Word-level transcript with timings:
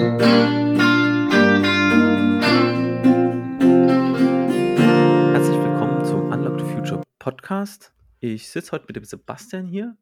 Herzlich 0.00 0.16
willkommen 5.58 6.06
zum 6.06 6.32
Unlock 6.32 6.58
the 6.58 6.64
Future 6.64 7.02
Podcast. 7.18 7.92
Ich 8.20 8.48
sitze 8.48 8.72
heute 8.72 8.86
mit 8.86 8.96
dem 8.96 9.04
Sebastian 9.04 9.66
hier 9.66 9.98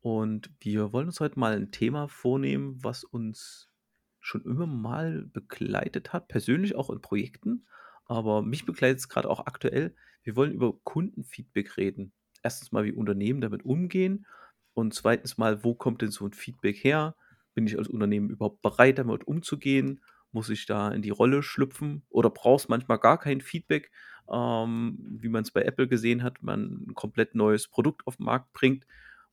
und 0.00 0.50
wir 0.58 0.92
wollen 0.92 1.06
uns 1.06 1.20
heute 1.20 1.38
mal 1.38 1.54
ein 1.54 1.70
Thema 1.70 2.08
vornehmen, 2.08 2.82
was 2.82 3.04
uns 3.04 3.70
schon 4.18 4.42
immer 4.42 4.66
mal 4.66 5.30
begleitet 5.32 6.12
hat, 6.12 6.26
persönlich 6.26 6.74
auch 6.74 6.90
in 6.90 7.00
Projekten, 7.00 7.64
aber 8.06 8.42
mich 8.42 8.66
begleitet 8.66 8.98
es 8.98 9.08
gerade 9.08 9.30
auch 9.30 9.46
aktuell. 9.46 9.94
Wir 10.24 10.34
wollen 10.34 10.50
über 10.50 10.72
Kundenfeedback 10.82 11.76
reden. 11.76 12.12
Erstens 12.42 12.72
mal, 12.72 12.82
wie 12.82 12.90
Unternehmen 12.90 13.40
damit 13.40 13.64
umgehen 13.64 14.26
und 14.74 14.94
zweitens 14.94 15.38
mal, 15.38 15.62
wo 15.62 15.76
kommt 15.76 16.02
denn 16.02 16.10
so 16.10 16.26
ein 16.26 16.32
Feedback 16.32 16.82
her? 16.82 17.14
Bin 17.54 17.66
ich 17.66 17.78
als 17.78 17.88
Unternehmen 17.88 18.30
überhaupt 18.30 18.62
bereit, 18.62 18.98
damit 18.98 19.26
umzugehen? 19.26 20.00
Muss 20.32 20.50
ich 20.50 20.66
da 20.66 20.90
in 20.90 21.02
die 21.02 21.10
Rolle 21.10 21.42
schlüpfen 21.42 22.02
oder 22.10 22.30
brauchst 22.30 22.68
manchmal 22.68 22.98
gar 22.98 23.18
kein 23.18 23.40
Feedback, 23.40 23.90
ähm, 24.30 24.98
wie 25.18 25.28
man 25.28 25.42
es 25.42 25.50
bei 25.50 25.62
Apple 25.62 25.88
gesehen 25.88 26.22
hat, 26.22 26.42
man 26.42 26.84
ein 26.88 26.94
komplett 26.94 27.34
neues 27.34 27.66
Produkt 27.68 28.06
auf 28.06 28.16
den 28.16 28.26
Markt 28.26 28.52
bringt? 28.52 28.86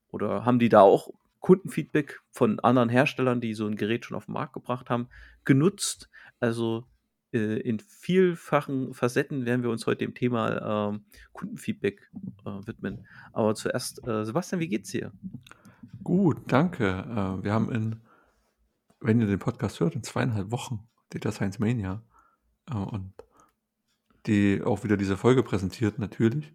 Oder 0.10 0.46
haben 0.46 0.60
die 0.60 0.70
da 0.70 0.82
auch 0.82 1.10
Kundenfeedback 1.42 2.22
von 2.32 2.60
anderen 2.62 2.90
Herstellern, 2.90 3.42
die 3.42 3.54
so 3.54 3.68
ein 3.68 3.76
Gerät 3.76 4.06
schon 4.06 4.18
auf 4.18 4.26
den 4.26 4.34
Markt 4.34 4.54
gebracht 4.54 4.90
haben, 4.90 5.10
genutzt? 5.44 6.10
Also 6.40 6.86
äh, 7.36 7.60
in 7.60 7.80
vielfachen 7.80 8.94
Facetten 8.94 9.46
werden 9.46 9.62
wir 9.62 9.70
uns 9.70 9.86
heute 9.86 10.06
dem 10.06 10.14
Thema 10.14 10.90
ähm, 10.90 11.06
Kundenfeedback 11.34 12.10
äh, 12.46 12.68
widmen. 12.68 13.06
Aber 13.34 13.54
zuerst, 13.56 14.08
äh, 14.08 14.24
Sebastian, 14.26 14.62
wie 14.62 14.70
geht's 14.70 14.92
dir? 14.92 15.12
Gut, 16.04 16.38
danke. 16.48 16.88
Äh, 16.88 17.44
wir 17.44 17.54
haben 17.54 17.72
in, 17.72 18.02
wenn 19.00 19.20
ihr 19.20 19.28
den 19.28 19.40
Podcast 19.40 19.80
hört, 19.80 19.96
in 19.96 20.04
zweieinhalb 20.04 20.52
Wochen 20.52 20.88
Data 21.10 21.32
Science 21.32 21.60
Mania 21.60 22.02
äh, 22.70 22.76
und 22.76 23.14
die 24.28 24.62
auch 24.64 24.84
wieder 24.84 24.98
diese 24.98 25.18
Folge 25.18 25.44
präsentiert, 25.44 26.00
natürlich. 26.00 26.54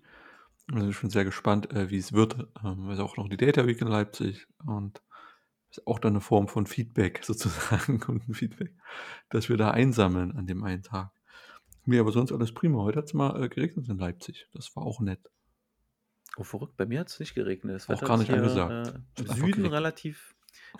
Ich 0.68 0.74
bin 0.74 0.92
schon 0.92 1.10
sehr 1.10 1.24
gespannt, 1.24 1.72
äh, 1.72 1.90
wie 1.90 1.98
es 1.98 2.12
wird. 2.12 2.48
Ähm, 2.64 2.88
es 2.88 2.98
ist 2.98 3.04
auch 3.04 3.16
noch 3.16 3.28
die 3.28 3.36
Data 3.36 3.66
Week 3.66 3.80
in 3.80 3.88
Leipzig 3.88 4.46
und 4.64 5.02
ist 5.70 5.86
auch 5.86 5.98
dann 5.98 6.12
eine 6.12 6.20
Form 6.20 6.48
von 6.48 6.66
Feedback 6.66 7.20
sozusagen, 7.24 8.00
Kundenfeedback, 8.00 8.72
dass 9.30 9.48
wir 9.48 9.56
da 9.56 9.70
einsammeln 9.70 10.32
an 10.36 10.46
dem 10.46 10.64
einen 10.64 10.82
Tag. 10.82 11.12
Mir 11.86 12.00
aber 12.00 12.12
sonst 12.12 12.32
alles 12.32 12.52
prima. 12.52 12.78
Heute 12.78 12.98
hat 12.98 13.06
es 13.06 13.14
mal 13.14 13.48
geregnet 13.48 13.88
in 13.88 13.98
Leipzig. 13.98 14.46
Das 14.52 14.74
war 14.76 14.84
auch 14.84 15.00
nett. 15.00 15.20
Oh, 16.36 16.44
verrückt. 16.44 16.76
Bei 16.76 16.86
mir 16.86 17.00
hat 17.00 17.08
es 17.08 17.20
nicht 17.20 17.34
geregnet. 17.34 17.74
Das 17.74 17.88
Auch 17.88 18.02
Wetter 18.02 18.06
gar 18.06 18.14
ist 18.14 18.20
nicht 18.20 18.28
hier 18.28 18.36
angesagt. 18.38 18.94
äh, 19.18 19.20
im 19.20 19.26
Süden 19.26 19.66
relativ, 19.66 20.34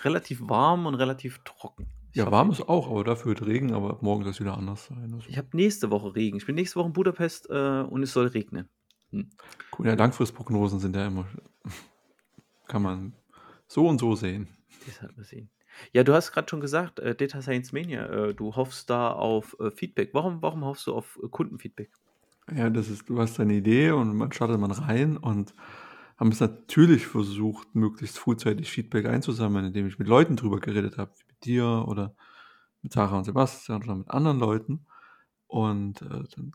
relativ 0.04 0.40
warm 0.42 0.86
und 0.86 0.94
relativ 0.94 1.40
trocken. 1.44 1.88
Ich 2.12 2.16
Ja, 2.16 2.30
warm 2.30 2.50
ist 2.50 2.68
auch, 2.68 2.90
aber 2.90 3.04
dafür 3.04 3.30
wird 3.30 3.46
Regen, 3.46 3.72
aber 3.72 3.90
ab 3.90 4.02
morgen 4.02 4.22
soll 4.22 4.32
es 4.32 4.40
wieder 4.40 4.56
anders 4.56 4.86
sein. 4.86 5.12
Also, 5.14 5.28
ich 5.28 5.38
habe 5.38 5.48
nächste 5.52 5.90
Woche 5.90 6.14
Regen. 6.14 6.38
Ich 6.38 6.46
bin 6.46 6.54
nächste 6.54 6.76
Woche 6.78 6.86
in 6.88 6.92
Budapest 6.92 7.48
äh, 7.50 7.80
und 7.82 8.02
es 8.02 8.12
soll 8.12 8.26
regnen. 8.28 8.68
Hm. 9.10 9.28
cool. 9.78 9.86
Ja, 9.86 9.94
Langfristprognosen 9.94 10.78
sind 10.78 10.94
ja 10.96 11.06
immer, 11.06 11.26
kann 12.68 12.82
man 12.82 13.12
so 13.66 13.86
und 13.88 13.98
so 13.98 14.14
sehen. 14.14 14.48
Das 14.86 15.02
hat 15.02 15.16
man 15.16 15.24
sehen. 15.24 15.50
Ja, 15.92 16.04
du 16.04 16.12
hast 16.12 16.32
gerade 16.32 16.48
schon 16.48 16.60
gesagt, 16.60 16.98
äh, 16.98 17.14
Data 17.14 17.42
Science 17.42 17.72
Mania, 17.72 18.06
äh, 18.06 18.34
du 18.34 18.54
hoffst 18.56 18.90
da 18.90 19.12
auf 19.12 19.56
äh, 19.60 19.70
Feedback. 19.70 20.10
Warum, 20.12 20.42
warum 20.42 20.64
hoffst 20.64 20.86
du 20.86 20.94
auf 20.94 21.18
äh, 21.22 21.28
Kundenfeedback? 21.28 21.90
Ja, 22.48 22.68
das 22.70 22.88
ist, 22.88 23.08
du 23.08 23.18
hast 23.20 23.38
deine 23.38 23.54
Idee 23.54 23.90
und 23.92 24.16
man 24.16 24.32
startet 24.32 24.58
man 24.58 24.70
rein 24.72 25.16
und 25.16 25.54
haben 26.16 26.32
es 26.32 26.40
natürlich 26.40 27.06
versucht, 27.06 27.74
möglichst 27.74 28.18
frühzeitig 28.18 28.70
Feedback 28.70 29.06
einzusammeln, 29.06 29.66
indem 29.66 29.86
ich 29.86 29.98
mit 29.98 30.08
Leuten 30.08 30.36
drüber 30.36 30.58
geredet 30.60 30.98
habe, 30.98 31.12
wie 31.18 31.24
mit 31.28 31.44
dir 31.44 31.84
oder 31.86 32.14
mit 32.82 32.92
Sarah 32.92 33.18
und 33.18 33.24
Sebastian 33.24 33.82
oder 33.82 33.94
mit 33.96 34.10
anderen 34.10 34.38
Leuten. 34.38 34.86
Und 35.46 36.02
äh, 36.02 36.08
dann, 36.36 36.52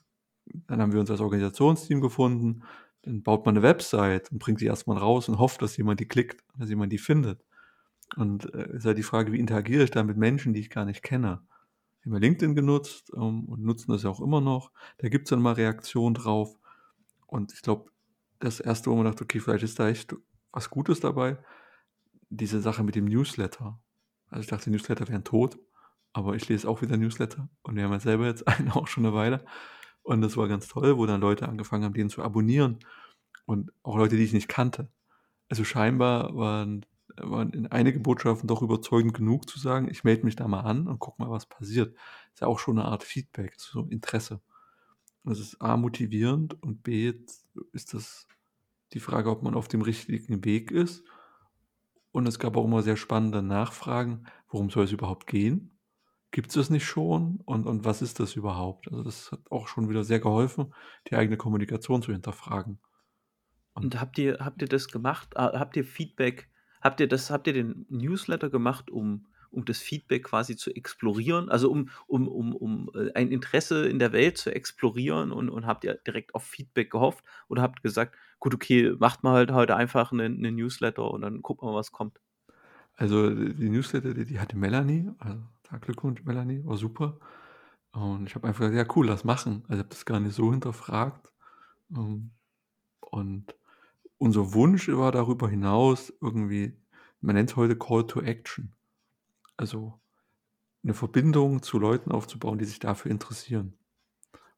dann 0.68 0.82
haben 0.82 0.94
wir 0.94 1.00
uns 1.00 1.12
als 1.12 1.22
Organisationsteam 1.22 2.02
gefunden. 2.02 2.64
Dann 3.04 3.24
baut 3.24 3.46
man 3.46 3.56
eine 3.56 3.64
Website 3.64 4.32
und 4.32 4.40
bringt 4.40 4.60
sie 4.60 4.68
erstmal 4.68 4.98
raus 4.98 5.30
und 5.30 5.40
hofft, 5.40 5.62
dass 5.62 5.78
jemand 5.78 6.00
die 6.02 6.08
klickt, 6.08 6.44
dass 6.58 6.70
jemand 6.70 6.92
die 6.94 6.98
findet. 7.00 7.44
Und 8.18 8.54
äh, 8.54 8.78
ist 8.78 8.86
halt 8.86 8.98
die 8.98 9.04
Frage, 9.04 9.32
wie 9.34 9.40
interagiere 9.40 9.84
ich 9.84 9.92
da 9.92 10.04
mit 10.04 10.18
Menschen, 10.18 10.54
die 10.54 10.62
ich 10.62 10.70
gar 10.70 10.86
nicht 10.86 11.04
kenne? 11.04 11.42
Ja 12.06 12.18
LinkedIn 12.18 12.56
genutzt 12.56 13.12
ähm, 13.16 13.46
und 13.46 13.64
nutzen 13.64 13.92
das 13.92 14.04
ja 14.04 14.10
auch 14.10 14.22
immer 14.22 14.42
noch. 14.42 14.72
Da 15.00 15.10
gibt 15.10 15.26
es 15.26 15.30
dann 15.32 15.42
mal 15.42 15.54
Reaktionen 15.54 16.14
drauf. 16.14 16.58
Und 17.28 17.54
ich 17.54 17.62
glaube, 17.62 17.92
das 18.40 18.60
erste, 18.60 18.92
wo 18.92 18.96
man 18.96 19.06
dachte, 19.06 19.24
okay, 19.24 19.40
vielleicht 19.40 19.64
ist 19.64 19.80
da 19.80 19.90
echt 19.90 20.16
was 20.52 20.70
Gutes 20.70 21.00
dabei, 21.00 21.38
diese 22.30 22.62
Sache 22.62 22.84
mit 22.84 22.96
dem 22.96 23.06
Newsletter. 23.06 23.80
Also 24.30 24.42
ich 24.42 24.48
dachte, 24.48 24.70
Newsletter 24.70 25.08
wären 25.08 25.24
tot, 25.24 25.58
aber 26.14 26.36
ich 26.36 26.48
lese 26.48 26.70
auch 26.70 26.82
wieder 26.82 26.98
Newsletter 26.98 27.50
und 27.64 27.76
wir 27.76 27.84
haben 27.84 27.92
ja 27.92 28.00
selber 28.00 28.26
jetzt 28.26 28.48
einen 28.48 28.72
auch 28.72 28.88
schon 28.88 29.06
eine 29.06 29.16
Weile. 29.16 29.46
Und 30.04 30.22
das 30.22 30.38
war 30.38 30.48
ganz 30.48 30.68
toll, 30.68 30.98
wo 30.98 31.06
dann 31.06 31.22
Leute 31.22 31.50
angefangen 31.50 31.84
haben, 31.84 31.94
den 31.94 32.10
zu 32.10 32.22
abonnieren 32.22 32.80
und 33.46 33.72
auch 33.84 33.98
Leute, 33.98 34.16
die 34.18 34.24
ich 34.24 34.34
nicht 34.34 34.48
kannte. 34.48 34.90
Also 35.50 35.64
scheinbar 35.64 36.36
waren, 36.36 36.86
waren 37.18 37.52
in 37.52 37.68
einige 37.68 38.00
Botschaften 38.00 38.48
doch 38.48 38.62
überzeugend 38.62 39.14
genug 39.14 39.50
zu 39.50 39.60
sagen, 39.60 39.90
ich 39.90 40.04
melde 40.04 40.26
mich 40.26 40.36
da 40.36 40.48
mal 40.48 40.62
an 40.62 40.88
und 40.88 41.00
guck 41.00 41.20
mal, 41.20 41.30
was 41.30 41.46
passiert. 41.46 41.96
Ist 42.34 42.42
ja 42.42 42.48
auch 42.48 42.60
schon 42.60 42.80
eine 42.80 42.88
Art 42.88 43.04
Feedback, 43.04 43.56
so 43.58 43.88
Interesse. 43.90 44.42
Und 45.24 45.32
das 45.32 45.40
ist 45.40 45.62
A, 45.62 45.78
motivierend 45.78 46.62
und 46.62 46.84
B, 46.84 47.14
ist 47.74 47.94
das 47.94 48.28
die 48.94 49.00
Frage, 49.00 49.30
ob 49.30 49.44
man 49.44 49.56
auf 49.56 49.68
dem 49.68 49.82
richtigen 49.82 50.46
Weg 50.46 50.72
ist. 50.72 51.04
Und 52.12 52.28
es 52.28 52.40
gab 52.40 52.56
auch 52.56 52.66
immer 52.66 52.82
sehr 52.82 52.96
spannende 52.96 53.42
Nachfragen, 53.42 54.26
worum 54.48 54.70
soll 54.70 54.86
es 54.86 54.92
überhaupt 54.92 55.28
gehen? 55.28 55.78
Gibt 56.32 56.50
es 56.50 56.56
das 56.56 56.70
nicht 56.70 56.86
schon? 56.86 57.42
Und, 57.46 57.66
und 57.66 57.86
was 57.86 58.02
ist 58.02 58.20
das 58.20 58.36
überhaupt? 58.36 58.88
Also 58.90 59.04
das 59.04 59.32
hat 59.32 59.40
auch 59.52 59.68
schon 59.68 59.90
wieder 59.90 60.04
sehr 60.04 60.20
geholfen, 60.20 60.74
die 61.10 61.16
eigene 61.16 61.38
Kommunikation 61.38 62.02
zu 62.02 62.12
hinterfragen. 62.12 62.80
Und 63.74 64.00
habt 64.00 64.18
ihr, 64.18 64.38
habt 64.40 64.62
ihr 64.62 64.68
das 64.68 64.88
gemacht? 64.88 65.34
Äh, 65.36 65.58
habt 65.60 65.76
ihr 65.76 65.84
Feedback? 65.84 66.50
Habt 66.86 67.00
ihr 67.00 67.08
das, 67.08 67.32
habt 67.32 67.48
ihr 67.48 67.54
den 67.54 67.88
Newsletter 67.90 68.52
gemacht, 68.52 68.92
um, 68.92 69.26
um 69.50 69.66
das 69.66 69.80
Feedback 69.80 70.26
quasi 70.26 70.56
zu 70.56 70.70
explorieren? 70.76 71.50
Also 71.50 71.72
um, 71.72 71.90
um, 72.06 72.28
um, 72.28 72.56
um 72.56 72.92
äh, 72.94 73.12
ein 73.16 73.32
Interesse 73.32 73.88
in 73.88 73.98
der 73.98 74.14
Welt 74.14 74.38
zu 74.38 74.54
explorieren 74.54 75.32
und, 75.32 75.50
und 75.50 75.66
habt 75.66 75.84
ihr 75.84 75.96
direkt 75.96 76.36
auf 76.36 76.44
Feedback 76.46 76.92
gehofft? 76.92 77.26
Oder 77.48 77.64
habt 77.64 77.82
gesagt, 77.82 78.16
gut, 78.40 78.54
okay, 78.54 78.94
macht 79.00 79.24
mal 79.24 79.34
halt 79.34 79.52
heute 79.52 79.76
einfach 79.76 80.12
einen, 80.12 80.38
einen 80.38 80.58
Newsletter 80.58 81.10
und 81.10 81.22
dann 81.22 81.42
gucken 81.42 81.68
wir, 81.68 81.74
was 81.74 81.92
kommt. 81.92 82.20
Also 82.96 83.32
die 83.32 83.70
Newsletter, 83.70 84.14
die, 84.14 84.26
die 84.26 84.40
hatte 84.40 84.56
Melanie, 84.58 85.10
also 85.18 85.40
Glückwunsch 85.82 86.24
Melanie, 86.24 86.64
war 86.66 86.78
super. 86.78 87.20
Und 87.94 88.28
ich 88.28 88.36
habe 88.36 88.48
einfach 88.48 88.60
gesagt, 88.70 88.78
ja 88.78 88.96
cool, 88.96 89.08
lass 89.08 89.24
machen. 89.24 89.64
Also 89.64 89.74
ich 89.76 89.80
habe 89.80 89.90
das 89.90 90.06
gar 90.06 90.20
nicht 90.20 90.36
so 90.36 90.52
hinterfragt. 90.52 91.34
Ähm, 91.96 92.32
Und 93.02 93.56
unser 94.18 94.54
Wunsch 94.54 94.88
war 94.90 95.12
darüber 95.12 95.50
hinaus 95.50 96.14
irgendwie, 96.22 96.78
man 97.22 97.36
nennt 97.36 97.52
es 97.52 97.56
heute 97.56 97.78
Call 97.78 98.08
to 98.08 98.22
Action. 98.22 98.74
Also 99.58 100.00
eine 100.84 100.94
Verbindung 100.94 101.64
zu 101.64 101.80
Leuten 101.80 102.12
aufzubauen, 102.12 102.60
die 102.60 102.66
sich 102.66 102.80
dafür 102.80 103.12
interessieren. 103.12 103.78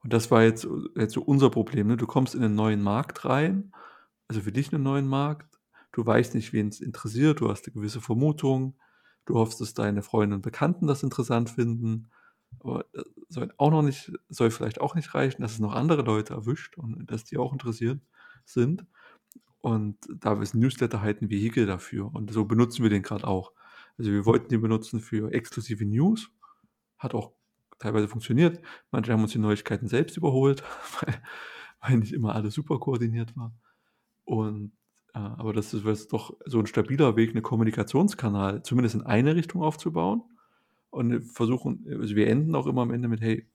Und 0.04 0.14
das 0.14 0.30
war 0.30 0.44
jetzt, 0.44 0.68
jetzt 0.96 1.14
so 1.14 1.22
unser 1.22 1.50
Problem. 1.50 1.88
Ne? 1.88 1.98
Du 1.98 2.08
kommst 2.08 2.36
in 2.36 2.44
einen 2.44 2.56
neuen 2.56 2.82
Markt 2.82 3.26
rein, 3.26 3.72
also 4.28 4.42
für 4.42 4.52
dich 4.52 4.74
einen 4.74 4.84
neuen 4.84 5.08
Markt. 5.08 5.60
Du 5.92 6.06
weißt 6.06 6.36
nicht, 6.36 6.54
wen 6.54 6.68
es 6.68 6.82
interessiert, 6.82 7.40
du 7.40 7.50
hast 7.50 7.66
eine 7.66 7.74
gewisse 7.74 8.02
Vermutung, 8.02 8.78
du 9.26 9.36
hoffst, 9.36 9.62
dass 9.62 9.74
deine 9.74 10.04
Freunde 10.04 10.36
und 10.36 10.42
Bekannten 10.42 10.86
das 10.86 11.02
interessant 11.02 11.50
finden. 11.50 12.10
Aber 12.60 12.86
das 12.94 13.06
soll 13.30 13.54
auch 13.58 13.72
noch 13.72 13.82
nicht, 13.82 14.12
soll 14.30 14.52
vielleicht 14.52 14.82
auch 14.82 14.96
nicht 14.96 15.14
reichen, 15.16 15.42
dass 15.42 15.54
es 15.54 15.60
noch 15.60 15.74
andere 15.74 16.02
Leute 16.02 16.34
erwischt 16.34 16.78
und 16.78 17.10
dass 17.10 17.24
die 17.24 17.38
auch 17.38 17.52
interessiert 17.52 18.00
sind. 18.46 18.86
Und 19.68 19.98
da 20.22 20.42
ist 20.42 20.54
ein 20.54 20.62
Newsletter 20.62 21.02
halt 21.02 21.22
ein 21.22 21.30
Vehikel 21.30 21.66
dafür. 21.66 22.10
Und 22.16 22.32
so 22.32 22.46
benutzen 22.46 22.84
wir 22.84 22.90
den 22.90 23.02
gerade 23.02 23.28
auch. 23.28 23.52
Also 23.98 24.12
wir 24.12 24.26
wollten 24.26 24.48
den 24.48 24.62
benutzen 24.62 25.02
für 25.02 25.34
exklusive 25.34 25.84
News. 25.84 26.30
Hat 26.98 27.14
auch 27.14 27.34
teilweise 27.78 28.08
funktioniert. 28.08 28.62
Manche 28.92 29.12
haben 29.12 29.24
uns 29.24 29.34
die 29.34 29.40
Neuigkeiten 29.40 29.90
selbst 29.90 30.16
überholt, 30.16 30.64
weil, 31.02 31.22
weil 31.82 31.98
nicht 31.98 32.14
immer 32.14 32.34
alles 32.34 32.54
super 32.54 32.80
koordiniert 32.80 33.36
war. 33.36 33.54
Und 34.24 34.72
äh, 35.14 35.20
aber 35.20 35.52
das 35.52 35.74
ist 35.74 35.84
jetzt 35.84 36.14
doch 36.14 36.38
so 36.46 36.60
ein 36.60 36.68
stabiler 36.68 37.18
Weg, 37.18 37.32
einen 37.32 37.44
Kommunikationskanal 37.44 38.64
zumindest 38.64 38.96
in 38.96 39.04
eine 39.04 39.36
Richtung 39.36 39.64
aufzubauen. 39.64 40.24
Und 40.92 41.26
versuchen, 41.26 41.86
also 41.90 42.16
wir 42.16 42.28
enden 42.30 42.56
auch 42.56 42.68
immer 42.68 42.84
am 42.84 42.92
Ende 42.92 43.10
mit, 43.10 43.20
hey, 43.20 43.46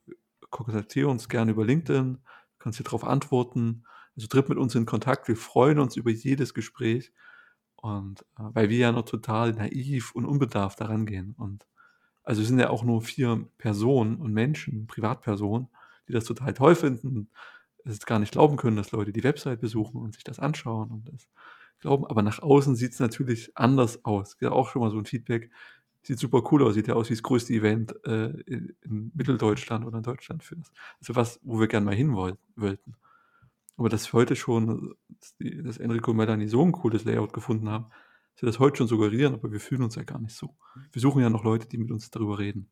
kontaktiere 0.51 1.09
uns 1.09 1.27
gerne 1.27 1.53
über 1.53 1.65
LinkedIn, 1.65 2.19
kannst 2.59 2.77
hier 2.77 2.85
drauf 2.85 3.03
antworten. 3.03 3.85
Also 4.15 4.27
tritt 4.27 4.49
mit 4.49 4.57
uns 4.57 4.75
in 4.75 4.85
Kontakt. 4.85 5.27
Wir 5.27 5.37
freuen 5.37 5.79
uns 5.79 5.95
über 5.95 6.11
jedes 6.11 6.53
Gespräch. 6.53 7.11
Und 7.75 8.21
äh, 8.39 8.43
weil 8.53 8.69
wir 8.69 8.77
ja 8.77 8.91
noch 8.91 9.05
total 9.05 9.53
naiv 9.53 10.13
und 10.15 10.25
unbedarft 10.25 10.79
daran 10.81 11.05
gehen. 11.05 11.35
Und 11.37 11.67
also 12.23 12.43
sind 12.43 12.59
ja 12.59 12.69
auch 12.69 12.83
nur 12.83 13.01
vier 13.01 13.47
Personen 13.57 14.17
und 14.17 14.33
Menschen, 14.33 14.87
Privatpersonen, 14.87 15.67
die 16.07 16.13
das 16.13 16.25
total 16.25 16.53
toll 16.53 16.75
finden, 16.75 17.29
es 17.85 18.05
gar 18.05 18.19
nicht 18.19 18.31
glauben 18.31 18.57
können, 18.57 18.77
dass 18.77 18.91
Leute 18.91 19.11
die 19.11 19.23
Website 19.23 19.61
besuchen 19.61 20.01
und 20.01 20.13
sich 20.13 20.23
das 20.23 20.39
anschauen 20.39 20.89
und 20.91 21.09
das 21.09 21.27
glauben. 21.81 22.05
Aber 22.05 22.21
nach 22.21 22.39
außen 22.39 22.75
sieht 22.75 22.93
es 22.93 22.99
natürlich 22.99 23.51
anders 23.55 24.05
aus. 24.05 24.37
Ja, 24.39 24.51
auch 24.51 24.69
schon 24.69 24.81
mal 24.81 24.91
so 24.91 24.97
ein 24.97 25.05
Feedback. 25.05 25.51
sieht 26.03 26.19
super 26.19 26.43
cool 26.51 26.63
aus, 26.63 26.75
sieht 26.75 26.87
ja 26.87 26.95
aus 26.95 27.09
wie 27.09 27.13
das 27.13 27.23
größte 27.23 27.53
Event, 27.53 27.93
äh, 28.05 28.29
in 28.47 29.11
Mitteldeutschland 29.13 29.85
oder 29.85 29.97
in 29.97 30.03
Deutschland 30.03 30.43
für 30.43 30.55
das 30.55 30.71
also 30.99 31.15
was, 31.15 31.39
wo 31.43 31.59
wir 31.59 31.67
gern 31.67 31.83
mal 31.85 31.95
hin 31.95 32.13
woll 32.15 32.37
wollten. 32.55 32.95
Aber 33.83 33.89
dass 33.89 34.13
heute 34.13 34.35
schon 34.37 34.95
dass 35.09 35.35
die 35.37 35.61
dass 35.61 35.77
Enrico 35.77 36.11
und 36.11 36.17
Melanie 36.17 36.47
so 36.47 36.61
'n 36.63 36.71
cooles 36.71 37.03
Layout 37.03 37.33
gefunden 37.33 37.69
haben, 37.69 37.89
dass 38.35 38.43
wir 38.43 38.47
das 38.47 38.59
heute 38.59 38.77
schon 38.77 38.87
suggerieren, 38.87 39.33
aber 39.33 39.51
wir 39.51 39.59
fühlen 39.59 39.83
uns 39.83 39.95
ja 39.95 40.03
gar 40.03 40.19
nicht 40.21 40.35
so. 40.35 40.55
Wir 40.93 41.01
suchen 41.01 41.21
ja 41.21 41.29
noch 41.29 41.43
Leute, 41.43 41.67
die 41.67 41.77
mit 41.77 41.91
uns 41.91 42.09
darüber 42.09 42.39
reden. 42.39 42.71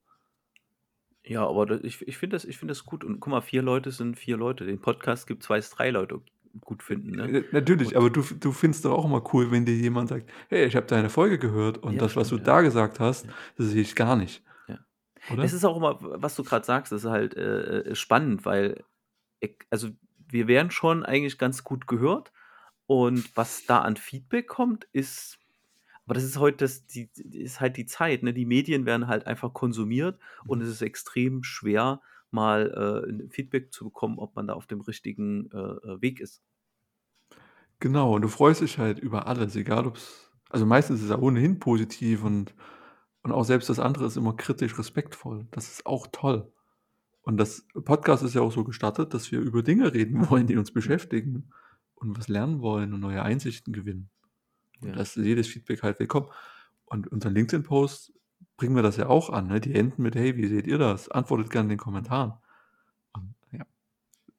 Ja, 1.25 1.47
aber 1.47 1.65
da 1.67 1.75
ich 1.83 2.01
ich 2.07 2.17
finde 2.17 2.35
das 2.35 2.45
ich 2.45 2.57
finde 2.57 2.71
das 2.71 2.83
gut 2.83 3.03
und 3.03 3.19
guck 3.19 3.29
mal, 3.31 3.41
4 3.41 3.61
Leute 3.61 3.91
sind 3.91 4.17
4 4.17 4.37
Leute. 4.37 4.65
Den 4.65 4.81
Podcast 4.81 5.27
gibt's, 5.27 5.49
weil's 5.49 5.69
3 5.69 5.91
Leute 5.91 6.21
gut 6.61 6.81
finden, 6.83 7.15
ne? 7.15 7.33
Äh, 7.33 7.43
natürlich, 7.51 7.95
Und 7.95 7.97
aber 7.97 8.09
du 8.09 8.21
du 8.21 8.51
findest 8.51 8.85
doch 8.85 8.91
auch 8.97 9.05
immer 9.05 9.23
cool, 9.33 9.51
wenn 9.51 9.65
dir 9.65 9.75
jemand 9.75 10.09
sagt: 10.09 10.29
„Hey, 10.49 10.65
ich 10.65 10.75
habe 10.75 10.85
deine 10.87 11.09
Folge 11.09 11.37
gehört 11.39 11.77
und 11.79 11.97
Ja, 11.97 12.01
das, 12.01 12.15
was 12.15 12.29
du 12.29 12.37
ja. 12.37 12.39
da 12.39 12.61
gesagt 12.61 12.99
hast, 12.99 13.27
Ja. 13.27 13.33
das 13.57 13.67
sehe 13.67 13.81
ich 13.81 13.95
gar 13.95 14.15
nicht.“ 14.15 14.43
Ja. 14.67 14.79
Es 15.39 15.53
Oder? 15.53 15.53
ist 15.53 15.65
auch 15.65 15.77
immer, 15.77 15.97
was 16.01 16.35
du 16.35 16.43
grad 16.43 16.65
sagst, 16.65 16.91
ist 16.91 17.05
halt, 17.05 17.35
äh, 17.35 17.81
äh, 17.91 17.95
spannend, 17.95 18.45
weil 18.45 18.83
also, 19.71 19.89
wir 20.31 20.47
werden 20.47 20.71
schon 20.71 21.03
eigentlich 21.03 21.37
ganz 21.37 21.63
gut 21.63 21.87
gehört 21.87 22.31
und 22.87 23.35
was 23.35 23.65
da 23.65 23.79
an 23.81 23.97
Feedback 23.97 24.47
kommt, 24.47 24.85
ist 24.93 25.39
aber 26.05 26.15
das 26.15 26.23
ist 26.23 26.37
heute 26.39 26.57
das 26.65 26.87
die 26.87 27.09
ist 27.15 27.61
halt 27.61 27.77
die 27.77 27.85
Zeit, 27.85 28.23
ne? 28.23 28.33
Die 28.33 28.45
Medien 28.45 28.85
werden 28.85 29.07
halt 29.07 29.27
einfach 29.27 29.53
konsumiert 29.53 30.19
und 30.45 30.61
es 30.61 30.69
ist 30.69 30.81
extrem 30.81 31.43
schwer, 31.43 32.01
mal, 32.31 33.05
äh, 33.07 33.29
Feedback 33.29 33.71
zu 33.73 33.85
bekommen, 33.85 34.17
ob 34.19 34.35
man 34.35 34.47
da 34.47 34.53
auf 34.53 34.67
dem 34.67 34.81
richtigen, 34.81 35.49
äh, 35.51 35.57
äh, 35.57 36.01
Weg 36.01 36.19
ist. 36.19 36.41
Genau, 37.79 38.15
und 38.15 38.21
du 38.21 38.27
freust 38.27 38.61
dich 38.61 38.77
halt 38.77 38.99
über 38.99 39.27
alles, 39.27 39.55
egal 39.55 39.87
ob's 39.87 40.27
also, 40.49 40.65
meistens 40.65 40.97
ist 40.99 41.05
es 41.05 41.11
ja 41.11 41.17
ohnehin 41.17 41.59
positiv 41.59 42.23
und 42.25 42.53
und 43.23 43.31
auch 43.31 43.43
selbst 43.45 43.69
das 43.69 43.79
andere 43.79 44.05
ist 44.07 44.17
immer 44.17 44.35
kritisch 44.35 44.77
respektvoll. 44.79 45.47
Das 45.51 45.69
ist 45.69 45.85
auch 45.85 46.07
toll. 46.11 46.51
Und 47.21 47.37
das 47.37 47.67
Podcast 47.85 48.23
ist 48.23 48.33
ja 48.35 48.41
auch 48.41 48.51
so 48.51 48.63
gestartet, 48.63 49.13
dass 49.13 49.31
wir 49.31 49.39
über 49.39 49.63
Dinge 49.63 49.93
reden 49.93 50.21
wollen, 50.29 50.47
die 50.47 50.57
uns 50.57 50.71
beschäftigen 50.73 51.51
und 51.95 52.17
was 52.17 52.27
lernen 52.27 52.61
wollen 52.61 52.93
und 52.93 52.99
neue 52.99 53.23
Einsichten 53.23 53.73
gewinnen. 53.73 54.09
Und 54.81 54.89
Ja. 54.89 54.95
da 54.95 55.01
ist 55.01 55.15
jedes 55.15 55.47
Feedback 55.47 55.83
halt 55.83 55.99
willkommen. 55.99 56.29
Und 56.85 57.07
unseren 57.07 57.33
LinkedIn-Post 57.33 58.13
bringen 58.57 58.75
wir 58.75 58.83
das 58.83 58.97
ja 58.97 59.07
auch 59.07 59.29
an, 59.29 59.47
ne? 59.47 59.61
Die 59.61 59.73
enden 59.75 60.01
mit: 60.03 60.15
„Hey, 60.15 60.37
wie 60.37 60.47
seht 60.47 60.67
ihr 60.67 60.77
das? 60.77 61.09
Antwortet 61.09 61.51
gerne 61.51 61.65
in 61.65 61.69
den 61.71 61.79
Kommentaren.“ 61.79 62.33
Und 62.33 62.39
ja, 62.39 62.40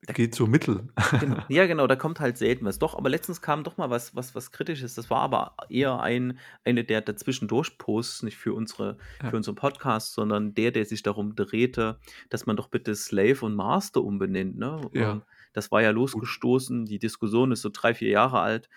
Da 0.04 0.12
geht 0.12 0.34
so 0.34 0.49
mittel. 0.49 0.88
Genau. 1.20 1.43
Ja, 1.49 1.66
genau, 1.66 1.87
da 1.87 1.94
kommt 1.94 2.19
halt 2.19 2.37
selten 2.37 2.64
was. 2.64 2.81
Doch, 2.81 2.96
aber 2.96 3.08
letztens 3.08 3.40
kam 3.40 3.62
doch 3.62 3.76
mal 3.76 3.88
was 3.88 4.16
was 4.16 4.34
was 4.34 4.50
Kritisches. 4.50 4.94
Das 4.96 5.10
war 5.10 5.20
aber 5.20 5.54
eher 5.69 6.00
ein 6.00 6.38
eine 6.64 6.82
der 6.82 7.02
Dazwischendurch-Posts, 7.02 8.25
nicht 8.25 8.37
für 8.37 8.52
unsere 8.52 8.99
Ja. 9.22 9.31
für 9.31 9.37
unseren 9.37 9.54
Podcast, 9.54 10.14
sondern 10.14 10.54
der, 10.54 10.72
der 10.72 10.84
sich 10.87 11.02
darum 11.04 11.37
drehte, 11.37 12.00
dass 12.31 12.46
man 12.46 12.56
doch 12.56 12.66
bitte 12.69 12.94
Slave 12.96 13.44
und 13.46 13.54
Master 13.54 14.02
umbenennt, 14.02 14.58
ne? 14.58 14.81
Ja. 14.93 15.12
Ähm, 15.12 15.22
das 15.52 15.70
war 15.70 15.82
ja 15.82 15.90
losgestoßen. 15.90 16.84
Die 16.87 16.99
Diskussion 16.99 17.52
ist 17.52 17.62
so 17.62 17.70
3, 17.72 17.94
4 17.94 18.08
Jahre 18.08 18.40
alt. 18.40 18.69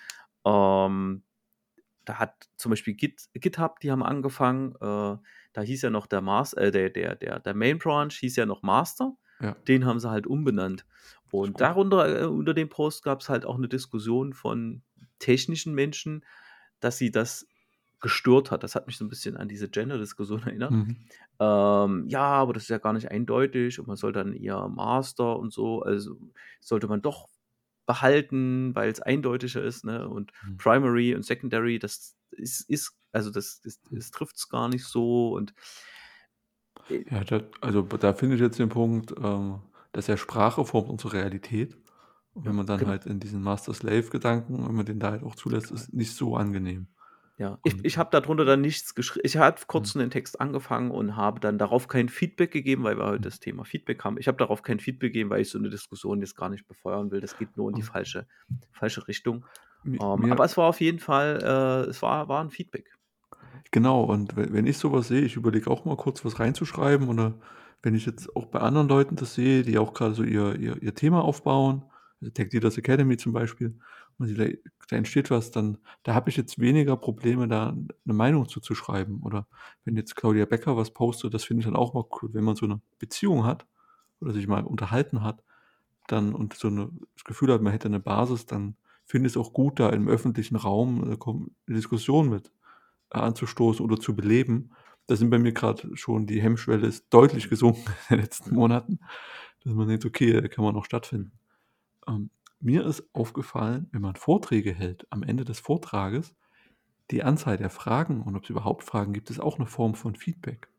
Ähm, 0.46 1.24
da 2.06 2.20
hat 2.20 2.36
zum 2.56 2.70
Beispiel 2.70 2.94
Git 2.94 3.30
GitHub, 3.34 3.80
die 3.80 3.90
haben 3.92 4.04
angefangen, 4.04 4.76
äh, 4.76 5.18
da 5.54 5.62
hieß 5.62 5.82
ja 5.82 5.90
noch 5.90 6.06
der 6.06 6.22
Mas 6.22 6.54
äh, 6.54 6.70
der 6.70 6.92
der 6.92 7.16
der 7.16 7.40
der 7.40 7.54
Main 7.56 7.80
Branch 7.80 8.12
hieß 8.12 8.36
ja 8.36 8.46
noch 8.46 8.62
Master. 8.62 9.14
Ja. 9.42 9.54
Den 9.68 9.86
haben 9.86 10.00
sie 10.00 10.10
halt 10.10 10.28
umbenannt. 10.28 10.86
Und 11.32 11.62
darunter 11.62 12.22
äh, 12.24 12.26
unter 12.26 12.54
dem 12.54 12.70
Post 12.70 13.04
gab's 13.04 13.30
halt 13.30 13.46
auch 13.46 13.58
'ne 13.58 13.68
Diskussion 13.70 14.34
von 14.34 14.84
technischen 15.20 15.74
Menschen, 15.76 16.26
dass 16.80 16.98
sie 16.98 17.12
das 17.12 17.48
gestört 18.02 18.52
hat. 18.52 18.64
Das 18.64 18.76
hat 18.76 18.88
mich 18.88 18.98
so 18.98 19.06
'n 19.06 19.10
bisschen 19.10 19.38
an 19.38 19.48
diese 19.50 19.70
Gender-Diskussion 19.70 20.44
erinnert. 20.44 20.78
Mhm. 20.78 21.16
Ähm, 21.40 22.08
ja, 22.10 22.24
aber 22.24 22.54
das 22.54 22.64
ist 22.64 22.70
ja 22.70 22.78
gar 22.80 22.94
nicht 22.94 23.12
eindeutig 23.12 23.80
und 23.80 23.88
man 23.88 23.98
soll 23.98 24.14
dann 24.14 24.34
eher 24.34 24.68
Master 24.70 25.38
und 25.40 25.54
so 25.54 25.82
also, 25.84 26.18
sollte 26.62 26.88
man 26.88 27.02
doch 27.04 27.30
behalten, 27.88 28.76
weil's 28.76 29.02
eindeutiger 29.02 29.64
ist, 29.64 29.86
ne? 29.86 30.08
Und 30.10 30.32
Mhm. 30.44 30.60
Primary 30.60 31.16
und 31.16 31.24
Secondary, 31.26 31.80
das 31.80 32.16
ist 32.32 32.70
ist 32.70 32.98
also, 33.14 33.32
das 33.32 33.62
das 33.62 33.82
Mhm. 33.92 33.98
das 33.98 34.12
trifft's 34.12 34.50
gar 34.50 34.70
nicht 34.70 34.86
so 34.86 35.34
und 35.36 35.54
äh 36.90 37.06
Ja, 37.10 37.24
da 37.24 37.42
also, 37.62 37.82
da 37.82 38.14
finde 38.14 38.36
ich 38.36 38.42
jetzt 38.42 38.60
den 38.60 38.70
Punkt, 38.70 39.14
ähm, 39.20 39.62
dass 39.96 40.08
ja 40.08 40.18
Sprache 40.18 40.66
formt 40.66 40.90
unsere 40.90 41.14
Realität. 41.14 41.78
Und 42.34 42.46
wenn 42.46 42.56
man 42.56 42.68
dann 42.68 42.86
genau. 42.86 42.88
halt 42.88 43.06
in 43.06 43.20
diesen 43.20 43.42
Master-Slave-Gedanken 43.44 44.68
wenn 44.68 44.76
man 44.76 44.86
den 44.86 45.00
da 45.00 45.12
halt 45.12 45.24
auch 45.24 45.36
zulässt, 45.36 45.72
ist 45.72 45.94
nicht 45.94 46.16
so 46.16 46.36
angenehm. 46.38 46.88
Ja, 47.40 47.60
ich 47.64 47.76
Und 47.76 47.84
ich 47.84 47.98
habe 47.98 48.10
da 48.12 48.22
drunter 48.22 48.46
dann 48.46 48.62
nichts 48.62 48.96
geschri 48.96 49.20
ich 49.24 49.36
habe 49.36 49.60
Mhm. 49.74 49.92
kurz 49.92 49.94
'nen 49.94 50.10
Text 50.10 50.40
angefangen 50.40 50.90
und 50.90 51.18
habe 51.18 51.42
dann 51.42 51.58
darauf 51.58 51.90
kein 51.90 52.08
Feedback 52.08 52.52
gegeben, 52.52 52.86
weil 52.86 52.98
wir 52.98 53.06
heute 53.06 53.20
Mhm. 53.20 53.28
das 53.28 53.42
Thema 53.42 53.66
Feedback 53.66 54.06
haben. 54.06 54.18
Ich 54.18 54.28
habe 54.30 54.38
darauf 54.38 54.62
kein 54.64 54.80
Feedback 54.80 55.12
gegeben, 55.12 55.30
weil 55.30 55.42
ich 55.42 55.50
so 55.50 55.60
'ne 55.60 55.70
Diskussion 55.70 56.22
jetzt 56.22 56.36
gar 56.38 56.48
nicht 56.50 56.66
befeuern 56.66 57.12
will. 57.12 57.20
Das 57.20 57.36
geht 57.36 57.58
nur 57.58 57.68
in 57.70 57.76
die 57.76 57.82
Mhm. 57.82 57.84
falsche 57.84 58.26
falsche 58.72 59.06
Richtung. 59.10 59.46
Ähm, 60.02 60.26
mir 60.26 60.30
aber 60.30 60.46
es 60.46 60.56
war 60.58 60.68
auf 60.70 60.80
jeden 60.82 61.00
Fall 61.00 61.42
äh, 61.44 61.90
es 61.90 62.02
war 62.02 62.30
war 62.30 62.42
'n 62.42 62.52
Feedback. 62.52 62.96
Genau, 63.72 64.04
und 64.04 64.36
we 64.36 64.52
wenn 64.54 64.68
ich 64.68 64.78
so 64.78 64.92
was 64.92 65.08
sehe 65.08 65.22
ich 65.22 65.36
überlege 65.36 65.70
auch 65.70 65.86
mal 65.86 65.98
kurz 65.98 66.24
was 66.24 66.40
reinzuschreiben 66.40 67.10
oder 67.10 67.34
wenn 67.86 67.96
ich 67.96 68.08
jetzt 68.08 68.36
auch 68.38 68.48
bei 68.48 68.60
anderen 68.62 68.90
Leuten 68.90 69.18
das 69.18 69.36
sehe, 69.36 69.64
die 69.64 69.80
auch 69.80 69.94
grade 69.96 70.16
so 70.16 70.24
ihr 70.26 70.56
ihr 70.60 70.82
ihr 70.84 70.96
Thema 70.96 71.24
aufbauen, 71.24 71.86
also 72.22 72.32
Tech 72.34 72.52
Leaders 72.54 72.78
Academy 72.80 73.18
zum 73.18 73.34
Beispiel, 73.34 73.80
und 74.20 74.38
da 74.40 74.46
da 74.90 74.98
entsteht 74.98 75.32
was, 75.32 75.52
dann 75.52 75.80
da 76.04 76.16
habe 76.16 76.30
ich 76.32 76.38
jetzt 76.38 76.60
weniger 76.60 76.98
Probleme, 76.98 77.48
da 77.50 77.74
'ne 78.06 78.14
Meinung 78.16 78.50
zu 78.50 78.62
zu 78.62 78.76
schreiben. 78.76 79.22
Oder 79.24 79.48
wenn 79.86 79.98
jetzt 79.98 80.16
Claudia 80.18 80.46
Becker 80.48 80.78
was 80.78 80.92
postet, 80.94 81.34
das 81.36 81.46
finde 81.46 81.62
ich 81.62 81.68
dann 81.68 81.78
auch 81.78 81.94
mal 81.96 82.06
cool, 82.22 82.32
wenn 82.34 82.46
man 82.46 82.58
so 82.58 82.68
'ne 82.68 82.82
Beziehung 83.00 83.46
hat 83.46 83.68
oder 84.22 84.34
sich 84.34 84.48
mal 84.48 84.64
unterhalten 84.66 85.24
hat, 85.24 85.44
dann 86.08 86.34
und 86.36 86.54
so 86.56 86.70
'ne 86.70 86.90
das 87.16 87.26
Gefühl 87.26 87.54
hat, 87.54 87.62
man 87.64 87.74
hätte 87.74 87.90
'ne 87.92 88.00
Basis, 88.02 88.46
dann 88.48 88.78
finde 89.06 89.28
ich's 89.28 89.38
auch 89.38 89.54
gut, 89.54 89.80
da 89.82 89.90
im 89.92 90.08
öffentlichen 90.10 90.58
Raum, 90.58 91.14
äh, 91.14 91.18
kom 91.18 91.52
'ne 91.68 91.76
Diskussion 91.78 92.30
mit 92.30 92.52
anzustoßen 93.12 93.86
oder 93.86 94.00
zu 94.00 94.16
beleben. 94.16 94.72
Da 95.10 95.16
sind 95.16 95.30
bei 95.30 95.38
mir 95.40 95.52
grad 95.52 95.88
schon 95.94 96.26
die 96.26 96.42
Hemmschwelle 96.42 96.88
ist 96.88 97.08
deutlich 97.12 97.50
gesunken 97.50 97.86
in 98.10 98.16
den 98.18 98.22
letzten. 98.22 98.56
Monaten, 98.56 99.00
dass 99.64 99.74
man 99.74 99.88
denkt: 99.88 100.06
„Okay, 100.06 100.42
da 100.42 100.48
kann 100.48 100.64
man 100.66 100.76
auch 100.76 100.86
stattfinden.“ 100.86 101.32
Ähm, 102.08 102.32
mir 102.62 102.86
ist 102.86 103.04
aufgefallen, 103.14 103.88
wenn 103.92 104.02
man 104.02 104.16
Vorträge 104.18 104.74
hält, 104.74 105.08
am 105.12 105.24
Ende 105.24 105.46
des 105.46 105.60
Vortrages, 105.60 106.36
die 107.12 107.24
Anzahl 107.24 107.58
der 107.58 107.70
Fragen 107.72 108.22
und 108.24 108.36
ob's 108.38 108.50
überhaupt 108.50 108.84
Fragen 108.86 109.14
gibt, 109.14 109.30
ist 109.32 109.40
auch 109.42 109.60
'ne 109.60 109.68
Form 109.68 109.96
von 109.96 110.16
Feedback. 110.16 110.70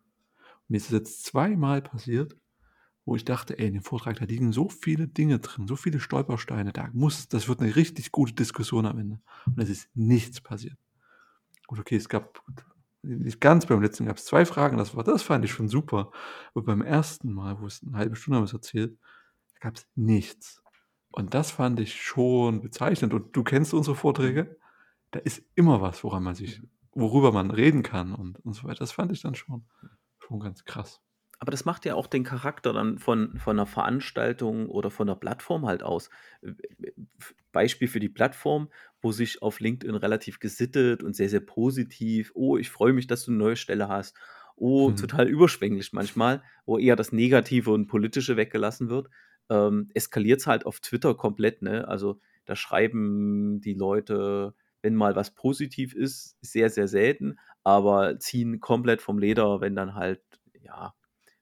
Mir 0.69 0.79
ist 0.79 0.87
es 0.87 0.93
jetzt 0.93 1.25
zweimal 1.27 1.83
passiert, 1.83 2.37
wo 3.07 3.17
ich 3.17 3.25
dachte: 3.27 3.59
„Ey, 3.59 3.69
in 3.69 3.75
dem 3.75 3.83
Vortrag, 3.85 4.19
da 4.19 4.27
liegen 4.27 4.53
so 4.53 4.69
viele 4.71 5.09
Dinge 5.09 5.41
drin, 5.41 5.69
so 5.69 5.77
viele 5.77 6.01
Stolpersteine, 6.01 6.73
da 6.73 6.91
muss 6.95 7.29
das 7.29 7.49
wird 7.49 7.61
'ne 7.63 7.77
richtig 7.77 8.13
gute 8.13 8.35
Diskussion 8.35 8.87
am 8.87 8.99
Ende.“ 8.99 9.21
Und 9.57 9.63
es 9.63 9.71
ist 9.71 9.91
nichts 9.97 10.41
passiert. 10.43 10.79
Gut, 11.69 11.81
okay, 11.81 11.97
es 11.97 12.09
gab 12.09 12.43
nicht 13.07 13.41
ganz 13.41 13.67
beim 13.67 13.83
letzten 13.83 14.07
gab's 14.07 14.25
2 14.27 14.47
Fragen, 14.47 14.77
das 14.79 14.97
war 14.97 15.05
das 15.05 15.23
fand 15.23 15.45
ich 15.45 15.53
schon 15.53 15.69
super. 15.69 16.11
Aber 16.55 16.65
beim 16.65 16.83
1. 16.83 17.33
Mal, 17.33 17.61
wo 17.61 17.67
es 17.67 17.83
'ne 17.83 17.97
1/2 17.99 18.17
Stunde 18.17 18.37
haben 18.39 18.45
wir's 18.45 18.53
erzählt, 18.55 18.99
da 19.55 19.69
gab's 19.69 19.87
nichts. 19.97 20.63
Und 21.13 21.35
das 21.35 21.51
fand 21.53 21.81
ich 21.81 22.01
schon 22.03 22.63
bezeichnend. 22.63 23.15
Und 23.15 23.37
du 23.37 23.45
kennst 23.45 23.75
unsere. 23.75 23.97
Vorträge, 23.97 24.59
da 25.13 25.21
ist 25.21 25.45
immer 25.57 25.81
was, 25.83 26.05
woran 26.05 26.23
man 26.25 26.35
sich 26.37 26.63
worüber 26.95 27.33
man 27.33 27.51
reden 27.53 27.83
kann 27.85 28.15
und 28.15 28.41
und 28.45 28.55
so 28.55 28.65
weiter. 28.65 28.81
Das 28.81 28.93
fand 28.93 29.13
ich 29.13 29.23
dann 29.23 29.35
schon 29.37 29.67
schon 30.21 30.41
ganz 30.41 30.65
krass. 30.65 31.01
Aber 31.41 31.51
das 31.51 31.65
macht 31.65 31.85
ja 31.85 31.95
auch 31.95 32.07
den 32.07 32.25
Charakter 32.25 32.73
dann 32.73 32.99
von 32.99 33.37
von 33.39 33.57
'ner 33.57 33.67
Veranstaltung 33.67 34.69
oder 34.69 34.91
von 34.91 35.07
'ner 35.07 35.17
Plattform 35.17 35.67
halt 35.67 35.83
aus. 35.83 36.09
Beispiel 37.57 37.89
für 37.89 38.01
die 38.01 38.11
Plattform, 38.11 38.71
wo 39.03 39.13
sich 39.13 39.43
auf 39.43 39.61
LinkedIn 39.61 39.97
relativ 39.97 40.41
gesittet 40.41 41.03
und 41.03 41.17
sehr, 41.17 41.31
sehr 41.31 41.41
positiv: 41.41 42.33
„Oh, 42.37 42.59
ich 42.59 42.71
freue 42.71 42.93
mich, 42.95 43.09
dass 43.09 43.25
du 43.27 43.33
'ne 43.33 43.39
neue 43.39 43.57
Stelle 43.57 43.89
hast.“ 43.89 44.17
Oh, 44.57 44.91
Mhm. 44.91 45.07
total 45.07 45.29
überschwänglich 45.29 45.93
manchmal, 45.95 46.43
wo 46.67 46.79
eher 46.79 46.97
das 46.97 47.13
Negative 47.13 47.71
und 47.73 47.89
Politische 47.89 48.37
weggelassen 48.39 48.91
wird. 48.91 49.09
Ähm, 49.51 49.91
eskaliert's 49.95 50.47
halt 50.47 50.67
auf 50.67 50.81
Twitter 50.81 51.15
komplett, 51.17 51.63
ne? 51.63 51.89
Also, 51.89 52.21
da 52.47 52.57
schreiben 52.57 53.61
die 53.63 53.75
Leute, 53.75 54.55
wenn 54.83 54.95
mal 54.97 55.17
was 55.17 55.35
positiv 55.35 55.95
ist, 55.95 56.37
sehr, 56.43 56.71
sehr 56.71 56.89
selten, 56.89 57.39
aber 57.65 58.19
ziehen 58.21 58.61
komplett 58.61 59.03
vom 59.03 59.19
Leder, 59.19 59.61
wenn 59.63 59.77
dann 59.77 59.95
halt 59.97 60.23
ja, 60.63 60.95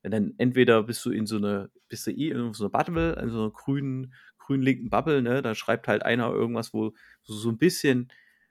wenn 0.02 0.12
dann 0.12 0.34
entweder 0.38 0.82
bist 0.84 1.04
du 1.06 1.10
in 1.12 1.26
so 1.26 1.38
'ne 1.38 1.70
bist 1.88 2.06
du 2.06 2.10
eh 2.12 2.30
in 2.30 2.52
so 2.54 2.64
'ner 2.64 2.70
Bubble, 2.70 3.14
in 3.22 3.30
so 3.30 3.38
'ner 3.46 3.52
grünen 3.52 4.14
grün-linken 4.46 4.90
Bubble, 4.90 5.22
ne? 5.22 5.42
Da 5.42 5.54
schreibt 5.54 5.88
halt 5.88 6.04
einer 6.04 6.30
irgendwas, 6.32 6.74
wo 6.74 6.94
so 7.24 7.48
'n 7.50 7.58
bisschen 7.58 8.08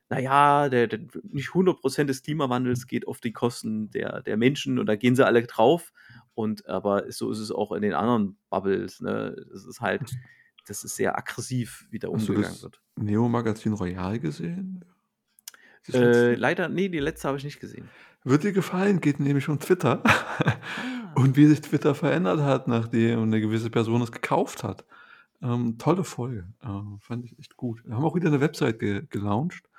na 0.09 0.19
ja, 0.19 0.69
der 0.69 0.88
der 0.88 1.00
nicht 1.23 1.53
100 1.55 1.81
% 1.81 2.09
des 2.09 2.23
Klimawandels 2.23 2.88
geht 2.88 3.07
auf 3.07 3.19
die 3.21 3.33
Kosten 3.33 3.89
der 3.91 4.21
der 4.23 4.38
Menschen 4.38 4.79
und 4.79 4.85
da 4.88 4.95
gehen 4.97 5.15
sie 5.15 5.25
alle 5.25 5.43
drauf. 5.43 5.91
Und 6.35 6.67
aber 6.67 7.12
so 7.12 7.31
ist 7.31 7.39
es 7.39 7.51
auch 7.51 7.71
in 7.73 7.81
den 7.83 7.93
anderen 7.93 8.38
Bubbles, 8.50 9.01
ne? 9.01 9.35
Es 9.55 9.65
ist 9.65 9.81
halt 9.81 10.17
das 10.67 10.83
ist 10.85 10.95
sehr 10.97 11.17
aggressiv, 11.17 11.88
wie 11.91 12.00
da 12.00 12.09
hast 12.12 12.27
du 12.29 12.33
umgegangen 12.33 12.62
das 12.62 12.63
wird. 12.63 12.79
Neo 12.97 13.27
Magazin 13.27 13.73
Royal 13.73 14.19
gesehen? 14.19 14.85
Äh, 15.93 16.35
leider 16.35 16.69
ne, 16.69 16.89
die 16.89 17.00
letzte 17.00 17.27
habe 17.27 17.38
ich 17.38 17.43
nicht 17.43 17.59
gesehen. 17.59 17.93
Wird 18.25 18.43
dir 18.43 18.53
gefallen, 18.53 19.01
geht 19.01 19.19
nämlich 19.19 19.50
um 19.50 19.59
Twitter 19.59 20.01
Ah. 20.81 21.13
und 21.13 21.35
wie 21.35 21.45
sich 21.47 21.59
Twitter 21.62 21.93
verändert 21.93 22.39
hat, 22.41 22.67
nachdem 22.69 23.29
'ne 23.29 23.41
gewisse 23.41 23.69
Person 23.69 24.01
es 24.01 24.12
gekauft 24.13 24.63
hat. 24.63 24.85
Ähm, 25.43 25.77
tolle 25.79 26.05
Folge, 26.05 26.53
ähm, 26.63 27.00
fand 27.01 27.25
ich 27.25 27.38
echt 27.39 27.57
gut. 27.57 27.85
Wir 27.85 27.95
haben 27.95 28.05
auch 28.05 28.15
wieder 28.15 28.31
'ne 28.31 28.41
Website 28.41 28.79
ge 28.79 29.05
gelauncht, 29.09 29.69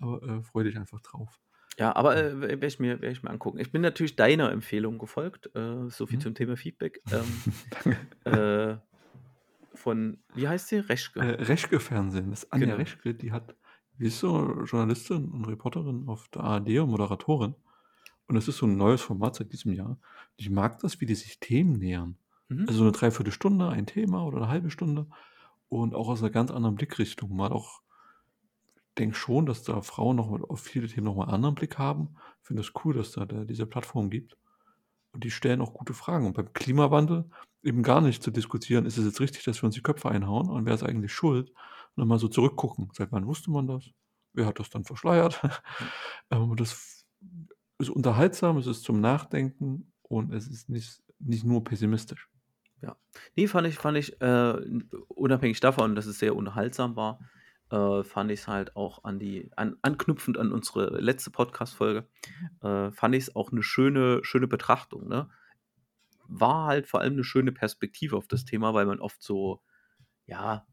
aber, 0.00 0.22
äh, 0.24 0.42
freu 0.42 0.64
dich 0.64 0.78
einfach 0.78 1.00
drauf. 1.02 1.38
Ja, 1.78 1.94
aber, 1.96 2.16
äh, 2.16 2.40
we 2.40 2.48
werde 2.50 2.66
ich 2.66 2.78
mir 2.78 3.00
werde 3.00 3.10
ich 3.12 3.22
mir 3.24 3.30
angucken. 3.30 3.58
Ich 3.58 3.72
bin 3.72 3.82
natürlich 3.82 4.14
deiner 4.14 4.52
Empfehlung 4.52 4.98
gefolgt, 4.98 5.50
äh, 5.56 5.88
so 5.90 6.06
viel 6.06 6.20
Mhm. 6.20 6.20
zum 6.20 6.34
Thema 6.34 6.56
Feedback. 6.56 7.02
Ähm, 7.10 7.46
Danke. 7.70 8.06
äh, 8.24 8.76
von 9.74 10.24
wie 10.34 10.48
heißt 10.48 10.68
sie? 10.68 10.78
Reschke? 10.78 11.20
Äh, 11.20 11.42
Reschke 11.42 11.78
Fernsehen, 11.80 12.30
das 12.30 12.44
ist 12.44 12.52
Anja 12.52 12.74
Genau. 12.74 12.76
Reschke, 12.76 13.14
die 13.14 13.32
hat 13.32 13.54
die 13.98 14.06
ist 14.06 14.18
so 14.18 14.62
Journalistin 14.64 15.30
und 15.30 15.44
Reporterin 15.44 16.08
auf 16.08 16.28
der 16.28 16.42
ARD 16.42 16.80
und 16.80 16.90
Moderatorin. 16.90 17.54
Und 18.28 18.34
das 18.36 18.48
ist 18.48 18.58
so 18.58 18.66
'n 18.66 18.76
neues 18.76 19.02
Format 19.02 19.36
seit 19.36 19.52
diesem 19.52 19.72
Jahr. 19.72 19.98
Ich 20.36 20.50
mag 20.50 20.78
das, 20.80 21.00
wie 21.00 21.06
die 21.06 21.14
sich 21.16 21.40
Themen 21.40 21.74
nähern. 21.78 22.18
Mhm. 22.50 22.66
Also, 22.68 22.78
so 22.80 22.84
'ne 22.84 22.92
3/4 22.92 23.32
Stunde 23.32 23.68
ein 23.68 23.86
Thema 23.86 24.24
oder 24.24 24.38
'ne 24.40 24.48
1/2 24.48 24.70
Stunde 24.70 25.06
und 25.68 25.94
auch 25.94 26.08
aus 26.08 26.20
'ner 26.22 26.30
ganz 26.30 26.50
anderen 26.50 26.74
Blickrichtung. 26.76 27.34
Mal 27.34 27.52
auch 27.52 27.80
denke 28.98 29.16
schon, 29.16 29.46
dass 29.46 29.64
da 29.64 29.82
Frauen 29.82 30.16
noch 30.16 30.30
mal 30.30 30.42
auf 30.44 30.60
viele 30.60 30.86
Themen 30.86 31.06
noch 31.06 31.16
mal 31.16 31.24
'n 31.24 31.30
anderen 31.30 31.54
Blick 31.56 31.78
haben. 31.78 32.14
Finde 32.42 32.62
es 32.62 32.72
cool, 32.84 32.94
dass 32.94 33.12
da 33.12 33.24
da 33.26 33.44
diese 33.44 33.66
Plattform 33.66 34.08
gibt. 34.10 34.36
Und 35.12 35.24
die 35.24 35.30
stellen 35.32 35.60
auch 35.62 35.74
gute 35.74 35.94
Fragen. 35.94 36.26
Und 36.26 36.34
beim 36.34 36.52
Klimawandel 36.54 37.30
eben 37.64 37.82
gar 37.84 38.00
nicht 38.02 38.22
zu 38.22 38.30
diskutieren: 38.32 38.86
„Ist 38.86 38.98
es 38.98 39.06
jetzt 39.06 39.20
richtig, 39.20 39.44
dass 39.44 39.62
wir 39.62 39.66
uns 39.66 39.76
die 39.76 39.82
Köpfe 39.82 40.10
einhauen 40.10 40.50
und 40.50 40.66
wer 40.66 40.74
ist 40.74 40.84
eigentlich 40.84 41.12
schuld?“ 41.12 41.52
Und 41.96 42.08
mal 42.08 42.18
so 42.20 42.28
zurückgucken. 42.28 42.90
Seit 42.94 43.12
wann 43.12 43.26
wusste 43.26 43.50
man 43.52 43.66
das? 43.68 43.90
Wer 44.34 44.46
hat 44.46 44.60
das 44.60 44.70
dann 44.70 44.84
verschleiert? 44.84 45.42
Ähm, 46.32 46.56
das 46.56 47.04
ist 47.80 47.90
unterhaltsam, 47.90 48.58
es 48.58 48.66
ist 48.68 48.84
zum 48.84 49.00
Nachdenken 49.00 49.92
und 50.04 50.32
es 50.34 50.48
ist 50.48 50.68
nicht 50.70 51.02
nicht 51.20 51.44
nur 51.44 51.64
pessimistisch. 51.64 52.28
Ja. 52.84 52.96
Ne, 53.36 53.46
fand 53.48 53.66
ich 53.66 53.76
fand 53.76 53.96
ich, 53.96 54.20
äh, 54.20 54.54
unabhängig 55.08 55.60
davon, 55.60 55.94
dass 55.94 56.04
es 56.06 56.18
sehr 56.18 56.36
unterhaltsam 56.36 56.96
war, 56.96 57.18
äh, 57.70 58.02
fand 58.04 58.30
ich's 58.30 58.46
halt 58.46 58.76
auch 58.76 59.04
an 59.04 59.18
die 59.18 59.50
an 59.56 59.76
anknüpfend 59.80 60.36
an 60.38 60.52
unsere 60.52 61.00
letzte 61.00 61.30
Podcast-Folge, 61.30 62.06
äh, 62.62 62.90
fand 62.92 63.14
ich's 63.14 63.34
auch 63.36 63.52
'ne 63.52 63.62
schöne 63.62 64.20
schöne 64.24 64.48
Betrachtung, 64.48 65.08
ne? 65.08 65.30
War 66.28 66.66
halt 66.68 66.86
vor 66.88 67.00
allem 67.00 67.16
'ne 67.16 67.24
schöne 67.24 67.52
Perspektive 67.52 68.16
auf 68.16 68.28
das 68.28 68.44
Thema, 68.44 68.74
weil 68.74 68.86
man 68.86 69.00
oft 69.00 69.22
so, 69.22 69.62
ja, 70.26 70.66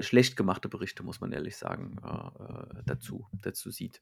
schlecht 0.00 0.36
gemachte 0.36 0.68
Berichte, 0.70 1.02
muss 1.04 1.20
man 1.20 1.32
ehrlich 1.32 1.56
sagen, 1.58 1.98
äh, 2.04 2.78
äh, 2.78 2.82
dazu 2.86 3.28
dazu 3.42 3.70
sieht. 3.72 4.00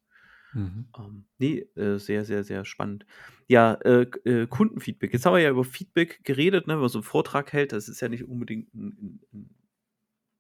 Mhm. 0.54 0.87
Ähm, 0.99 1.25
ne, 1.38 1.61
äh, 1.76 1.99
sehr, 1.99 2.25
sehr, 2.25 2.44
sehr 2.44 2.64
spannend. 2.64 3.06
Ja, 3.49 3.75
äh, 3.85 4.02
äh, 4.25 4.47
Kundenfeedback. 4.47 5.12
Jetzt 5.12 5.25
haben 5.25 5.35
wir 5.35 5.40
ja 5.42 5.50
über 5.50 5.64
Feedback 5.64 6.21
geredet, 6.25 6.66
ne, 6.66 6.75
wenn 6.75 6.80
man 6.80 6.88
so 6.90 6.99
'n 6.99 7.02
Vortrag 7.02 7.52
hält. 7.52 7.73
Das 7.73 7.88
ist 7.88 8.00
ja 8.00 8.09
nicht 8.09 8.25
unbedingt 8.28 8.73
'n 8.75 8.92
'n 9.00 9.21
'n 9.32 9.50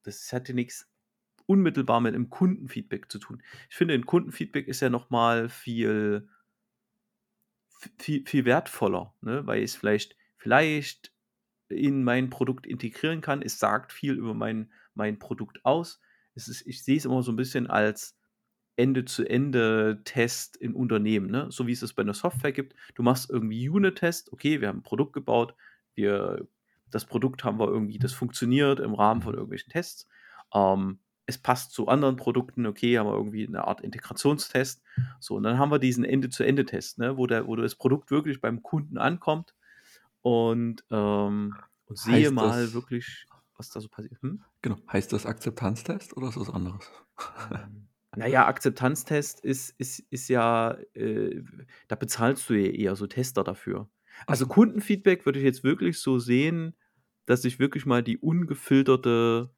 das 0.04 0.32
hat 0.32 0.48
ja 0.48 0.54
nix 0.54 0.88
unmittelbar 1.46 2.00
mit 2.00 2.14
'nem 2.14 2.30
Kundenfeedback 2.30 3.10
zu 3.12 3.18
tun. 3.20 3.42
Ich 3.70 3.76
finde, 3.76 3.94
'n 3.94 4.06
Kundenfeedback 4.06 4.68
ist 4.68 4.80
ja 4.80 4.90
noch 4.90 5.10
mal 5.10 5.48
viel 5.48 6.28
viel 7.98 8.24
viel 8.26 8.44
wertvoller, 8.44 9.14
ne, 9.20 9.46
weil 9.46 9.62
ich's 9.62 9.76
vielleicht 9.76 10.16
vielleicht 10.36 11.12
in 11.68 12.04
mein 12.04 12.30
Produkt 12.30 12.66
integrieren 12.66 13.20
kann. 13.20 13.42
Es 13.42 13.58
sagt 13.58 13.92
viel 13.92 14.14
über 14.14 14.34
mein 14.34 14.72
mein 14.94 15.18
Produkt 15.18 15.64
aus. 15.64 16.00
Es 16.34 16.48
ist 16.48 16.66
ich 16.66 16.82
sehe 16.84 16.96
es 16.98 17.04
immer 17.06 17.22
so 17.22 17.32
'n 17.32 17.36
bisschen 17.36 17.66
als 17.68 18.16
Ende-zu-Ende-Test 18.76 20.56
in 20.56 20.74
Unternehmen, 20.74 21.30
ne? 21.30 21.46
So 21.50 21.66
wie 21.66 21.72
es 21.72 21.82
es 21.82 21.92
bei 21.94 22.02
'ner 22.04 22.14
Software 22.14 22.52
gibt. 22.52 22.74
Du 22.94 23.02
machst 23.02 23.30
irgendwie 23.30 23.68
Unit-Test. 23.68 24.32
Okay, 24.32 24.60
wir 24.60 24.68
haben 24.68 24.78
'n 24.80 24.82
Produkt 24.82 25.12
gebaut. 25.14 25.54
Wir 25.94 26.46
das 26.90 27.06
Produkt 27.06 27.44
haben 27.44 27.58
wir 27.58 27.68
irgendwie 27.68 27.98
das 27.98 28.12
funktioniert 28.12 28.80
im 28.80 28.94
Rahmen 28.94 29.22
von 29.22 29.34
irgendwelchen 29.34 29.70
Tests. 29.72 30.08
Ähm, 30.54 31.00
es 31.26 31.38
passt 31.38 31.72
zu 31.72 31.88
anderen 31.88 32.16
Produkten. 32.16 32.66
Okay, 32.66 32.98
haben 32.98 33.06
wir 33.08 33.14
irgendwie 33.16 33.46
'ne 33.48 33.64
Art 33.66 33.80
Integrationstest. 33.82 34.82
So, 35.20 35.36
und 35.36 35.44
dann 35.44 35.58
haben 35.58 35.70
wir 35.72 35.78
diesen 35.78 36.04
Ende-zu-Ende-Test, 36.04 36.98
ne, 36.98 37.16
wo 37.18 37.26
der 37.26 37.46
wo 37.46 37.56
das 37.56 37.74
Produkt 37.76 38.10
wirklich 38.10 38.40
beim 38.40 38.62
Kunden 38.62 38.98
ankommt 38.98 39.54
und, 40.22 40.84
ähm 40.90 41.58
und 41.86 41.98
sehe 41.98 42.30
Heißt 42.30 42.32
mal 42.32 42.72
das 42.72 42.74
wirklich, 42.74 43.28
was 43.56 43.70
da 43.70 43.80
so 43.80 43.88
passiert. 43.88 44.20
Hm? 44.22 44.44
Genau. 44.64 44.76
Heißt 44.92 45.12
das 45.12 45.26
Akzeptanztest 45.26 46.16
oder 46.16 46.28
ist 46.28 46.36
das 46.36 46.46
was 46.48 46.54
anderes? 46.54 46.88
Ähm, 48.14 48.20
na 48.20 48.26
ja, 48.26 48.46
Akzeptanztest 48.46 49.40
ist 49.40 49.74
ist 49.78 50.00
ist 50.10 50.28
ja, 50.28 50.72
äh 50.94 51.42
da 51.88 51.96
bezahlst 51.96 52.48
du 52.50 52.54
ja 52.54 52.70
eher 52.70 52.96
so 52.96 53.06
Tester 53.06 53.44
dafür. 53.44 53.90
Also, 54.26 54.46
so. 54.46 54.46
Kundenfeedback 54.46 55.24
würde 55.26 55.38
ich 55.38 55.44
jetzt 55.44 55.64
wirklich 55.64 55.98
so 55.98 56.18
sehen, 56.18 56.76
dass 57.26 57.44
ich 57.44 57.58
wirklich 57.58 57.86
mal 57.86 58.02
die 58.02 58.18
ungefilterte 58.18 59.50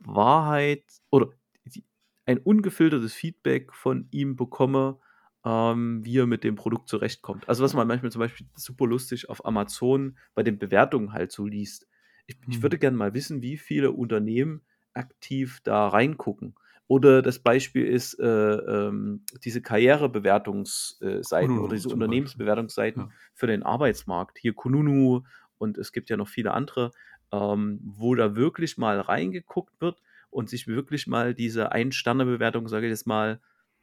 Wahrheit 0.00 0.84
oder 1.10 1.30
die 1.66 1.84
ein 2.26 2.38
ungefiltertes 2.38 3.14
Feedback 3.14 3.72
von 3.74 4.08
ihm 4.12 4.36
bekomme, 4.36 5.00
ähm, 5.44 6.04
wie 6.04 6.18
er 6.18 6.26
mit 6.26 6.44
dem 6.44 6.56
Produkt 6.56 6.88
zurechtkommt. 6.88 7.48
Also, 7.48 7.64
was 7.64 7.74
man 7.74 7.88
manchmal 7.88 8.12
zum 8.12 8.20
Beispiel 8.20 8.48
super 8.56 8.86
lustig 8.86 9.28
auf 9.30 9.44
Amazon 9.46 10.18
bei 10.34 10.42
den 10.42 10.58
Bewertungen 10.58 11.12
halt 11.12 11.32
so 11.32 11.46
liest. 11.46 11.88
Ich 12.26 12.38
ich 12.50 12.62
Mhm. 12.62 12.62
würde 12.62 12.78
gern 12.78 12.96
mal 12.96 13.14
wissen, 13.14 13.42
wie 13.42 13.56
viele 13.58 13.92
Unternehmen 13.92 14.62
aktiv 14.94 15.60
da 15.64 15.88
reingucken. 15.88 16.54
Oder 16.88 17.20
das 17.22 17.40
Beispiel 17.40 17.84
ist, 17.86 18.14
äh, 18.20 18.26
ähm, 18.26 19.24
diese 19.44 19.60
Karrierebewertungs 19.62 20.98
äh, 21.02 21.22
Seiten 21.24 21.58
oder 21.58 21.76
Kununu 21.76 21.90
diese. 21.90 21.90
Unternehmensbewertungsseiten 21.90 23.08
Ja. 23.08 23.12
für 23.34 23.48
den 23.48 23.64
Arbeitsmarkt. 23.64 24.38
Hier 24.38 24.54
Kununu 24.54 25.22
und 25.58 25.78
es 25.78 25.92
gibt 25.92 26.10
ja 26.10 26.16
noch 26.16 26.28
viele 26.28 26.52
andere, 26.54 26.92
ähm, 27.32 27.80
wo 27.82 28.14
da 28.14 28.36
wirklich 28.36 28.78
mal 28.78 29.00
reingeguckt 29.00 29.80
wird 29.80 30.00
und 30.30 30.48
sich 30.48 30.68
wirklich 30.68 31.06
mal 31.08 31.34
diese 31.34 31.72
Ein-Sterne-Bewertung, 31.72 32.68
sage 32.68 32.86
ich 32.86 32.90
jetzt 32.90 33.06
mal, 33.06 33.40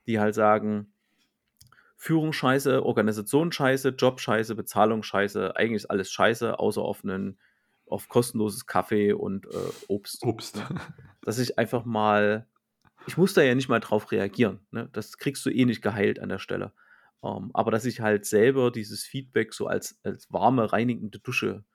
die 0.07 0.19
halt 0.19 0.36
sagen: 0.36 0.93
„Führung 1.98 2.33
scheiße, 2.33 2.83
Organisation 2.86 3.51
scheiße, 3.51 3.89
Job 3.89 4.19
scheiße, 4.19 4.55
Bezahlung 4.55 5.03
scheiße, 5.03 5.55
eigentlich 5.55 5.83
ist 5.83 5.89
alles 5.89 6.12
scheiße, 6.12 6.60
außer 6.60 6.81
auf 6.81 7.03
'nen 7.03 7.39
auf 7.86 8.07
kostenloses 8.10 8.65
Kaffee 8.65 9.13
und, 9.13 9.45
äh, 9.45 9.72
Obst“, 9.88 10.25
Obst. 10.25 10.55
ne? 10.55 10.67
Dass 11.24 11.39
ich 11.39 11.57
einfach 11.60 11.86
mal 11.86 12.48
ich 13.05 13.17
muss 13.17 13.33
da 13.33 13.41
ja 13.43 13.55
nicht 13.55 13.69
mal 13.69 13.79
drauf 13.79 14.12
reagieren, 14.12 14.62
ne? 14.72 14.89
Das 14.93 15.17
kriegst 15.17 15.45
du 15.45 15.50
eh 15.51 15.65
nicht 15.65 15.81
geheilt 15.81 16.19
an 16.19 16.29
der 16.29 16.39
Stelle. 16.39 16.74
Ähm, 17.24 17.51
aber 17.53 17.72
dass 17.72 17.86
ich 17.86 18.01
halt 18.01 18.25
selber 18.25 18.72
dieses 18.72 19.03
Feedback 19.05 19.53
so 19.53 19.67
als 19.67 20.00
als 20.03 20.31
warme, 20.33 20.72
reinigende 20.74 21.19
Dusche, 21.19 21.65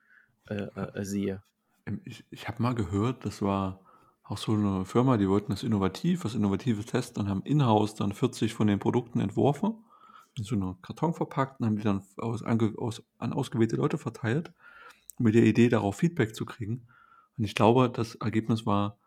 äh, 0.49 0.55
äh, 0.75 1.05
sehe. 1.05 1.43
Ähm, 1.87 2.01
ich 2.05 2.25
ich 2.29 2.47
habe 2.47 2.61
mal 2.61 2.75
gehört, 2.75 3.25
das 3.25 3.41
war 3.41 3.81
auch 4.23 4.37
so 4.37 4.53
'ne 4.55 4.85
Firma, 4.85 5.17
die 5.17 5.29
wollten 5.29 5.51
das 5.51 5.63
innovativ 5.63 6.23
was 6.23 6.35
Innovatives 6.35 6.85
testen 6.85 7.23
und 7.23 7.29
haben 7.29 7.41
in-house 7.43 7.95
dann 7.95 8.13
40 8.13 8.53
von 8.53 8.67
den 8.67 8.79
Produkten 8.79 9.19
entworfen, 9.19 9.83
in 10.37 10.43
so 10.43 10.55
'ne 10.55 10.77
Karton 10.81 11.13
verpackt 11.13 11.59
und 11.59 11.65
haben 11.65 11.77
die 11.77 11.83
dann 11.83 12.03
aus 12.17 12.43
aus 12.43 13.03
an 13.17 13.33
ausgewählte 13.33 13.75
Leute 13.75 13.97
verteilt, 13.97 14.53
mit 15.19 15.35
der 15.35 15.45
Idee, 15.45 15.69
darauf 15.69 15.97
Feedback 15.97 16.35
zu 16.35 16.45
kriegen. 16.45 16.87
Und 17.37 17.45
ich 17.45 17.55
glaube, 17.55 17.89
das 17.89 18.15
Ergebnis 18.15 18.65
war, 18.65 18.99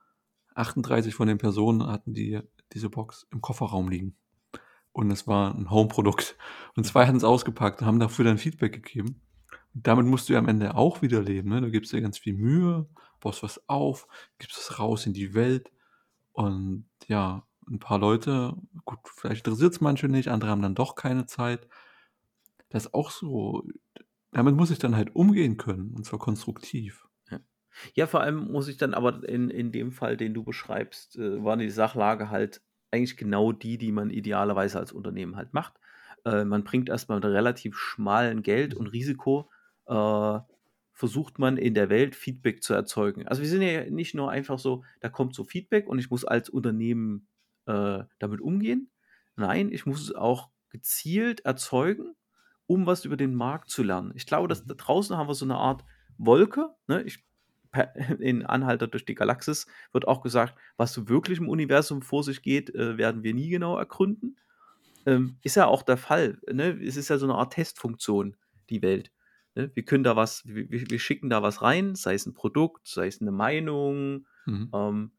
38 0.56 1.14
von 1.14 1.28
den 1.28 1.38
Personen 1.38 1.86
hatten 1.86 2.14
die 2.14 2.40
diese 2.72 2.90
Box 2.90 3.26
im 3.32 3.40
Kofferraum 3.40 3.88
liegen. 3.88 4.16
Und 4.92 5.10
es 5.12 5.26
war 5.28 5.54
'n 5.56 5.70
Home-Produkt. 5.70 6.36
Und 6.76 6.84
2 6.86 7.06
Mhm. 7.06 7.08
hatten's 7.08 7.24
ausgepackt 7.24 7.82
und 7.82 7.86
haben 7.88 8.00
dafür 8.00 8.24
dann 8.26 8.38
Feedback 8.38 8.72
gegeben. 8.74 9.22
Und 9.74 9.86
damit 9.88 10.06
musst 10.06 10.28
du 10.28 10.34
ja 10.34 10.40
am 10.40 10.48
Ende 10.48 10.76
auch 10.76 11.02
wieder 11.02 11.22
leben, 11.22 11.50
ne? 11.50 11.60
Du 11.62 11.70
gibst 11.70 11.92
dir 11.92 12.02
ganz 12.02 12.18
viel 12.18 12.34
Mühe, 12.34 12.88
baust 13.20 13.42
was 13.44 13.68
auf, 13.68 14.08
gibst 14.38 14.58
es 14.58 14.78
raus 14.80 15.06
in 15.06 15.14
die 15.14 15.34
Welt. 15.34 15.72
Und 16.32 16.86
ja, 17.08 17.44
'n 17.70 17.78
paar 17.80 17.98
Leute 18.00 18.56
gut, 18.86 19.00
vielleicht 19.16 19.46
interessiert's 19.46 19.80
manche 19.82 20.08
nicht, 20.08 20.28
andere 20.30 20.50
haben 20.52 20.62
dann 20.62 20.74
doch 20.76 20.96
keine 20.96 21.26
Zeit. 21.26 21.68
Das 22.72 22.86
ist 22.86 22.94
auch 22.94 23.10
so 23.10 23.64
damit 24.32 24.56
muss 24.56 24.70
ich 24.70 24.78
dann 24.78 24.96
halt 24.96 25.14
umgehen 25.16 25.58
können, 25.58 25.92
und 25.94 26.06
zwar 26.06 26.18
konstruktiv. 26.18 27.06
Ja. 27.94 28.06
Vor 28.06 28.20
allem 28.20 28.50
muss 28.50 28.68
ich 28.68 28.76
dann 28.76 28.94
aber 28.94 29.26
in 29.28 29.50
in 29.50 29.72
dem 29.72 29.92
Fall, 29.92 30.16
den 30.16 30.34
du 30.34 30.44
beschreibst, 30.44 31.16
äh, 31.16 31.42
war 31.44 31.56
die 31.56 31.70
Sachlage 31.70 32.30
halt 32.30 32.62
eigentlich 32.90 33.16
genau 33.16 33.52
die, 33.52 33.78
die 33.78 33.92
man 33.92 34.10
idealerweise 34.10 34.78
als 34.78 34.92
Unternehmen 34.92 35.36
halt 35.36 35.52
macht. 35.54 35.78
Äh, 36.24 36.44
man 36.44 36.64
bringt 36.64 36.88
erst 36.88 37.08
mal 37.08 37.16
mit 37.16 37.24
relativ 37.24 37.76
schmalen 37.76 38.42
Geld 38.42 38.74
und 38.74 38.86
Mhm. 38.86 38.92
Risiko, 38.92 39.50
äh, 39.86 40.38
versucht 40.94 41.38
man 41.38 41.56
in 41.56 41.74
der 41.74 41.88
Welt 41.88 42.14
Feedback 42.14 42.62
zu 42.62 42.74
erzeugen. 42.74 43.26
Also, 43.26 43.42
wir 43.42 43.48
sind 43.48 43.62
ja 43.62 43.88
nicht 43.90 44.14
nur 44.14 44.30
einfach 44.30 44.58
so, 44.58 44.84
da 45.00 45.08
kommt 45.08 45.34
so 45.34 45.44
Feedback 45.44 45.88
und 45.88 45.98
ich 45.98 46.10
muss 46.10 46.24
als 46.24 46.50
Unternehmen, 46.50 47.28
äh, 47.66 48.04
damit 48.18 48.40
umgehen. 48.40 48.90
Nein, 49.36 49.72
ich 49.72 49.86
muss 49.86 50.02
es 50.02 50.14
auch 50.14 50.50
gezielt 50.68 51.40
erzeugen, 51.46 52.14
um 52.66 52.86
was 52.86 53.04
über 53.04 53.16
den 53.16 53.34
Markt 53.34 53.70
zu 53.70 53.82
lernen. 53.82 54.12
Ich 54.14 54.26
glaube, 54.26 54.48
dass 54.48 54.64
Mhm. 54.64 54.66
da 54.66 54.74
draußen 54.74 55.16
haben 55.16 55.28
wir 55.28 55.34
so 55.34 55.46
'ne 55.46 55.56
Art 55.56 55.84
Wolke, 56.18 56.74
ne? 56.86 57.02
Ich 57.02 57.24
in 58.20 58.44
Anhalter 58.46 58.86
durch 58.88 59.04
die 59.04 59.14
Galaxis 59.14 59.66
wird 59.92 60.08
auch 60.08 60.22
gesagt: 60.22 60.56
„Was 60.76 60.92
so 60.92 61.08
wirklich 61.08 61.38
im 61.38 61.48
Universum 61.48 62.02
vor 62.02 62.24
sich 62.24 62.42
geht, 62.42 62.74
äh, 62.74 62.98
werden 62.98 63.22
wir 63.22 63.34
nie 63.34 63.48
genau 63.50 63.76
ergründen.“ 63.78 64.38
ähm, 65.06 65.38
ist 65.42 65.56
ja 65.56 65.66
auch 65.66 65.82
der 65.82 65.96
Fall, 65.98 66.40
ne? 66.52 66.78
Es 66.82 66.96
ist 66.96 67.08
ja 67.10 67.18
so 67.18 67.26
'ne 67.26 67.34
Art 67.36 67.54
Testfunktion, 67.54 68.36
die 68.70 68.82
Welt, 68.82 69.12
ne? 69.56 69.70
Wir 69.74 69.84
können 69.84 70.04
da 70.04 70.16
was 70.16 70.42
wir 70.46 70.70
wir 70.70 70.98
schicken 71.00 71.30
da 71.30 71.42
was 71.42 71.62
rein, 71.62 71.94
sei 71.96 72.14
es 72.14 72.26
'n 72.26 72.34
Produkt, 72.34 72.88
sei 72.88 73.08
es 73.08 73.20
'ne 73.22 73.32
Meinung, 73.32 74.26
Mhm. 74.46 74.72
ähm, 74.74 75.12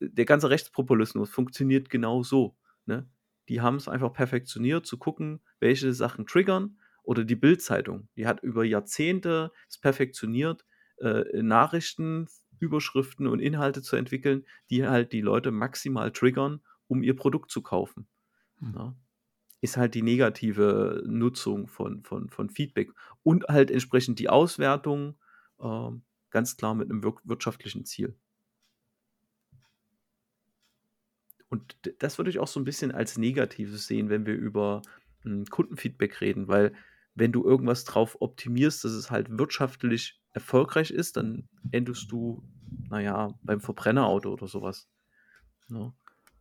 der 0.00 0.26
ganze 0.26 0.50
Rechtspopulismus 0.50 1.30
funktioniert 1.30 1.90
genau 1.90 2.22
so, 2.24 2.56
ne? 2.86 3.10
Die 3.50 3.60
haben's 3.62 3.88
einfach 3.88 4.12
perfektioniert 4.14 4.86
zu 4.86 4.98
gucken, 4.98 5.42
welche 5.60 5.92
Sachen 5.94 6.26
triggern 6.26 6.78
oder 7.04 7.24
die 7.24 7.36
Bild-Zeitung, 7.36 8.08
die 8.16 8.26
hat 8.26 8.42
über 8.42 8.64
Jahrzehnte 8.64 9.52
es 9.70 9.78
perfektioniert, 9.78 10.66
äh, 10.98 11.42
Nachrichten, 11.42 12.28
Überschriften 12.58 13.26
und 13.26 13.40
Inhalte 13.40 13.82
zu 13.82 13.96
entwickeln, 13.96 14.46
die 14.70 14.86
halt 14.86 15.12
die 15.12 15.20
Leute 15.20 15.50
maximal 15.50 16.10
triggern, 16.12 16.62
um 16.88 17.02
ihr 17.02 17.16
Produkt 17.16 17.50
zu 17.50 17.62
kaufen, 17.62 18.08
Hm. 18.60 18.72
ne? 18.72 18.96
Ist 19.62 19.76
halt 19.78 19.94
die 19.94 20.02
negative 20.02 21.02
Nutzung 21.06 21.68
von 21.68 22.04
von 22.04 22.30
von 22.30 22.50
Feedback 22.50 22.90
und 23.24 23.44
halt 23.48 23.70
entsprechend 23.72 24.18
die 24.20 24.28
Auswertung, 24.30 25.16
ähm, 25.60 26.04
ganz 26.30 26.56
klar 26.56 26.74
mit 26.74 26.88
'nem 26.88 27.02
wirk 27.04 27.20
wirtschaftlichen 27.24 27.84
Ziel. 27.86 28.16
Und 31.48 31.76
das 32.00 32.18
würde 32.18 32.30
ich 32.30 32.38
auch 32.38 32.48
so 32.48 32.60
'n 32.60 32.64
bisschen 32.64 32.92
als 32.92 33.18
Negatives 33.18 33.86
sehen, 33.86 34.08
wenn 34.08 34.26
wir 34.26 34.34
über, 34.34 34.82
hm, 35.22 35.44
Kundenfeedback 35.46 36.20
reden, 36.20 36.48
weil 36.48 36.74
wenn 37.14 37.32
du 37.32 37.44
irgendwas 37.44 37.84
drauf 37.84 38.16
optimierst, 38.20 38.84
dass 38.84 38.92
es 38.92 39.10
halt 39.10 39.28
wirtschaftlich 39.38 40.20
erfolgreich 40.36 40.92
ist, 40.92 41.18
dann 41.18 41.48
endest 41.72 42.12
du, 42.12 42.44
na 42.90 43.00
ja, 43.00 43.34
beim 43.46 43.60
Verbrennerauto 43.62 44.32
oder 44.32 44.48
so 44.48 44.62
was, 44.62 44.88
ne? 45.68 45.94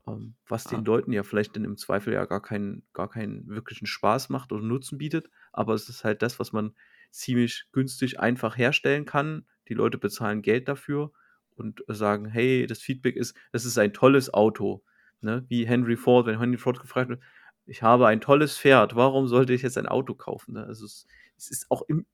Ähm, 0.07 0.35
was 0.47 0.67
den 0.67 0.83
Ah. 0.83 0.85
Leuten 0.85 1.11
ja 1.13 1.23
vielleicht 1.23 1.55
dann 1.55 1.65
im 1.65 1.77
Zweifel 1.77 2.13
ja 2.13 2.25
gar 2.25 2.41
keinen 2.41 2.87
gar 2.93 3.09
keinen 3.09 3.47
wirklichen 3.49 3.87
Spaß 3.87 4.29
macht 4.29 4.51
oder 4.51 4.63
Nutzen 4.63 4.97
bietet, 4.99 5.29
aber 5.53 5.73
es 5.73 5.89
ist 5.89 6.03
halt 6.03 6.21
das, 6.21 6.39
was 6.39 6.53
man 6.53 6.75
ziemlich 7.11 7.67
günstig 7.71 8.19
einfach 8.19 8.57
herstellen 8.57 9.05
kann. 9.05 9.47
Die 9.69 9.73
Leute 9.73 9.97
bezahlen 9.97 10.41
Geld 10.43 10.67
dafür 10.67 11.11
und 11.55 11.83
sagen: 11.87 12.25
„Hey, 12.27 12.67
das 12.67 12.79
Feedback 12.81 13.15
ist 13.15 13.35
das 13.51 13.65
ist 13.65 13.77
ein 13.77 13.93
tolles 13.93 14.33
Auto“, 14.33 14.83
ne? 15.21 15.45
Wie 15.49 15.65
Henry 15.67 15.97
Ford, 15.97 16.25
wenn 16.27 16.39
Henry 16.39 16.57
Ford 16.57 16.79
gefragt 16.79 17.09
wird: 17.09 17.21
„Ich 17.65 17.81
habe 17.83 18.07
ein 18.07 18.21
tolles 18.21 18.57
Pferd, 18.57 18.95
warum 18.95 19.27
sollte 19.27 19.53
ich 19.53 19.61
jetzt 19.63 19.77
ein 19.77 19.87
Auto 19.87 20.15
kaufen“, 20.15 20.53
ne? 20.53 20.65
Also, 20.65 20.85
es 20.85 21.07
es 21.37 21.51
ist 21.51 21.69
auch 21.71 21.81
im 21.89 22.05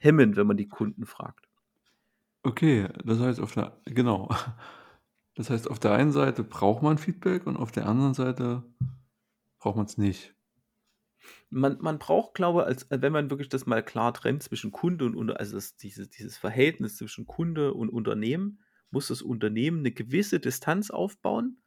innovationshemmend, 0.00 0.36
wenn 0.36 0.46
man 0.46 0.56
die 0.56 0.68
Kunden 0.68 1.06
fragt. 1.06 1.46
Okay, 2.44 2.88
das 3.04 3.18
heißt 3.20 3.40
auf 3.40 3.52
der 3.52 3.78
genau. 3.84 4.28
Das 5.36 5.48
heißt, 5.48 5.70
auf 5.70 5.78
der 5.78 5.92
einen 5.92 6.12
Seite 6.12 6.44
braucht 6.44 6.82
man 6.82 6.98
Feedback 6.98 7.46
und 7.46 7.56
auf 7.56 7.72
der 7.72 7.86
anderen 7.86 8.14
Seite 8.14 8.64
braucht 9.60 9.76
man's 9.76 9.98
nicht. 9.98 10.34
Man 11.52 11.78
man 11.80 11.98
braucht, 11.98 12.34
glaube 12.34 12.64
als 12.64 12.86
wenn 12.90 13.12
man 13.12 13.28
wirklich 13.30 13.48
das 13.48 13.66
mal 13.66 13.82
klar 13.84 14.14
trennt 14.14 14.42
zwischen 14.44 14.70
Kunde 14.70 15.04
und 15.04 15.16
und 15.16 15.30
also, 15.32 15.56
das 15.56 15.76
diese 15.76 16.06
dieses 16.08 16.36
Verhältnis 16.38 16.96
zwischen 16.96 17.26
Kunde 17.26 17.74
und 17.74 17.88
Unternehmen, 17.90 18.60
muss 18.92 19.08
das 19.08 19.20
Unternehmen 19.20 19.82
'ne 19.82 19.90
gewisse 19.90 20.38
Distanz 20.38 20.90
aufbauen 20.90 21.60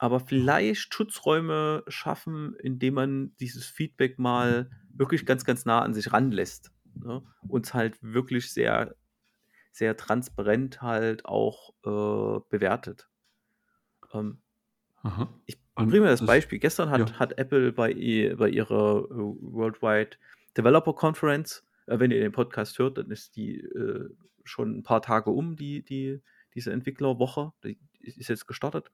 aber 0.00 0.20
vielleicht 0.20 0.94
Schutzräume 0.94 1.82
schaffen, 1.88 2.54
indem 2.62 2.94
man 2.94 3.36
dieses 3.40 3.66
Feedback 3.66 4.18
mal 4.18 4.70
wirklich 4.94 5.26
ganz, 5.26 5.44
ganz 5.44 5.64
nah 5.64 5.82
an 5.82 5.92
sich 5.92 6.12
ranlässt, 6.12 6.70
ne? 7.04 7.22
Und's 7.48 7.74
halt 7.74 7.98
wirklich 8.02 8.52
sehr 8.52 8.94
sehr 9.72 9.96
transparent 9.96 10.82
halt 10.82 11.24
auch, 11.24 11.70
äh, 11.84 12.40
bewertet. 12.50 13.08
Ähm 14.12 14.38
ich 15.46 15.58
bringe 15.74 16.00
mal 16.00 16.08
das 16.08 16.20
das 16.20 16.26
Beispiel. 16.26 16.58
Gestern 16.58 16.88
ja. 16.88 16.98
hat 16.98 17.18
hat 17.18 17.38
Apple 17.38 17.72
bei 17.72 17.92
bei 18.36 18.48
ihrer, 18.50 19.04
äh, 19.10 19.14
Worldwide 19.14 20.16
Developer 20.56 20.94
Conference 20.94 21.64
äh, 21.88 21.98
wenn 21.98 22.10
ihr 22.10 22.20
den 22.20 22.32
Podcast 22.32 22.78
hört, 22.78 22.98
dann 22.98 23.10
ist 23.10 23.36
die, 23.36 23.60
äh, 23.60 24.08
schon 24.44 24.78
'n 24.78 24.82
paar 24.82 25.02
Tage 25.02 25.30
um, 25.30 25.56
die 25.56 25.82
die 25.82 26.20
diese 26.54 26.72
Entwicklerwoche, 26.72 27.52
die 27.64 27.78
ist 28.00 28.28
jetzt 28.28 28.46
gestartet. 28.46 28.90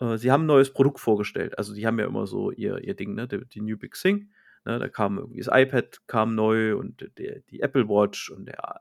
Äh, 0.00 0.16
sie 0.18 0.30
haben 0.32 0.44
'n 0.44 0.46
neues 0.46 0.72
Produkt 0.72 1.00
vorgestellt. 1.00 1.58
Also, 1.58 1.74
die 1.74 1.86
haben 1.86 1.98
ja 1.98 2.06
immer 2.06 2.26
so 2.26 2.50
ihr 2.50 2.78
ihr 2.82 2.94
Ding, 2.94 3.14
ne, 3.14 3.28
die 3.28 3.44
die 3.46 3.60
New 3.60 3.76
Big 3.78 3.94
Thing, 3.94 4.30
ne? 4.66 4.78
Da 4.78 4.88
kam 4.88 5.18
irgendwie 5.18 5.40
das 5.40 5.48
iPad 5.50 6.06
kam 6.06 6.34
neu 6.34 6.76
und 6.76 7.10
der 7.18 7.40
die 7.50 7.60
Apple 7.60 7.88
Watch 7.88 8.30
und 8.30 8.46
der 8.46 8.80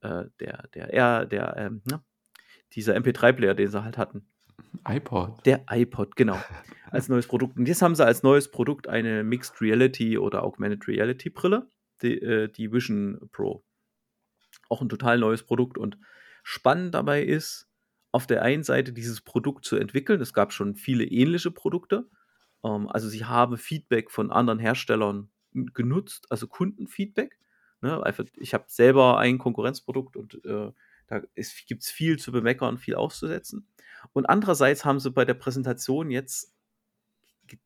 äh, 0.00 0.24
der 0.40 0.68
der 0.74 0.92
Air 0.92 1.26
der, 1.26 1.56
ähm, 1.56 1.82
ne, 1.86 2.02
dieser 2.74 2.96
MP3-Player, 2.96 3.54
den 3.54 3.68
sie 3.68 3.82
halt 3.82 3.98
hatten. 3.98 4.26
iPod. 4.88 5.44
Der 5.46 5.64
iPod, 5.70 6.16
genau, 6.16 6.40
als 6.90 7.08
neues 7.08 7.26
Produkt. 7.26 7.56
Und 7.56 7.66
jetzt 7.66 7.82
haben 7.82 7.94
sie 7.94 8.04
als 8.04 8.22
neues 8.22 8.50
Produkt 8.50 8.88
eine 8.88 9.24
Mixed 9.24 9.60
Reality 9.60 10.18
oder 10.18 10.42
Augmented 10.44 10.86
Reality 10.86 11.30
Brille, 11.30 11.68
die 12.02 12.20
äh, 12.20 12.48
die 12.48 12.72
Vision 12.72 13.28
Pro. 13.32 13.64
Auch 14.68 14.82
'n 14.82 14.88
total 14.88 15.18
neues 15.18 15.42
Produkt 15.42 15.78
und 15.78 15.98
spannend 16.42 16.94
dabei 16.94 17.22
ist, 17.22 17.68
auf 18.12 18.26
der 18.26 18.42
einen 18.42 18.62
Seite 18.62 18.92
dieses 18.92 19.20
Produkt 19.22 19.64
zu 19.64 19.76
entwickeln. 19.76 20.20
Es 20.20 20.32
gab 20.32 20.52
schon 20.52 20.76
viele 20.76 21.04
ähnliche 21.04 21.50
Produkte. 21.50 22.08
Ähm, 22.64 22.88
also, 22.88 23.08
sie 23.08 23.24
haben 23.24 23.58
Feedback 23.58 24.10
von 24.10 24.30
anderen 24.32 24.58
Herstellern 24.58 25.30
genutzt, 25.52 26.26
also, 26.30 26.46
Kundenfeedback, 26.48 27.38
ne? 27.80 28.02
Ich 28.36 28.54
habe 28.54 28.64
selber 28.68 29.18
ein 29.18 29.38
Konkurrenzprodukt 29.38 30.16
und, 30.16 30.44
äh, 30.44 30.72
da 31.06 31.22
ist 31.34 31.66
gibt's 31.66 31.90
viel 31.90 32.18
zu 32.18 32.32
bemeckern, 32.32 32.78
viel 32.78 32.94
auszusetzen. 32.94 33.68
Und 34.14 34.26
andererseits 34.26 34.84
haben 34.86 35.00
sie 35.00 35.10
bei 35.10 35.24
der 35.26 35.34
Präsentation 35.34 36.10
jetzt 36.10 36.54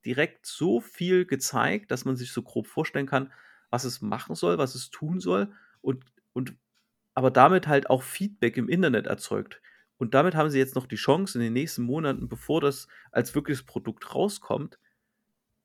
direkt 0.05 0.47
so 0.47 0.81
viel 0.81 1.25
gezeigt, 1.27 1.91
dass 1.91 2.05
man 2.05 2.17
sich 2.17 2.33
so 2.33 2.43
grob 2.43 2.67
vorstellen 2.67 3.07
kann, 3.07 3.33
was 3.71 3.85
es 3.85 4.01
machen 4.03 4.35
soll, 4.35 4.59
was 4.59 4.75
es 4.75 4.91
tun 4.91 5.21
soll 5.21 5.53
und 5.81 6.05
und 6.33 6.55
aber 7.15 7.31
damit 7.31 7.69
halt 7.69 7.91
auch 7.91 8.03
Feedback 8.03 8.57
im 8.57 8.69
Internet 8.69 9.07
erzeugt. 9.07 9.61
Und 9.99 10.15
damit 10.15 10.35
haben 10.37 10.51
sie 10.51 10.59
jetzt 10.59 10.77
noch 10.77 10.87
die 10.87 10.97
Chance, 10.97 11.39
in 11.39 11.45
den 11.45 11.53
nächsten 11.55 11.83
Monaten, 11.83 12.29
bevor 12.29 12.61
das 12.61 12.89
als 13.13 13.35
wirkliches 13.35 13.65
Produkt 13.65 14.15
rauskommt, 14.15 14.79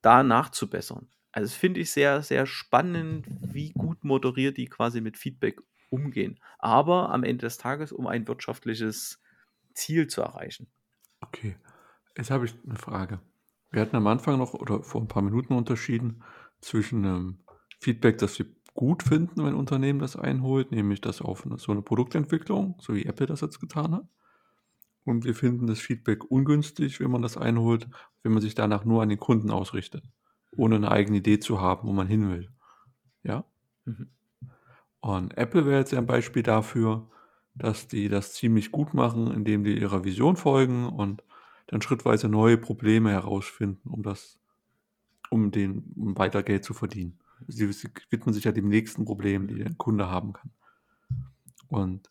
da 0.03 0.23
nachzubessern. 0.23 1.09
Also, 1.33 1.47
das 1.47 1.55
finde 1.55 1.81
ich 1.81 1.91
sehr, 1.91 2.23
sehr 2.23 2.45
spannend, 2.47 3.25
wie 3.41 3.71
gut 3.73 4.03
moderiert 4.03 4.57
die 4.57 4.67
quasi 4.67 5.01
mit 5.01 5.17
Feedback 5.17 5.61
umgehen, 5.89 6.39
aber 6.59 7.11
am 7.11 7.23
Ende 7.23 7.45
des 7.47 7.57
Tages, 7.57 7.91
um 7.93 8.07
ein 8.07 8.27
wirtschaftliches 8.27 9.21
Ziel 9.75 10.07
zu 10.07 10.21
erreichen. 10.21 10.69
Okay, 11.21 11.55
jetzt 12.17 12.31
habe 12.31 12.45
ich 12.45 12.55
'ne 12.65 12.75
Frage. 12.77 13.19
Wir 13.71 13.81
hatten 13.81 13.95
am 13.95 14.07
Anfang 14.07 14.37
noch 14.39 14.53
oder 14.53 14.83
vor 14.83 15.01
'n 15.01 15.07
paar 15.07 15.23
Minuten 15.23 15.53
unterschieden 15.53 16.23
zwischen 16.61 17.01
'nem 17.01 17.39
Feedback, 17.79 18.17
das 18.19 18.39
wir 18.39 18.47
gut 18.73 19.03
finden, 19.03 19.37
wenn 19.43 19.53
'n 19.53 19.55
Unternehmen 19.55 19.99
das 19.99 20.15
einholt, 20.17 20.71
nämlich 20.71 21.01
das 21.01 21.21
auf 21.21 21.45
so 21.57 21.73
'ne 21.73 21.81
Produktentwicklung, 21.83 22.77
so 22.81 22.95
wie 22.95 23.05
Apple 23.05 23.27
das 23.27 23.41
jetzt 23.41 23.59
getan 23.59 23.93
hat. 23.95 24.07
Und 25.05 25.25
wir 25.25 25.35
finden 25.35 25.67
das 25.67 25.79
Feedback 25.79 26.23
ungünstig, 26.31 26.99
wenn 26.99 27.11
man 27.11 27.21
das 27.21 27.37
einholt, 27.37 27.87
wenn 28.23 28.31
man 28.33 28.41
sich 28.41 28.55
danach 28.55 28.85
nur 28.85 29.01
an 29.03 29.09
den 29.09 29.19
Kunden 29.19 29.51
ausrichtet, 29.51 30.05
ohne 30.55 30.79
'ne 30.79 30.89
eigene 30.91 31.17
Idee 31.17 31.39
zu 31.39 31.59
haben, 31.61 31.87
wo 31.87 31.93
man 31.93 32.07
hin 32.07 32.29
will, 32.31 32.49
ja? 33.23 33.45
Mhm. 33.85 34.09
Und 35.01 35.37
Apple 35.37 35.65
wäre 35.67 35.79
jetzt 35.79 35.91
ja 35.93 35.99
'n 35.99 36.07
Beispiel 36.07 36.43
dafür, 36.43 37.09
dass 37.55 37.87
die 37.89 38.09
das 38.09 38.33
ziemlich 38.33 38.71
gut 38.71 38.93
machen, 38.95 39.31
indem 39.33 39.63
die 39.65 39.79
ihrer 39.79 40.05
Vision 40.05 40.37
folgen 40.37 40.87
und 40.89 41.23
dann 41.67 41.81
schrittweise 41.83 42.29
neue 42.29 42.57
Probleme 42.57 43.11
herausfinden, 43.11 43.89
um 43.89 44.03
das 44.03 44.39
um 45.31 45.51
den 45.51 45.93
um 45.97 46.17
weiter 46.17 46.43
Geld 46.43 46.65
zu 46.65 46.73
verdienen. 46.75 47.19
Sie 47.47 47.71
sie 47.73 47.89
widmen 48.11 48.33
sich 48.35 48.45
ja 48.45 48.51
dem 48.53 48.69
nächsten 48.69 49.05
Problem, 49.05 49.47
die 49.47 49.55
der 49.57 49.73
Kunde 49.75 50.09
haben 50.09 50.33
kann. 50.33 50.51
Und 51.69 52.09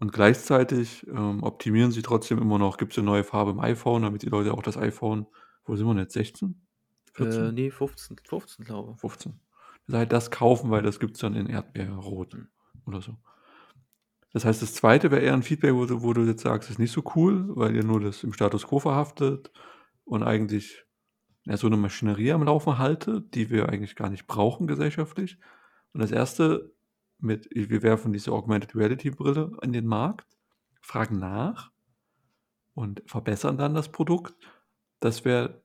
und 0.00 0.12
gleichzeitig, 0.12 1.06
ähm, 1.08 1.42
optimieren 1.42 1.92
sie 1.92 2.02
trotzdem 2.02 2.38
immer 2.38 2.58
noch 2.58 2.76
gibt's 2.78 2.96
'ne 2.96 3.04
neue 3.04 3.24
Farbe 3.24 3.52
im 3.52 3.60
iPhone, 3.60 4.02
damit 4.02 4.22
die 4.22 4.28
Leute 4.28 4.54
auch 4.54 4.62
das 4.62 4.76
iPhone 4.76 5.26
wo 5.66 5.76
sind 5.76 5.86
wir 5.86 5.94
denn 5.94 6.02
jetzt, 6.04 6.14
16? 6.14 6.66
Äh, 7.20 7.52
14? 7.52 7.52
ne, 7.52 7.70
15, 7.70 8.16
15, 8.24 8.64
glaube. 8.64 8.98
15. 9.00 9.40
Halt 9.90 10.12
das 10.12 10.30
kaufen, 10.30 10.70
weil 10.70 10.82
das 10.82 10.98
gibt's 11.00 11.20
dann 11.20 11.34
in 11.34 11.46
Erdbeerrot 11.48 12.30
Mhm. 12.32 12.48
oder 12.86 13.00
so. 13.00 13.16
Das 14.32 14.44
heißt, 14.44 14.62
das 14.62 14.74
2. 14.74 15.10
wäre 15.12 15.22
eher 15.22 15.32
'n 15.34 15.42
Feedback, 15.42 15.74
wo 15.74 15.86
du 15.86 16.02
wo 16.02 16.12
du 16.12 16.22
jetzt 16.24 16.42
sagst, 16.42 16.68
ist 16.70 16.78
nicht 16.78 16.92
so 16.92 17.02
cool, 17.14 17.44
weil 17.56 17.74
ihr 17.76 17.84
nur 17.84 18.00
das 18.00 18.24
im 18.24 18.32
Status 18.32 18.66
quo 18.66 18.80
verhaftet 18.80 19.52
und 20.04 20.22
eigentlich, 20.24 20.84
ja, 21.44 21.56
so 21.56 21.68
'ne 21.68 21.76
Maschinerie 21.78 22.32
am 22.32 22.44
Laufen 22.44 22.78
haltet, 22.78 23.34
die 23.34 23.50
wir 23.50 23.68
eigentlich 23.68 23.96
gar 23.96 24.10
nicht 24.10 24.26
brauchen 24.28 24.66
gesellschaftlich. 24.68 25.38
Und 25.94 26.00
das 26.02 26.12
1. 26.12 26.72
mit 27.20 27.48
wir 27.52 27.82
werfen 27.82 28.12
diese 28.12 28.32
Augmented 28.32 28.74
Reality 28.76 29.10
Brille 29.10 29.52
in 29.62 29.72
den 29.72 29.86
Markt, 29.86 30.36
fragen 30.82 31.18
nach 31.18 31.70
und 32.76 33.02
verbessern 33.06 33.56
dann 33.56 33.74
das 33.74 33.90
Produkt. 33.90 34.34
Das 35.00 35.24
wäre 35.24 35.62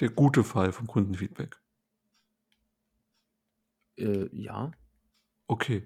der 0.00 0.10
gute 0.10 0.44
Fall 0.44 0.72
vom 0.72 0.86
Kundenfeedback. 0.86 1.58
Äh, 3.98 4.28
ja. 4.32 4.70
Okay. 5.50 5.84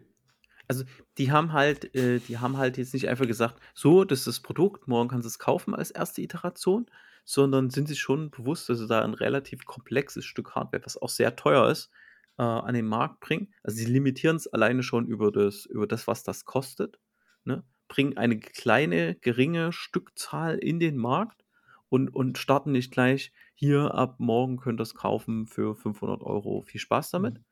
Also, 0.70 0.84
die 1.18 1.32
haben 1.32 1.52
halt 1.52 1.94
äh, 1.94 2.18
die 2.20 2.38
haben 2.38 2.56
halt 2.56 2.76
jetzt 2.78 2.94
nicht 2.94 3.08
einfach 3.08 3.26
gesagt: 3.26 3.60
„So, 3.74 4.04
das 4.04 4.20
ist 4.20 4.26
das 4.26 4.40
Produkt, 4.40 4.88
morgen 4.88 5.08
kannst 5.08 5.26
du's 5.26 5.38
kaufen“, 5.38 5.74
als 5.74 5.90
erste 5.90 6.22
Iteration, 6.22 6.86
sondern 7.24 7.70
sind 7.70 7.88
sich 7.88 8.00
schon 8.00 8.30
bewusst, 8.30 8.68
dass 8.68 8.78
sie 8.78 8.86
da 8.86 9.02
'n 9.04 9.14
relativ 9.14 9.64
komplexes 9.66 10.24
Stück 10.24 10.54
Hardware, 10.54 10.84
was 10.84 10.96
auch 11.00 11.08
sehr 11.08 11.36
teuer 11.36 11.68
ist, 11.70 11.90
äh, 12.38 12.42
an 12.42 12.74
den 12.74 12.86
Markt 12.86 13.20
bringen. 13.20 13.52
Also, 13.62 13.78
sie 13.78 13.86
limitieren's 13.86 14.46
alleine 14.48 14.82
schon 14.82 15.06
über 15.06 15.32
das 15.32 15.66
über 15.66 15.86
das, 15.86 16.06
was 16.06 16.22
das 16.24 16.44
kostet, 16.44 16.98
ne? 17.44 17.64
Bringen 17.88 18.16
eine 18.16 18.38
kleine, 18.40 19.16
geringe 19.16 19.72
Stückzahl 19.72 20.58
in 20.58 20.80
den 20.80 20.96
Markt 20.98 21.44
und 21.90 22.08
und 22.14 22.38
starten 22.38 22.72
nicht 22.72 22.92
gleich: 22.92 23.32
„Hier, 23.54 23.94
ab 23.94 24.16
morgen 24.20 24.56
könnt 24.58 24.80
ihr's 24.80 24.94
kaufen 24.94 25.46
für 25.46 25.74
500 25.76 26.22
€. 26.22 26.62
Viel 26.62 26.80
Spaß 26.80 27.10
damit.“ 27.10 27.40
Mhm. 27.40 27.44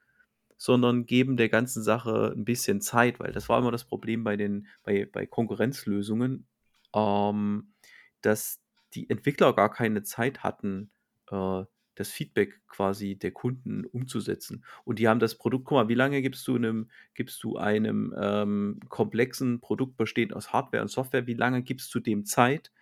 Sondern 0.59 1.07
geben 1.07 1.37
der 1.39 1.49
ganzen 1.51 1.83
Sache 1.83 2.33
'n 2.37 2.45
bisschen 2.45 2.81
Zeit, 2.83 3.21
weil 3.21 3.33
das 3.33 3.49
war 3.49 3.59
immer 3.61 3.73
das 3.73 3.85
Problem 3.87 4.25
bei 4.25 4.37
den 4.37 4.67
bei 4.85 5.07
bei 5.07 5.27
Konkurrenzlösungen, 5.27 6.49
ähm, 6.95 7.75
dass 8.23 8.61
die 8.95 9.09
Entwickler 9.11 9.55
gar 9.55 9.71
keine 9.73 10.03
Zeit 10.05 10.43
hatten, 10.45 10.93
äh, 11.31 11.65
das 11.97 12.11
Feedback 12.11 12.61
quasi 12.69 13.17
der 13.17 13.33
Kunden 13.33 13.85
umzusetzen. 13.87 14.65
Und 14.85 14.99
die 14.99 15.09
haben 15.09 15.21
das 15.21 15.37
Produkt 15.39 15.67
guck 15.67 15.77
mal, 15.77 15.89
wie 15.89 15.95
lange 15.95 16.23
gibst 16.23 16.47
du 16.49 16.59
'nem 16.59 16.91
gibst 17.15 17.43
du 17.45 17.57
einem, 17.59 18.15
ähm, 18.19 18.81
komplexen 18.89 19.61
Produkt 19.61 19.97
bestehend 19.97 20.33
aus 20.35 20.53
Hardware 20.53 20.83
und 20.83 20.89
Software 20.89 21.27
wie 21.27 21.35
lange 21.35 21.63
gibst 21.63 21.95
du 21.95 22.01
dem 22.01 22.25
Zeit, 22.27 22.73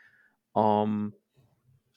ähm, 0.57 1.15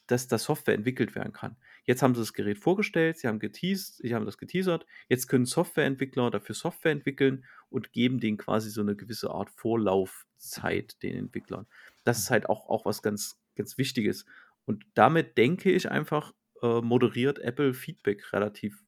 dass 0.07 0.27
da 0.27 0.37
Software 0.39 0.75
entwickelt 0.75 1.15
werden 1.15 1.33
kann? 1.33 1.57
Jetzt 1.85 2.03
haben 2.03 2.15
sie 2.15 2.21
das 2.21 2.33
Gerät 2.33 2.59
vorgestellt, 2.59 3.17
sie 3.19 3.27
haben 3.29 3.39
geteased 3.39 3.97
sie 3.99 4.15
haben 4.15 4.25
das 4.25 4.37
geteasert. 4.39 4.85
Jetzt 5.09 5.27
können 5.27 5.45
Softwareentwickler 5.45 6.31
dafür 6.31 6.55
Software 6.55 6.91
entwickeln 6.93 7.45
und 7.69 7.93
geben 7.93 8.19
denen 8.21 8.37
quasi 8.37 8.69
so 8.71 8.83
'ne 8.83 8.95
gewisse 8.97 9.31
Art 9.31 9.49
Vorlaufzeit, 9.51 11.01
den 11.03 11.15
Entwicklern. 11.17 11.67
Das 12.05 12.19
ist 12.19 12.29
Mhm. 12.29 12.31
halt 12.31 12.49
auch 12.49 12.69
auch 12.69 12.85
was 12.85 13.01
ganz 13.03 13.41
ganz 13.55 13.77
Wichtiges. 13.79 14.25
Und 14.65 14.85
damit 14.95 15.37
denke 15.37 15.71
ich 15.71 15.91
einfach, 15.91 16.33
äh, 16.61 16.81
moderiert 16.81 17.39
Apple 17.39 17.73
Feedback 17.73 18.33
relativ 18.33 18.83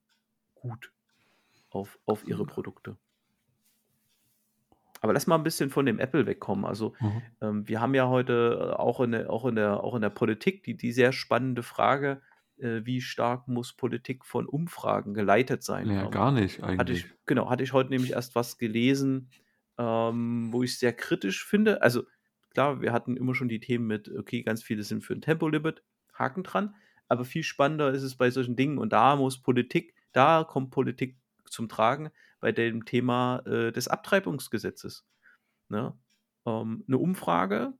gut 0.55 0.93
auf 1.69 1.99
auf 2.05 2.25
ihre 2.27 2.45
Produkte. 2.45 2.97
Aber 5.01 5.13
lass 5.13 5.27
mal 5.27 5.35
'n 5.35 5.43
bisschen 5.43 5.69
von 5.69 5.85
dem 5.85 5.99
Apple 5.99 6.25
wegkommen. 6.25 6.65
Also, 6.65 6.95
Mhm. 7.01 7.33
ähm, 7.41 7.67
wir 7.67 7.81
haben 7.81 7.93
ja 7.93 8.07
heute 8.07 8.79
auch 8.79 9.01
in 9.01 9.11
der 9.11 9.29
auch 9.29 9.45
in 9.45 9.55
der 9.55 9.83
auch 9.83 9.95
in 9.95 10.01
der 10.01 10.09
Politik 10.09 10.63
die 10.63 10.77
die 10.77 10.91
sehr 10.93 11.11
spannende 11.11 11.63
Frage, 11.63 12.21
äh, 12.57 12.81
wie 12.85 13.01
stark 13.01 13.47
muss 13.47 13.73
Politik 13.73 14.25
von 14.25 14.45
Umfragen 14.47 15.13
geleitet 15.13 15.63
sein? 15.63 15.91
Ja, 15.91 16.05
Ähm, 16.05 16.07
gar 16.07 16.31
nicht 16.31 16.63
hatte 16.77 16.93
ich 16.93 17.03
eigentlich. 17.03 17.13
genau, 17.25 17.49
hatte 17.49 17.63
ich 17.63 17.73
heute 17.73 17.89
nämlich 17.89 18.11
erst 18.13 18.35
was 18.35 18.57
gelesen, 18.57 19.29
ähm, 19.77 20.49
wo 20.53 20.63
ich's 20.63 20.79
sehr 20.79 20.93
kritisch 20.93 21.45
finde. 21.45 21.81
Also, 21.81 22.03
klar, 22.51 22.81
wir 22.81 22.93
hatten 22.93 23.17
immer 23.17 23.35
schon 23.35 23.49
die 23.49 23.59
Themen 23.59 23.87
mit: 23.87 24.09
Okay, 24.09 24.43
ganz 24.43 24.63
viele 24.63 24.83
sind 24.83 25.03
für 25.03 25.13
'n 25.13 25.21
Tempolimit, 25.21 25.83
Haken 26.13 26.43
dran. 26.43 26.75
Aber 27.13 27.25
viel 27.25 27.43
spannender 27.43 27.91
ist 27.93 28.03
es 28.03 28.15
bei 28.17 28.31
solchen 28.31 28.55
Dingen 28.55 28.77
und 28.79 28.93
da 28.93 29.15
muss 29.15 29.41
Politik 29.41 29.95
da 30.13 30.43
kommt 30.43 30.71
Politik 30.71 31.17
zum 31.49 31.69
Tragen 31.69 32.11
bei 32.39 32.51
dem 32.51 32.85
Thema, 32.85 33.39
äh, 33.47 33.71
des 33.71 33.87
Abtreibungsgesetzes, 33.87 35.05
ne? 35.69 35.97
Ähm, 36.47 36.83
'ne 36.87 36.97
Umfrage 36.99 37.73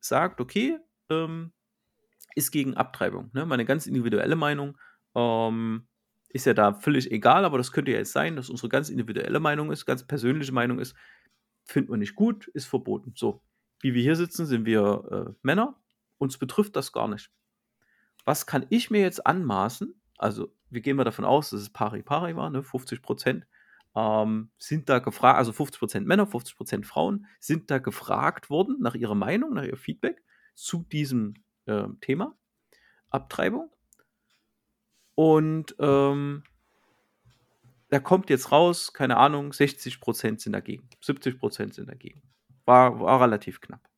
sagt: 0.00 0.40
„Okay, 0.40 0.78
ähm, 1.10 1.52
ist 2.36 2.52
gegen 2.52 2.74
Abtreibung“, 2.76 3.30
ne? 3.34 3.46
Meine 3.46 3.64
ganz 3.66 3.86
individuelle 3.86 4.36
Meinung, 4.36 4.78
ähm, 5.16 5.88
ist 6.30 6.46
ja 6.46 6.54
da 6.54 6.74
völlig 6.74 7.10
egal, 7.12 7.44
aber 7.44 7.58
das 7.58 7.72
könnte 7.72 7.92
ja 7.92 7.98
jetzt 7.98 8.12
sein, 8.12 8.36
dass 8.36 8.50
unsere 8.50 8.68
ganz 8.70 8.90
individuelle 8.90 9.40
Meinung 9.40 9.72
ist 9.72 9.86
ganz 9.86 10.06
persönliche 10.06 10.52
Meinung 10.52 10.78
ist: 10.80 10.96
„Finden 11.66 11.92
wir 11.92 11.98
nicht 11.98 12.14
gut, 12.16 12.48
ist 12.48 12.66
verboten.“ 12.66 13.14
So. 13.16 13.42
Wie 13.82 13.94
wir 13.94 14.02
hier 14.02 14.16
sitzen, 14.16 14.46
sind 14.46 14.66
wir, 14.66 15.26
äh, 15.30 15.34
Männer, 15.42 15.80
uns 16.18 16.38
betrifft 16.38 16.76
das 16.76 16.92
gar 16.92 17.08
nicht. 17.08 17.30
Was 18.26 18.46
kann 18.46 18.66
ich 18.70 18.90
mir 18.90 19.00
jetzt 19.02 19.26
anmaßen 19.26 19.94
also, 20.16 20.54
wir 20.70 20.80
gehen 20.80 20.96
mal 20.96 21.04
davon 21.04 21.24
aus, 21.24 21.50
dass 21.50 21.60
es 21.60 21.70
pari 21.70 22.02
pari 22.02 22.36
war, 22.36 22.48
ne? 22.48 22.62
50 22.62 23.02
%, 23.02 23.46
ähm, 23.96 24.50
sind 24.58 24.88
da 24.88 25.00
gefra 25.00 25.32
also, 25.32 25.52
50 25.52 25.80
% 25.80 26.06
Männer, 26.06 26.26
50 26.26 26.56
% 26.56 26.86
Frauen 26.86 27.26
sind 27.40 27.70
da 27.70 27.78
gefragt 27.78 28.48
worden 28.48 28.76
nach 28.80 28.94
ihrer 28.94 29.16
Meinung, 29.16 29.54
nach 29.54 29.64
ihr 29.64 29.76
Feedback 29.76 30.22
zu 30.54 30.84
diesem, 30.84 31.34
ähm, 31.66 31.98
Thema 32.00 32.36
Abtreibung. 33.10 33.70
Und, 35.18 35.74
ähm 35.78 36.44
da 37.90 38.00
kommt 38.00 38.30
jetzt 38.30 38.50
raus, 38.52 38.92
keine 38.92 39.16
Ahnung, 39.16 39.52
60 39.52 40.00
% 40.00 40.40
sind 40.40 40.52
dagegen, 40.52 40.88
70 41.00 41.38
% 41.38 41.74
sind 41.74 41.88
dagegen. 41.88 42.22
War 42.64 42.98
war 43.00 43.20
relativ 43.20 43.60
knapp. 43.60 43.88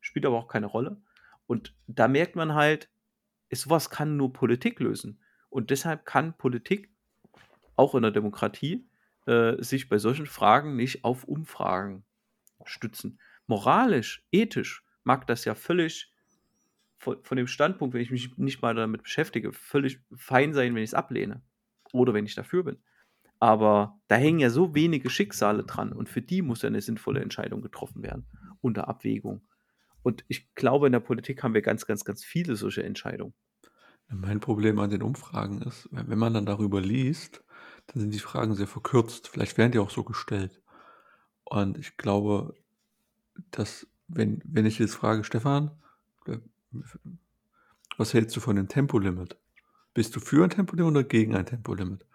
Spielt 0.00 0.26
aber 0.26 0.38
auch 0.38 0.48
keine 0.48 0.66
Rolle. 0.66 1.00
Und 1.46 1.74
da 1.86 2.08
merkt 2.08 2.36
man 2.36 2.54
halt, 2.54 2.90
so 3.54 3.70
was 3.70 3.90
kann 3.90 4.16
nur 4.16 4.32
Politik 4.32 4.80
lösen. 4.80 5.20
Und 5.50 5.70
deshalb 5.70 6.06
kann 6.06 6.36
Politik 6.36 6.90
auch 7.76 7.94
in 7.94 8.02
der 8.02 8.12
Demokratie, 8.12 8.88
äh, 9.26 9.62
sich 9.62 9.88
bei 9.88 9.98
solchen 9.98 10.26
Fragen 10.26 10.76
nicht 10.76 11.04
auf 11.04 11.24
Umfragen 11.24 12.04
stützen. 12.64 13.20
Moralisch, 13.48 14.26
ethisch 14.32 14.84
mag 15.04 15.26
das 15.28 15.44
ja 15.46 15.54
völlig 15.54 16.12
von 16.98 17.18
von 17.24 17.36
dem 17.38 17.48
Standpunkt, 17.48 17.94
wenn 17.94 18.02
ich 18.02 18.10
mich 18.12 18.36
nicht 18.38 18.62
mal 18.62 18.74
damit 18.74 19.02
beschäftige, 19.04 19.52
völlig 19.52 20.00
fein 20.14 20.54
sein, 20.54 20.74
wenn 20.74 20.82
ich's 20.84 20.94
ablehne 20.94 21.42
oder 21.92 22.14
wenn 22.14 22.26
ich 22.26 22.34
dafür 22.36 22.64
bin. 22.64 22.78
Aber 23.40 24.00
da 24.08 24.16
hängen 24.16 24.40
ja 24.40 24.50
so 24.50 24.74
wenige 24.74 25.10
Schicksale 25.10 25.64
dran 25.64 25.92
und 25.92 26.08
für 26.10 26.22
die 26.22 26.42
muss 26.42 26.62
ja 26.62 26.70
'ne 26.70 26.80
sinnvolle 26.82 27.20
Entscheidung 27.22 27.62
getroffen 27.62 28.02
werden 28.02 28.26
unter 28.62 28.88
Abwägung. 28.88 29.46
Und 30.02 30.24
ich 30.28 30.54
glaube, 30.54 30.86
in 30.86 30.92
der 30.92 31.00
Politik 31.00 31.42
haben 31.42 31.54
wir 31.54 31.62
ganz, 31.62 31.86
ganz, 31.86 32.04
ganz 32.04 32.24
viele 32.24 32.56
solche 32.56 32.82
Entscheidungen. 32.84 33.34
Mein 34.08 34.40
Problem 34.40 34.78
an 34.78 34.90
den 34.90 35.02
Umfragen 35.02 35.62
ist, 35.62 35.88
we 35.90 36.04
wenn 36.08 36.18
man 36.18 36.34
dann 36.34 36.46
darüber 36.46 36.80
liest, 36.80 37.42
dann 37.86 38.00
sind 38.00 38.12
die 38.14 38.18
Fragen 38.18 38.54
sehr 38.54 38.66
verkürzt. 38.66 39.28
Vielleicht 39.28 39.56
werden 39.58 39.72
die 39.72 39.78
auch 39.78 39.90
so 39.90 40.04
gestellt. 40.04 40.62
Und 41.44 41.78
ich 41.78 41.96
glaube, 41.96 42.54
dass 43.50 43.86
wenn 44.08 44.40
wenn 44.44 44.66
ich 44.66 44.78
jetzt 44.78 44.94
frage: 44.96 45.24
„Stefan, 45.24 45.72
äh, 46.26 46.38
was 47.96 48.12
hältst 48.14 48.36
du 48.36 48.40
von 48.40 48.56
dem 48.56 48.68
Tempolimit? 48.68 49.38
Bist 49.94 50.16
du 50.16 50.20
für 50.20 50.44
ein 50.44 50.50
Tempolimit 50.50 50.92
oder 50.92 51.04
gegen 51.04 51.36
ein 51.36 51.46
Tempolimit?“ 51.46 52.06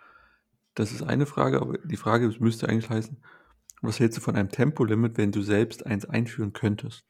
Das 0.75 0.91
ist 0.93 1.03
eine 1.03 1.25
Frage, 1.27 1.61
aber 1.61 1.77
die 1.79 1.97
Frage 1.97 2.33
müsste 2.39 2.69
eigentlich 2.69 2.89
heißen: 2.89 3.17
„Was 3.81 3.99
hältst 3.99 4.17
du 4.19 4.21
von 4.23 4.35
einem 4.37 4.49
Tempolimit, 4.51 5.17
wenn 5.17 5.31
du 5.33 5.41
selbst 5.43 5.85
eins 5.85 6.05
einführen 6.05 6.53
könntest?“ 6.53 7.05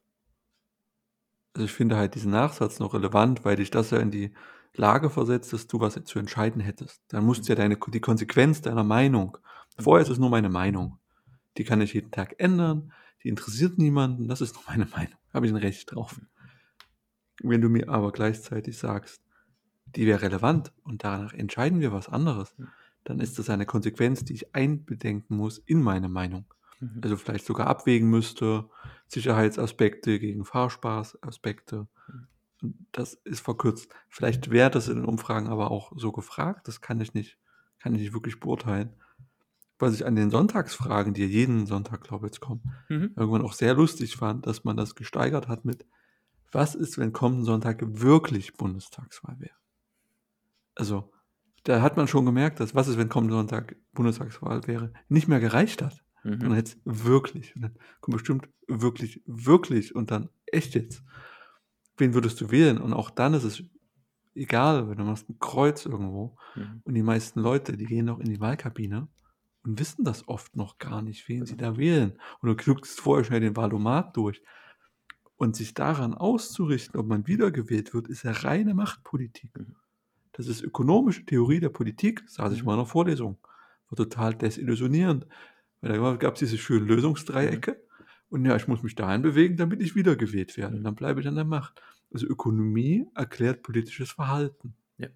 Also, 1.57 1.65
ich 1.65 1.73
finde 1.73 1.97
halt 1.97 2.13
diesen 2.13 2.29
Nachsatz 2.29 2.77
noch 2.77 2.93
relevant, 2.93 3.43
weil 3.43 3.55
dich 3.55 3.71
das 3.71 3.89
ja 3.89 3.97
in 3.97 4.11
die 4.11 4.31
Lage 4.75 5.09
versetzt, 5.09 5.53
dass 5.53 5.65
du 5.65 5.79
was 5.79 5.99
zu 6.03 6.19
entscheiden 6.19 6.61
hättest. 6.61 7.01
Dann 7.07 7.25
musst 7.25 7.45
du 7.45 7.49
ja 7.49 7.55
deine 7.55 7.79
die 7.87 7.99
Konsequenz 7.99 8.61
deiner 8.61 8.83
Meinung 8.83 9.39
vorher 9.79 10.03
ist 10.03 10.11
es 10.11 10.19
nur 10.19 10.29
meine 10.29 10.49
Meinung. 10.49 10.99
Die 11.57 11.63
kann 11.63 11.81
ich 11.81 11.93
jeden 11.93 12.11
Tag 12.11 12.35
ändern, 12.37 12.93
die 13.23 13.29
interessiert 13.29 13.79
niemanden, 13.79 14.27
das 14.27 14.41
ist 14.41 14.53
nur 14.53 14.65
meine 14.67 14.85
Meinung, 14.95 15.17
habe 15.33 15.47
ich 15.47 15.51
'n 15.51 15.57
Recht 15.57 15.91
drauf. 15.91 16.21
Wenn 17.41 17.61
du 17.61 17.69
mir 17.69 17.89
aber 17.89 18.11
gleichzeitig 18.11 18.77
sagst, 18.77 19.23
die 19.95 20.05
wäre 20.05 20.21
relevant 20.21 20.71
und 20.83 21.03
danach 21.03 21.33
entscheiden 21.33 21.79
wir 21.79 21.91
was 21.91 22.07
anderes, 22.07 22.55
dann 23.03 23.19
ist 23.19 23.39
das 23.39 23.49
eine 23.49 23.65
Konsequenz, 23.65 24.23
die 24.23 24.33
ich 24.33 24.53
einbedenken 24.53 25.37
muss 25.37 25.57
in 25.57 25.81
meine 25.81 26.09
Meinung. 26.09 26.45
Mhm. 26.81 27.03
Also, 27.03 27.17
vielleicht 27.17 27.45
sogar 27.45 27.67
abwägen 27.67 28.09
müsste, 28.09 28.69
Sicherheitsaspekte 29.07 30.19
gegen 30.19 30.45
Fahrspaßaspekte. 30.45 31.87
Mhm. 32.07 32.27
Das 32.91 33.13
ist 33.13 33.41
verkürzt. 33.41 33.93
Vielleicht 34.09 34.49
wäre 34.51 34.71
das 34.71 34.87
in 34.87 34.97
den 34.97 35.05
Umfragen 35.05 35.47
aber 35.47 35.71
auch 35.71 35.91
so 35.95 36.11
gefragt, 36.11 36.67
das 36.67 36.81
kann 36.81 36.99
ich 37.01 37.13
nicht 37.13 37.37
kann 37.79 37.93
ich 37.93 38.01
nicht 38.01 38.13
wirklich 38.13 38.39
beurteilen. 38.39 38.95
Was 39.79 39.93
ich 39.95 40.05
an 40.05 40.15
den 40.15 40.31
Sonntagsfragen, 40.31 41.13
die 41.13 41.25
jeden 41.25 41.67
Sonntag, 41.67 42.03
glaube 42.03 42.27
ich, 42.27 42.33
jetzt 42.33 42.41
kommen, 42.41 42.65
Mhm. 42.89 43.17
irgendwann 43.17 43.43
auch 43.43 43.53
sehr 43.53 43.73
lustig 43.75 44.17
fand, 44.17 44.47
dass 44.47 44.63
man 44.65 44.77
das 44.77 44.95
gesteigert 44.95 45.47
hat 45.49 45.65
mit: 45.65 45.85
„Was 46.51 46.75
ist, 46.75 46.97
wenn 46.99 47.13
kommenden 47.13 47.45
Sonntag 47.45 47.81
wirklich 47.85 48.53
Bundestagswahl 48.55 49.37
wäre?“ 49.39 49.55
Also, 50.75 51.11
da 51.63 51.81
hat 51.81 51.97
man 51.97 52.07
schon 52.07 52.25
gemerkt, 52.25 52.59
dass 52.59 52.75
„Was 52.75 52.87
ist, 52.87 52.97
wenn 52.97 53.09
kommenden 53.09 53.37
Sonntag 53.37 53.75
Bundestagswahl 53.93 54.65
wäre?“ 54.67 54.93
nicht 55.09 55.27
mehr 55.27 55.39
gereicht 55.39 55.81
hat. 55.81 56.03
Mhm. 56.25 56.49
Dann 56.49 56.53
es 56.53 56.77
wirklich 56.85 57.55
und 57.55 57.63
dann 57.63 57.75
kommt 58.01 58.13
bestimmt 58.17 58.49
wirklich, 58.67 59.23
wirklich 59.25 59.95
und 59.95 60.11
dann: 60.11 60.29
„Echt 60.47 60.75
jetzt? 60.75 61.03
Wen 61.97 62.13
würdest 62.15 62.41
du 62.41 62.51
wählen?“ 62.51 62.79
Und 62.79 62.93
auch 62.93 63.09
dann 63.11 63.33
ist 63.35 63.43
es 63.45 63.63
egal, 64.35 64.87
weil 64.89 64.95
du 64.97 65.03
machst 65.05 65.29
'n 65.29 65.39
Kreuz 65.39 65.85
irgendwo 65.87 66.37
Mhm. 66.55 66.81
und 66.85 66.95
die 66.95 67.03
meisten 67.03 67.41
Leute, 67.41 67.77
die 67.77 67.85
gehen 67.87 68.05
noch 68.07 68.19
in 68.19 68.29
die 68.29 68.39
Wahlkabine 68.41 69.09
und 69.63 69.79
wissen 69.79 70.05
das 70.05 70.27
oft 70.29 70.55
noch 70.57 70.79
gar 70.79 71.01
nicht, 71.03 71.27
wen 71.29 71.45
sie 71.45 71.57
Genau. 71.57 71.57
da 71.57 71.77
wählen. 71.77 72.19
Und 72.41 72.49
du 72.49 72.55
klickst 72.57 72.99
vorher 73.01 73.25
schnell 73.25 73.41
den 73.41 73.57
Wahlomat 73.57 74.17
durch. 74.17 74.41
Und 75.37 75.55
sich 75.57 75.73
daran 75.75 76.13
auszurichten, 76.15 76.99
ob 76.99 77.07
man 77.07 77.27
wiedergewählt 77.27 77.93
wird, 77.95 78.07
ist 78.09 78.23
ja 78.23 78.31
reine 78.33 78.73
Machtpolitik. 78.75 79.51
Mhm. 79.55 79.77
Das 80.33 80.47
ist 80.47 80.63
ökonomische 80.63 81.25
Theorie 81.25 81.59
der 81.61 81.69
Politik, 81.69 82.23
saß 82.27 82.53
ich 82.53 82.63
Mhm. 82.63 82.67
mal 82.67 82.73
in 82.75 82.79
'ner 82.81 82.87
Vorlesung. 82.87 83.39
War 83.89 83.97
total 83.97 84.35
desillusionierend. 84.35 85.27
Weil 85.81 85.93
da 85.93 86.15
gab's 86.15 86.39
diese 86.39 86.57
schönen. 86.57 86.87
Lösungsdreiecke 86.87 87.81
und 88.29 88.45
ja, 88.45 88.55
ich 88.55 88.67
muss 88.67 88.83
mich 88.83 88.95
dahin 88.95 89.21
bewegen, 89.21 89.57
damit 89.57 89.81
ich 89.81 89.95
wiedergewählt 89.95 90.57
werde 90.57 90.77
und 90.77 90.83
dann 90.83 90.95
bleibe 90.95 91.21
ich 91.21 91.27
an 91.27 91.35
der 91.35 91.45
Macht. 91.45 91.81
Also, 92.11 92.25
Ökonomie 92.25 93.07
erklärt 93.15 93.63
politisches 93.63 94.11
Verhalten. 94.11 94.75
Ja. 94.97 95.09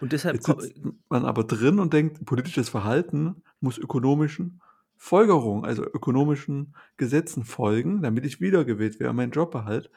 Und 0.00 0.12
deshalb 0.12 0.36
Jetzt 0.36 0.46
sitzt 0.46 0.80
man 1.08 1.24
aber 1.24 1.44
drin 1.44 1.78
und 1.78 1.92
denkt, 1.92 2.24
politisches 2.26 2.68
Verhalten 2.68 3.42
muss 3.60 3.78
ökonomischen 3.78 4.60
Folgerungen, 4.96 5.64
also 5.64 5.84
ökonomischen 5.84 6.74
Gesetzen 6.96 7.44
folgen, 7.44 8.02
damit 8.02 8.24
ich 8.24 8.40
wiedergewählt 8.40 9.00
werde 9.00 9.12
meinen 9.12 9.32
Job 9.32 9.50
behalte, 9.50 9.90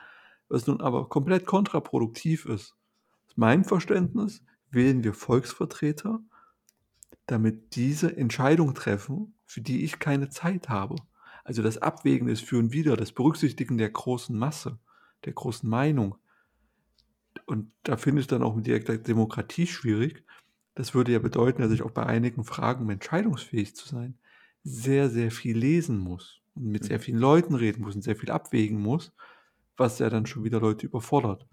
was 0.50 0.68
nun 0.68 0.82
aber 0.82 1.08
komplett 1.10 1.46
kontraproduktiv 1.46 2.46
ist. 2.46 2.76
Meinem 3.36 3.64
Verständnis 3.64 4.44
wählen 4.72 5.04
wir 5.04 5.14
Volksvertreter, 5.14 6.20
damit 7.26 7.76
diese 7.76 8.16
Entscheidungen 8.18 8.74
treffen, 8.74 9.37
für 9.48 9.62
die 9.62 9.86
ich 9.86 10.00
keine 10.00 10.30
Zeit 10.30 10.70
habe. 10.70 10.98
Also, 11.46 11.64
das 11.64 11.80
Abwägen, 11.80 12.28
das 12.30 12.42
Für 12.42 12.60
und 12.60 12.74
Wider, 12.74 12.98
das 12.98 13.14
Berücksichtigen 13.14 13.80
der 13.80 13.92
großen 13.92 14.38
Masse, 14.38 14.80
der 15.26 15.34
großen 15.34 15.70
Meinung. 15.70 16.18
Und 17.46 17.72
da 17.84 17.98
finde 17.98 18.22
ich 18.22 18.28
dann 18.28 18.44
auch 18.44 18.56
mit 18.56 18.66
direkter 18.68 18.98
Demokratie 18.98 19.68
schwierig. 19.68 20.24
Das 20.76 20.94
würde 20.94 21.12
ja 21.14 21.20
bedeuten, 21.20 21.62
dass 21.62 21.72
ich 21.72 21.82
auch 21.82 21.92
bei 21.92 22.06
einigen 22.06 22.44
Fragen, 22.44 22.84
um 22.84 22.90
entscheidungsfähig 22.90 23.76
zu 23.76 23.88
sein, 23.88 24.20
sehr, 24.64 25.10
sehr 25.10 25.32
viel 25.32 25.58
lesen 25.58 25.98
muss 26.00 26.42
und 26.54 26.66
mit 26.66 26.86
sehr 26.86 27.00
Mhm. 27.00 27.00
vielen 27.00 27.20
Leuten 27.20 27.56
reden 27.56 27.82
muss 27.84 27.96
und 27.96 28.02
sehr 28.02 28.16
viel 28.16 28.32
abwägen 28.32 28.80
muss, 28.82 29.14
was 29.78 30.00
ja 30.00 30.10
dann 30.10 30.26
schon 30.26 30.44
wieder 30.44 30.60
Leute 30.60 30.86
überfordert. 30.88 31.48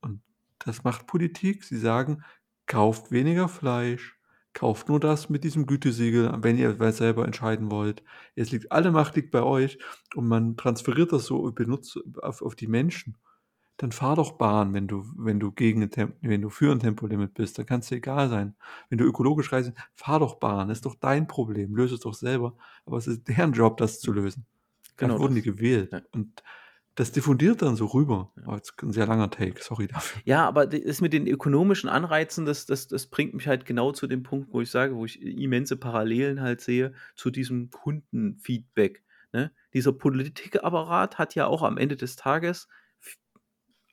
Und 0.00 0.22
das 0.60 0.84
macht 0.84 1.06
Politik. 1.06 1.64
Sie 1.64 1.78
sagen: 1.78 2.24
„Kauft 2.66 3.10
weniger 3.12 3.48
Fleisch, 3.48 4.15
kauft 4.56 4.88
nur 4.90 5.00
das 5.00 5.30
mit 5.30 5.44
diesem 5.44 5.66
Gütesiegel, 5.66 6.32
wenn 6.42 6.58
ihr 6.58 6.76
selber 6.92 7.26
entscheiden 7.26 7.70
wollt. 7.72 8.04
Es 8.36 8.50
liegt 8.52 8.72
alle 8.72 8.92
Macht 8.92 9.16
liegt 9.16 9.30
bei 9.32 9.44
euch.“ 9.44 9.78
Und 10.16 10.28
man 10.28 10.56
transferiert 10.58 11.12
das 11.12 11.26
so 11.26 11.38
und 11.40 11.54
benutzt 11.56 12.00
auf 12.22 12.42
auf 12.42 12.56
die 12.56 12.68
Menschen. 12.68 13.16
Dann 13.78 13.92
fahr 13.92 14.16
doch 14.16 14.32
Bahn, 14.38 14.74
wenn 14.74 14.88
du 14.88 15.04
wenn 15.18 15.40
du 15.40 15.52
gegen 15.52 15.88
wenn 16.22 16.42
du 16.42 16.50
für 16.50 16.72
'n 16.72 16.80
Tempolimit 16.80 17.34
bist, 17.34 17.58
dann 17.58 17.66
kann's 17.66 17.88
dir 17.88 17.96
egal 17.96 18.28
sein. 18.30 18.56
Wenn 18.90 18.98
du 18.98 19.04
ökologisch 19.06 19.52
reisen 19.52 19.74
fahr 19.94 20.20
doch 20.20 20.36
Bahn, 20.36 20.70
ist 20.70 20.86
doch 20.86 20.96
dein 20.96 21.26
Problem, 21.28 21.76
löse 21.76 21.94
es 21.96 22.00
doch 22.02 22.14
selber. 22.14 22.56
Aber 22.86 22.98
es 22.98 23.06
ist 23.08 23.28
deren 23.28 23.52
Job, 23.54 23.78
das 23.78 24.00
zu 24.00 24.12
lösen. 24.12 24.46
Genau 24.98 25.18
Dafür 25.18 25.20
wurden 25.20 25.34
die 25.36 25.42
gewählt. 25.42 25.92
Ja. 25.92 26.02
Und 26.12 26.42
das 26.96 27.12
diffundiert 27.12 27.62
dann 27.62 27.76
so 27.76 27.86
rüber. 27.86 28.32
Ja. 28.36 28.46
War 28.46 28.56
jetzt 28.56 28.74
'n 28.82 28.92
sehr 28.92 29.06
langer 29.06 29.30
Take, 29.30 29.62
sorry 29.62 29.86
dafür. 29.88 30.22
Ja, 30.24 30.46
aber 30.46 30.66
das 30.66 31.00
mit 31.00 31.12
den 31.12 31.26
ökonomischen 31.28 31.88
Anreizen, 31.88 32.46
das 32.46 32.66
das 32.66 32.88
das 32.88 33.06
bringt 33.06 33.34
mich 33.34 33.46
halt 33.46 33.64
genau 33.64 33.92
zu 33.92 34.06
dem 34.08 34.22
Punkt, 34.24 34.52
wo 34.52 34.60
ich 34.60 34.70
sage, 34.70 34.96
wo 34.96 35.04
ich 35.04 35.22
immense 35.22 35.76
Parallelen 35.76 36.40
halt 36.40 36.60
sehe 36.60 36.94
zu 37.14 37.30
diesem 37.30 37.70
Kundenfeedback, 37.70 39.04
ne? 39.32 39.52
Dieser 39.72 39.92
Politikapparat 39.92 41.18
hat 41.18 41.34
ja 41.36 41.46
auch 41.46 41.62
am 41.62 41.78
Ende 41.78 41.96
des 41.96 42.16
Tages 42.16 42.66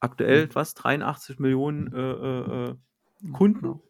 aktuell 0.01 0.49
Mhm. 0.49 0.53
was, 0.53 0.73
83.000.000, 0.73 1.87
äh, 1.93 1.97
äh, 1.97 2.69
äh, 2.71 2.75
Mhm, 3.21 3.31
Kunden, 3.31 3.81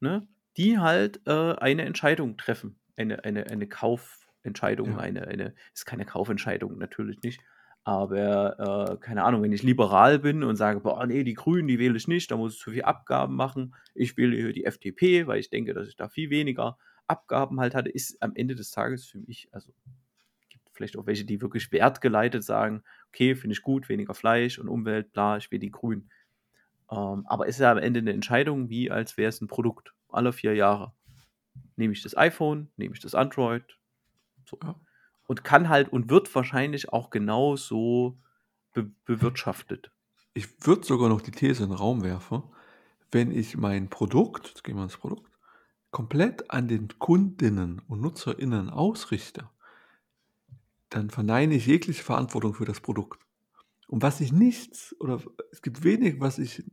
ne, 0.00 0.28
die 0.56 0.78
halt, 0.78 1.22
äh, 1.26 1.54
eine 1.56 1.82
Entscheidung 1.84 2.36
treffen. 2.38 2.80
Eine 2.96 3.24
eine 3.24 3.48
eine 3.48 3.68
Kaufentscheidung, 3.68 4.96
Ja. 4.96 4.98
eine 4.98 5.28
eine 5.28 5.54
ist 5.74 5.86
keine 5.86 6.06
Kaufentscheidung, 6.06 6.78
natürlich 6.78 7.22
nicht. 7.22 7.42
Aber, 7.86 8.92
äh, 8.92 8.96
keine 8.98 9.24
Ahnung, 9.24 9.42
wenn 9.42 9.52
ich 9.52 9.62
liberal 9.62 10.18
bin 10.18 10.42
und 10.44 10.56
sage: 10.56 10.80
„Boah, 10.80 11.06
ne, 11.06 11.24
die 11.24 11.34
Grünen, 11.34 11.66
die 11.68 11.78
wähle 11.78 11.96
ich 11.96 12.08
nicht, 12.08 12.30
da 12.30 12.36
muss 12.36 12.54
ich 12.54 12.60
zu 12.60 12.70
viel 12.72 12.82
Abgaben 12.82 13.34
machen. 13.36 13.74
Ich 13.94 14.16
wähle 14.16 14.36
hier 14.36 14.52
die 14.52 14.64
FDP, 14.66 15.26
weil 15.26 15.40
ich 15.40 15.48
denke, 15.50 15.72
dass 15.72 15.88
ich 15.88 15.96
da 15.96 16.08
viel 16.08 16.28
weniger 16.30 16.76
Abgaben 17.06 17.58
halt 17.58 17.74
hatte“, 17.74 17.88
ist 17.90 18.22
am 18.22 18.32
Ende 18.34 18.54
des 18.54 18.70
Tages 18.70 19.06
für 19.06 19.18
mich 19.20 19.48
also, 19.52 19.72
gibt 20.50 20.64
vielleicht 20.72 20.96
auch 20.98 21.06
welche, 21.06 21.24
die 21.24 21.40
wirklich 21.42 21.72
wertgeleitet 21.72 22.44
sagen: 22.44 22.82
„Okay, 23.08 23.34
finde 23.36 23.54
ich 23.54 23.62
gut, 23.62 23.88
weniger 23.88 24.14
Fleisch 24.14 24.58
und 24.58 24.68
Umwelt, 24.68 25.12
bla, 25.12 25.38
ich 25.38 25.50
wähle 25.50 25.60
die 25.60 25.70
Grünen.“ 25.70 26.10
Ähm, 26.90 27.24
aber 27.28 27.46
ist 27.48 27.60
ja 27.60 27.72
am 27.72 27.78
Ende 27.78 28.02
'ne 28.02 28.12
Entscheidung, 28.14 28.70
wie 28.70 28.90
als 28.90 29.16
wäre 29.18 29.30
es 29.30 29.42
'n 29.42 29.48
Produkt. 29.48 29.94
Alle 30.10 30.32
4 30.32 30.54
Jahre 30.54 30.92
nehme 31.76 31.92
ich 31.94 32.02
das 32.02 32.16
iPhone, 32.16 32.70
nehme 32.76 32.94
ich 32.94 33.00
das 33.02 33.14
Android, 33.16 33.64
so. 34.46 34.58
Ja. 34.64 34.76
Und 35.30 35.44
kann 35.44 35.68
halt 35.68 35.92
und 35.92 36.10
wird 36.10 36.34
wahrscheinlich 36.34 36.92
auch 36.92 37.08
genauso 37.08 38.18
be 38.72 38.90
bewirtschaftet. 39.04 39.92
Ich 40.34 40.66
würde 40.66 40.84
sogar 40.84 41.08
noch 41.08 41.20
die 41.20 41.30
These 41.30 41.62
in 41.62 41.70
'n 41.70 41.76
Raum 41.76 42.02
werfen, 42.02 42.42
wenn 43.12 43.30
ich 43.30 43.56
mein 43.56 43.90
Produkt 43.90 44.48
jetzt 44.48 44.64
gehen 44.64 44.74
wir 44.76 44.80
ans 44.80 44.96
Produkt, 44.96 45.30
komplett 45.92 46.50
an 46.50 46.68
den 46.68 46.88
Kundinnen 46.98 47.80
und 47.88 48.00
NutzerInnen 48.00 48.70
ausrichte 48.70 49.50
dann 50.90 51.08
verneine 51.10 51.54
ich 51.54 51.66
jegliche 51.66 52.02
Verantwortung 52.02 52.52
für 52.54 52.64
das 52.64 52.80
Produkt. 52.80 53.20
Und 53.88 54.02
was 54.02 54.20
ich 54.20 54.32
nichts 54.32 54.94
oder 55.00 55.20
es 55.52 55.62
gibt 55.62 55.84
wenig, 55.84 56.20
was 56.20 56.38
ich 56.38 56.64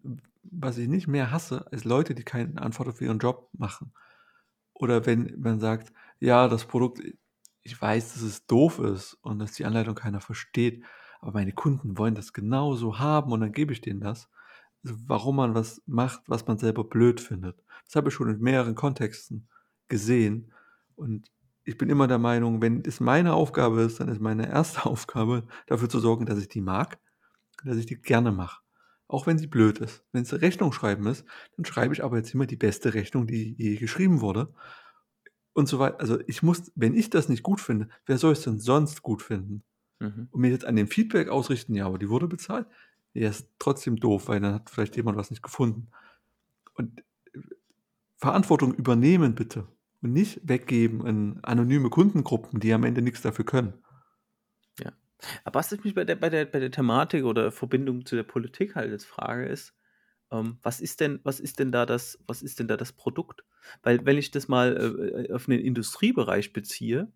was 0.44 0.78
ich 0.78 0.88
nicht 0.88 1.08
mehr 1.08 1.32
hasse, 1.32 1.68
als 1.72 1.84
Leute, 1.86 2.16
die 2.16 2.24
keine 2.24 2.54
Verantwortung 2.54 2.96
für 2.96 3.06
ihren 3.06 3.20
Job 3.20 3.50
machen. 3.54 3.94
Oder 4.74 5.06
wenn 5.06 5.40
man 5.40 5.60
sagt: 5.60 5.94
„Ja, 6.20 6.48
das 6.50 6.66
Produkt 6.66 7.02
ich 7.68 7.82
weiß, 7.82 8.14
dass 8.14 8.22
es 8.22 8.46
doof 8.48 8.80
ist 8.80 9.16
und 9.22 9.40
dass 9.40 9.52
die 9.52 9.66
Anleitung 9.66 9.96
keiner 9.96 10.22
versteht, 10.22 10.84
aber 11.20 11.34
meine 11.34 11.52
Kunden 11.52 11.98
wollen 11.98 12.16
das 12.16 12.32
genauso 12.34 13.00
haben 13.00 13.32
und 13.32 13.42
dann 13.42 13.52
gebe 13.52 13.74
ich 13.74 13.82
denen 13.82 14.00
das.“ 14.00 14.30
Also, 14.84 14.96
warum 15.06 15.36
man 15.38 15.54
was 15.54 15.82
macht, 15.86 16.22
was 16.28 16.48
man 16.48 16.58
selber 16.58 16.84
blöd 16.86 17.20
findet. 17.20 17.62
Das 17.86 17.96
habe 17.96 18.10
ich 18.10 18.16
schon 18.16 18.30
in 18.30 18.40
mehreren 18.40 18.76
Kontexten 18.76 19.50
gesehen 19.90 20.54
und 20.96 21.30
ich 21.66 21.78
bin 21.78 21.90
immer 21.90 22.08
der 22.08 22.20
Meinung, 22.20 22.62
wenn 22.62 22.82
es 22.86 23.02
meine 23.02 23.34
Aufgabe 23.34 23.82
ist, 23.82 24.00
dann 24.00 24.08
ist 24.08 24.22
meine 24.22 24.54
1. 24.54 24.78
Aufgabe, 24.86 25.46
dafür 25.68 25.90
zu 25.90 26.00
sorgen, 26.00 26.26
dass 26.26 26.40
ich 26.40 26.48
die 26.48 26.62
mag, 26.62 27.00
dass 27.66 27.78
ich 27.78 27.86
die 27.86 28.00
gerne 28.02 28.32
mache, 28.32 28.62
auch 29.10 29.28
wenn 29.28 29.38
sie 29.38 29.48
blöd 29.48 29.80
ist. 29.80 30.06
Wenn's 30.14 30.34
Rechnung 30.34 30.72
schreiben 30.72 31.06
ist, 31.08 31.26
dann 31.58 31.66
schreibe 31.66 31.94
ich 31.94 32.04
aber 32.04 32.18
jetzt 32.18 32.34
immer 32.34 32.46
die 32.46 32.56
beste 32.56 32.94
Rechnung, 32.94 33.28
die 33.28 33.56
je 33.58 33.76
geschrieben 33.76 34.22
wurde 34.22 34.54
und 35.58 35.68
so 35.68 35.80
weit. 35.80 36.00
Also, 36.02 36.20
ich 36.28 36.44
muss 36.44 36.72
wenn 36.76 36.96
ich 36.96 37.10
das 37.12 37.30
nicht 37.30 37.44
gut 37.44 37.62
finde, 37.62 37.90
wer 38.06 38.18
soll 38.20 38.34
es 38.34 38.44
denn 38.44 38.60
sonst 38.60 39.02
gut 39.04 39.22
finden? 39.24 39.64
Mhm. 40.02 40.28
Und 40.32 40.42
mir 40.42 40.52
jetzt 40.52 40.66
an 40.66 40.76
dem 40.78 40.88
Feedback 40.88 41.30
ausrichten: 41.30 41.76
„Ja, 41.76 41.88
aber 41.88 42.00
die 42.00 42.10
wurde 42.10 42.28
bezahlt“, 42.28 42.68
ja, 43.14 43.30
ist 43.30 43.50
trotzdem 43.60 43.98
doof, 43.98 44.28
weil 44.30 44.40
dann 44.42 44.56
hat 44.56 44.70
vielleicht 44.72 44.96
jemand 44.98 45.18
was 45.18 45.32
nicht 45.32 45.44
gefunden. 45.44 45.90
Und, 46.76 47.02
äh, 47.02 47.04
Verantwortung 48.18 48.74
übernehmen 48.76 49.36
bitte 49.36 49.68
und 50.04 50.14
nicht 50.14 50.42
weggeben 50.48 51.06
an 51.06 51.40
anonyme 51.44 51.90
Kundengruppen, 51.90 52.60
die 52.60 52.74
am 52.74 52.84
Ende 52.84 53.02
nix 53.02 53.22
dafür 53.24 53.46
können. 53.46 53.74
Ja. 54.80 54.94
Aber 55.44 55.60
was 55.60 55.72
ich 55.72 55.84
mich 55.84 55.96
bei 55.96 56.04
der 56.06 56.16
bei 56.16 56.30
der 56.30 56.46
bei 56.46 56.60
der 56.60 56.72
Thematik 56.72 57.24
oder 57.26 57.52
Verbindung 57.52 58.06
zu 58.06 58.16
der 58.16 58.24
Politik 58.24 58.76
halt 58.76 58.92
jetzt 58.92 59.06
frage, 59.06 59.46
ist, 59.48 59.76
ähm, 60.32 60.60
was 60.64 60.82
ist 60.82 61.02
denn 61.02 61.22
was 61.24 61.40
ist 61.40 61.60
denn 61.60 61.72
da 61.72 61.86
das 61.86 62.20
was 62.28 62.42
ist 62.44 62.60
denn 62.60 62.68
da 62.70 62.78
das 62.78 62.94
Produkt? 62.94 63.46
Weil 63.84 64.06
wenn 64.06 64.18
ich 64.18 64.32
das 64.32 64.48
mal, 64.48 65.26
äh, 65.30 65.34
auf 65.34 65.48
'nen 65.48 65.60
Industriebereich 65.62 66.54
beziehe, 66.54 67.12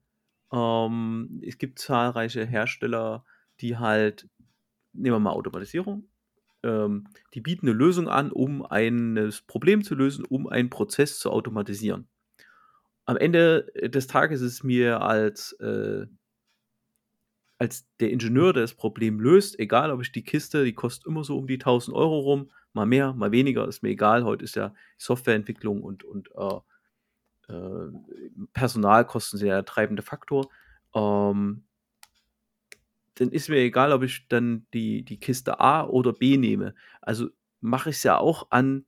ähm, 0.54 1.42
es 1.46 1.58
gibt 1.60 1.80
zahlreiche 1.80 2.46
Hersteller, 2.46 3.26
die 3.62 3.78
halt 3.78 4.28
nehmen 4.94 5.16
wir 5.18 5.20
mal 5.22 5.32
Automatisierung, 5.34 6.10
ähm, 6.64 7.08
die 7.36 7.42
bieten 7.42 7.68
'ne 7.68 7.74
Lösung 7.74 8.10
an, 8.10 8.32
um 8.32 8.66
eines 8.66 9.42
Problem 9.44 9.84
zu 9.84 9.96
lösen, 9.96 10.26
um 10.26 10.48
einen 10.48 10.70
Prozess 10.72 11.20
zu 11.20 11.32
automatisieren. 11.32 12.08
Am 13.08 13.18
Ende, 13.18 13.68
des 13.76 14.08
Tages 14.08 14.42
ist 14.42 14.54
es 14.54 14.64
mir 14.64 15.02
als, 15.02 15.54
äh 15.54 16.06
als 17.62 17.86
der 18.00 18.10
Ingenieur, 18.12 18.54
der 18.54 18.64
das 18.64 18.74
Problem 18.74 19.20
löst, 19.20 19.60
egal, 19.60 19.92
ob 19.92 20.02
ich 20.02 20.12
die 20.12 20.24
Kiste 20.24 20.64
die 20.66 20.74
kostet 20.74 21.06
immer 21.06 21.24
so 21.24 21.38
um 21.38 21.46
die 21.48 21.60
1.000 21.60 21.94
€ 21.94 22.20
rum, 22.22 22.52
mal 22.74 22.88
mehr, 22.88 23.14
mal 23.14 23.32
weniger, 23.32 23.68
ist 23.68 23.84
mir 23.84 23.90
egal. 23.90 24.24
Heute 24.26 24.44
ist 24.46 24.56
ja 24.56 24.74
Softwareentwicklung 24.98 25.84
und 25.84 26.04
und, 26.04 26.30
äh, 26.36 27.54
äh, 27.54 27.92
Personalkosten 28.54 29.40
sind 29.40 29.50
ja 29.50 29.56
der 29.56 29.66
treibende 29.66 30.04
Faktor. 30.04 30.50
Ähm 30.96 31.64
dann 33.16 33.30
ist 33.30 33.50
mir 33.50 33.58
egal, 33.58 33.92
ob 33.92 34.04
ich 34.04 34.28
dann 34.30 34.66
die 34.74 35.04
die 35.04 35.20
Kiste 35.20 35.60
A 35.60 35.84
oder 35.86 36.14
B 36.14 36.38
nehme. 36.38 36.74
Also, 37.02 37.30
mache 37.60 37.90
ich's 37.92 38.04
ja 38.04 38.18
auch 38.18 38.48
an 38.52 38.86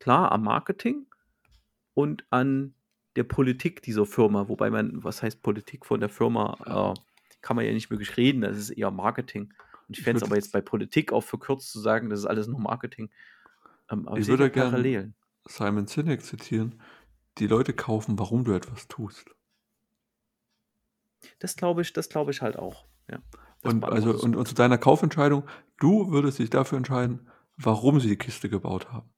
klar, 0.00 0.32
am 0.32 0.44
Marketing 0.44 1.06
und 1.94 2.24
an 2.30 2.74
der 3.16 3.24
Politik 3.24 3.82
dieser 3.82 4.06
Firma, 4.06 4.48
wobei 4.48 4.70
man 4.70 5.02
was 5.04 5.22
heißt 5.22 5.42
Politik 5.42 5.86
von 5.86 6.00
der 6.00 6.08
Firma, 6.10 6.94
äh, 6.96 7.00
kann 7.42 7.56
man 7.56 7.64
ja 7.66 7.72
nicht 7.72 7.90
wirklich 7.90 8.16
reden, 8.16 8.42
das 8.42 8.56
ist 8.58 8.70
eher 8.70 8.90
Marketing. 8.90 9.54
Und 9.88 9.96
ich 9.96 10.02
fände 10.02 10.18
es 10.18 10.22
aber 10.22 10.36
jetzt 10.36 10.52
bei 10.52 10.60
Politik 10.60 11.12
auch 11.12 11.22
verkürzt 11.22 11.70
zu 11.72 11.80
sagen, 11.80 12.10
das 12.10 12.20
ist 12.20 12.26
alles 12.26 12.46
nur 12.48 12.60
Marketing. 12.60 13.10
Ähm, 13.90 14.08
aber 14.08 14.18
ich 14.18 14.26
würde 14.28 14.50
gern 14.50 14.90
Parallelen. 14.90 15.16
Simon 15.46 15.86
Sinek 15.86 16.22
zitieren: 16.22 16.82
„Die 17.38 17.46
Leute 17.46 17.72
kaufen, 17.72 18.18
warum 18.18 18.44
du 18.44 18.52
etwas 18.52 18.88
tust.“ 18.88 19.30
Das 21.40 21.56
glaube 21.56 21.82
ich 21.82 21.92
das 21.92 22.08
glaube 22.08 22.30
ich 22.30 22.42
halt 22.42 22.56
auch, 22.56 22.86
ja. 23.10 23.20
Und 23.60 23.90
also 23.90 24.12
und 24.12 24.36
und 24.36 24.46
zu 24.48 24.54
deiner 24.54 24.78
Kaufentscheidung, 24.78 25.44
du 25.78 26.10
würdest 26.10 26.38
dich 26.38 26.50
dafür 26.50 26.78
entscheiden, 26.78 27.28
warum 27.56 28.00
sie 28.00 28.08
die 28.08 28.16
Kiste 28.16 28.48
gebaut 28.48 28.92
haben. 28.92 29.10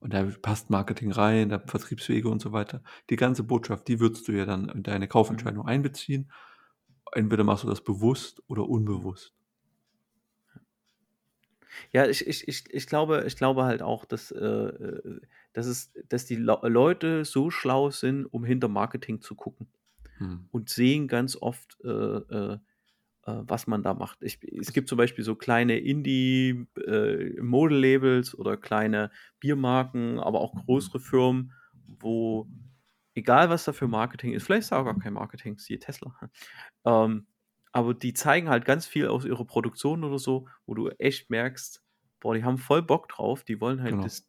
und 0.00 0.14
da 0.14 0.24
passt 0.42 0.70
Marketing 0.70 1.12
rein, 1.12 1.50
da 1.50 1.58
Vertriebswege 1.60 2.30
und 2.30 2.40
so 2.42 2.52
weiter. 2.52 2.84
Die 3.10 3.16
ganze 3.16 3.44
Botschaft, 3.44 3.88
die 3.88 4.00
würdest 4.00 4.28
du 4.28 4.32
ja 4.34 4.46
dann 4.46 4.70
in 4.70 4.84
deine 4.84 5.08
Mhm. 5.28 5.48
Kaufentscheidung 5.48 5.66
einbeziehen. 5.66 6.30
Entweder 7.14 7.44
machst 7.44 7.64
du 7.64 7.68
das 7.68 7.82
bewusst 7.82 8.42
oder 8.46 8.68
unbewusst. 8.68 9.34
Ja, 11.92 12.06
ich 12.06 12.26
ich 12.26 12.46
ich 12.48 12.64
ich 12.72 12.86
glaube 12.86 13.24
ich 13.26 13.36
glaube 13.36 13.64
halt 13.64 13.82
auch, 13.82 14.04
dass, 14.04 14.30
äh, 14.30 15.20
dass 15.52 15.66
es 15.66 15.92
dass 16.08 16.26
die 16.26 16.36
Leu 16.36 16.58
Leute 16.68 17.24
so 17.24 17.50
schlau 17.50 17.90
sind, 17.90 18.26
um 18.26 18.44
hinter 18.44 18.68
Marketing 18.68 19.20
zu 19.20 19.34
gucken 19.34 19.68
Mhm. 20.20 20.48
und 20.50 20.70
sehen 20.70 21.08
ganz 21.08 21.36
oft, 21.36 21.78
äh, 21.84 21.88
äh, 21.90 22.54
äh, 22.54 22.58
was 23.24 23.66
man 23.66 23.82
da 23.82 23.94
macht. 23.94 24.22
Ich 24.22 24.40
es 24.44 24.72
gibt 24.72 24.88
zum 24.88 24.98
Beispiel 24.98 25.24
so 25.24 25.36
kleine 25.36 25.78
Indie, 25.80 26.66
äh, 26.86 27.40
oder 28.38 28.56
kleine 28.58 29.10
Biermarken, 29.40 30.20
aber 30.20 30.40
auch 30.40 30.56
größere 30.66 31.00
Firmen, 31.00 31.52
wo 31.86 32.48
egal 33.14 33.50
was 33.50 33.64
da 33.64 33.72
für 33.72 33.88
Marketing 33.88 34.32
ist, 34.34 34.44
vielleicht 34.44 34.62
ist 34.64 34.72
da 34.72 34.80
auch 34.80 34.84
gar 34.84 34.98
kein 34.98 35.14
Marketing, 35.14 35.58
siehe 35.58 35.78
Tesla. 35.78 36.14
Ähm, 36.86 37.28
aber 37.72 37.94
die 37.94 38.14
zeigen 38.14 38.48
halt 38.50 38.64
ganz 38.66 38.86
viel 38.86 39.08
aus 39.08 39.24
ihrer 39.26 39.44
Produktion 39.46 40.04
oder 40.04 40.18
so, 40.18 40.48
wo 40.66 40.74
du 40.74 40.90
echt 40.98 41.30
merkst, 41.30 41.82
boah, 42.20 42.34
die 42.34 42.44
haben 42.44 42.58
voll 42.58 42.82
Bock 42.82 43.08
drauf, 43.08 43.44
die 43.44 43.60
wollen 43.60 43.82
halt 43.82 44.04
Genau. 44.04 44.06
das 44.06 44.26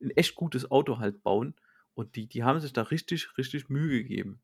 'n 0.00 0.10
echt 0.12 0.34
gutes 0.36 0.70
Auto 0.70 0.98
halt 0.98 1.22
bauen 1.24 1.56
und 1.94 2.16
die 2.16 2.28
die 2.28 2.44
haben 2.44 2.60
sich 2.60 2.72
da 2.74 2.82
richtig, 2.84 3.36
richtig 3.38 3.68
Mühe 3.70 3.90
gegeben. 4.02 4.40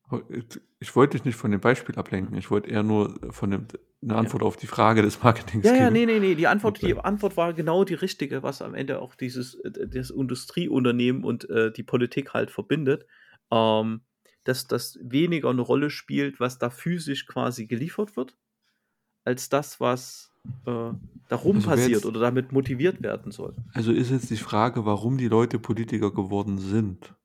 Ich 0.79 0.95
wollte 0.95 1.17
dich 1.17 1.25
nicht 1.25 1.35
von 1.35 1.51
dem 1.51 1.61
Beispiel 1.61 1.95
ablenken. 1.97 2.37
Ich 2.37 2.51
wollte 2.51 2.69
eher 2.69 2.83
nur 2.83 3.17
von 3.31 3.51
dem 3.51 3.67
'ne 4.01 4.15
Ja. 4.17 4.17
Antwort 4.17 4.43
auf 4.43 4.57
die 4.57 4.67
Frage 4.67 5.01
des 5.01 5.23
Marketings 5.23 5.71
Ja, 5.71 5.75
ja, 5.75 5.89
geben. 5.89 5.91
ne, 5.91 6.05
ne, 6.05 6.19
ne, 6.19 6.35
die 6.35 6.47
Antwort 6.47 6.81
die 6.81 6.93
Okay. 6.93 6.97
Antwort 6.97 7.37
war 7.37 7.53
genau 7.53 7.85
die 7.85 7.93
richtige, 7.93 8.43
was 8.43 8.61
am 8.61 8.73
Ende 8.75 8.99
auch 9.01 9.15
dieses 9.15 9.55
äh, 9.55 9.71
das 9.87 10.09
Industrieunternehmen 10.09 11.23
und, 11.23 11.49
äh, 11.49 11.71
die 11.71 11.83
Politik 11.83 12.33
halt 12.33 12.51
verbindet. 12.51 13.05
Ähm, 13.53 14.05
dass 14.45 14.67
das 14.67 14.99
weniger 15.03 15.53
'ne 15.53 15.61
Rolle 15.63 15.91
spielt, 15.91 16.41
was 16.41 16.59
da 16.59 16.71
physisch 16.71 17.27
quasi 17.27 17.67
geliefert 17.67 18.17
wird, 18.17 18.37
als 19.25 19.49
das, 19.49 19.79
was, 19.81 20.33
äh, 20.67 20.93
darum 21.29 21.61
Also, 21.61 21.63
passiert 21.63 22.05
jetzt 22.05 22.07
oder 22.07 22.21
damit 22.21 22.51
motiviert 22.53 23.03
werden 23.03 23.31
soll. 23.31 23.57
Also, 23.75 23.91
ist 23.91 24.09
jetzt 24.11 24.29
die 24.29 24.37
Frage, 24.37 24.85
warum 24.85 25.17
die 25.17 25.27
Leute 25.27 25.59
Politiker 25.59 26.11
geworden 26.11 26.57
sind? 26.59 27.15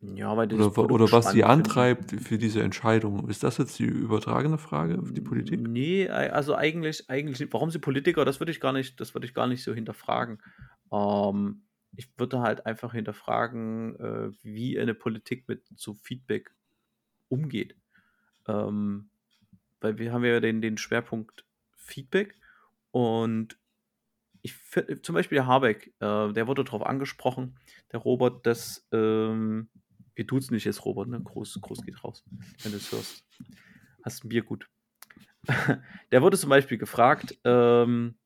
Ja, 0.00 0.36
weil 0.36 0.48
Oder 0.48 0.76
oder 0.78 1.10
was 1.12 1.30
sie 1.30 1.42
spannend 1.42 1.52
finden. 1.54 1.86
antreibt 1.86 2.12
für 2.20 2.38
diese 2.38 2.62
Entscheidung? 2.62 3.28
Ist 3.28 3.42
das 3.42 3.58
jetzt 3.58 3.78
die 3.78 3.84
übertragene 3.84 4.58
Frage 4.58 4.98
auf 5.00 5.12
die 5.12 5.20
Politik? 5.20 5.70
Ne, 5.74 6.08
ei 6.08 6.30
also, 6.32 6.54
eigentlich 6.54 7.10
eigentlich. 7.10 7.52
Warum 7.52 7.70
sie 7.70 7.78
Politiker, 7.80 8.24
das 8.24 8.40
würde 8.40 8.52
ich 8.52 8.60
gar 8.60 8.72
nicht 8.72 9.00
das 9.00 9.14
würde 9.14 9.26
ich 9.26 9.34
gar 9.34 9.46
nicht 9.48 9.62
so 9.64 9.74
hinterfragen. 9.74 10.40
Ähm, 10.92 11.62
ich 11.96 12.08
würde 12.18 12.40
halt 12.40 12.66
einfach 12.66 12.92
hinterfragen, 12.94 13.96
äh, 14.00 14.32
wie 14.42 14.78
eine 14.78 14.94
Politik 14.94 15.48
mit 15.48 15.62
so 15.76 15.94
Feedback 15.94 16.52
umgeht. 17.28 17.76
Ähm, 18.48 19.10
weil 19.80 19.98
wir 19.98 20.12
haben 20.12 20.24
ja 20.24 20.40
den 20.40 20.62
den 20.62 20.78
Schwerpunkt 20.78 21.44
Feedback 21.76 22.36
und 22.92 23.58
ich 24.42 24.54
zum 25.02 25.14
Beispiel 25.14 25.36
der 25.36 25.46
Habeck, 25.46 25.88
äh, 26.00 26.32
der 26.32 26.46
wurde 26.48 26.64
drauf 26.64 26.84
angesprochen, 26.84 27.56
der 27.92 28.00
Robert, 28.00 28.46
dass, 28.46 28.86
ähm 28.92 29.68
wir 30.14 30.26
duzen 30.26 30.54
dich 30.54 30.64
jetzt 30.64 30.84
Robert, 30.84 31.08
ne? 31.08 31.20
Gruß 31.22 31.58
Gruß 31.62 31.82
geht 31.84 32.04
raus, 32.04 32.24
wenn 32.62 32.72
du's 32.72 32.92
hörst. 32.92 33.24
Hast 34.04 34.24
'n 34.24 34.28
Bier 34.30 34.42
gut. 34.42 34.68
Der 36.12 36.22
wurde 36.22 36.38
zum 36.38 36.50
Beispiel 36.50 36.78
gefragt, 36.78 37.38
ähm, 37.44 38.16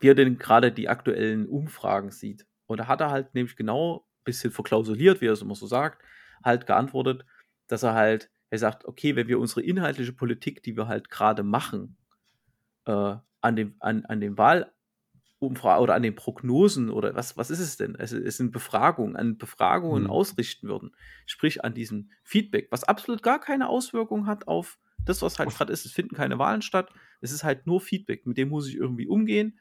wie 0.00 0.08
er 0.10 0.14
denn 0.14 0.38
grade 0.38 0.72
die 0.72 0.88
aktuellen 0.88 1.48
Umfragen 1.48 2.10
sieht. 2.10 2.46
Und 2.66 2.78
da 2.80 2.86
hat 2.88 3.00
er 3.00 3.10
halt 3.10 3.34
nämlich 3.34 3.56
genau 3.56 4.06
bisschen 4.24 4.50
verklausuliert, 4.52 5.20
wie 5.20 5.26
er's 5.26 5.42
immer 5.42 5.54
so 5.54 5.66
sagt, 5.66 6.02
halt 6.44 6.66
geantwortet, 6.66 7.24
dass 7.68 7.82
er 7.82 7.94
halt 7.94 8.30
er 8.50 8.58
sagt: 8.58 8.84
„Okay, 8.86 9.16
wenn 9.16 9.28
wir 9.28 9.38
unsere 9.40 9.62
inhaltliche 9.62 10.12
Politik, 10.12 10.62
die 10.62 10.76
wir 10.76 10.88
halt 10.88 11.10
grade 11.10 11.42
machen, 11.42 11.96
äh, 12.86 13.16
an 13.42 13.56
dem 13.56 13.76
an 13.80 14.04
an 14.06 14.20
den 14.20 14.38
Wahlumfra 14.38 15.80
oder 15.80 15.94
an 15.94 16.02
den 16.02 16.14
Prognosen 16.14 16.90
oder 16.90 17.14
was 17.14 17.36
was 17.36 17.50
ist 17.50 17.60
es 17.60 17.76
denn? 17.76 17.94
Es 17.96 18.12
es 18.12 18.36
sind 18.36 18.52
Befragungen 18.52 19.16
an 19.16 19.38
Befragungen 19.38 20.06
Mhm. 20.06 20.08
ausrichten 20.08 20.68
würden, 20.68 20.94
sprich 21.26 21.64
an 21.64 21.74
diesem 21.74 22.10
Feedback, 22.24 22.68
was 22.70 22.84
absolut 22.84 23.22
gar 23.22 23.40
keine 23.40 23.68
Auswirkung 23.68 24.26
hat 24.26 24.48
auf 24.48 24.78
das, 25.04 25.22
was 25.22 25.38
halt 25.38 25.50
grad 25.50 25.70
ist. 25.70 25.86
Es 25.86 25.92
finden 25.92 26.16
keine 26.16 26.38
Wahlen 26.38 26.62
statt. 26.62 26.90
Es 27.20 27.32
ist 27.32 27.44
halt 27.44 27.66
nur 27.66 27.80
Feedback, 27.80 28.26
mit 28.26 28.36
dem 28.38 28.48
muss 28.48 28.68
ich 28.68 28.76
irgendwie 28.76 29.06
umgehen, 29.08 29.60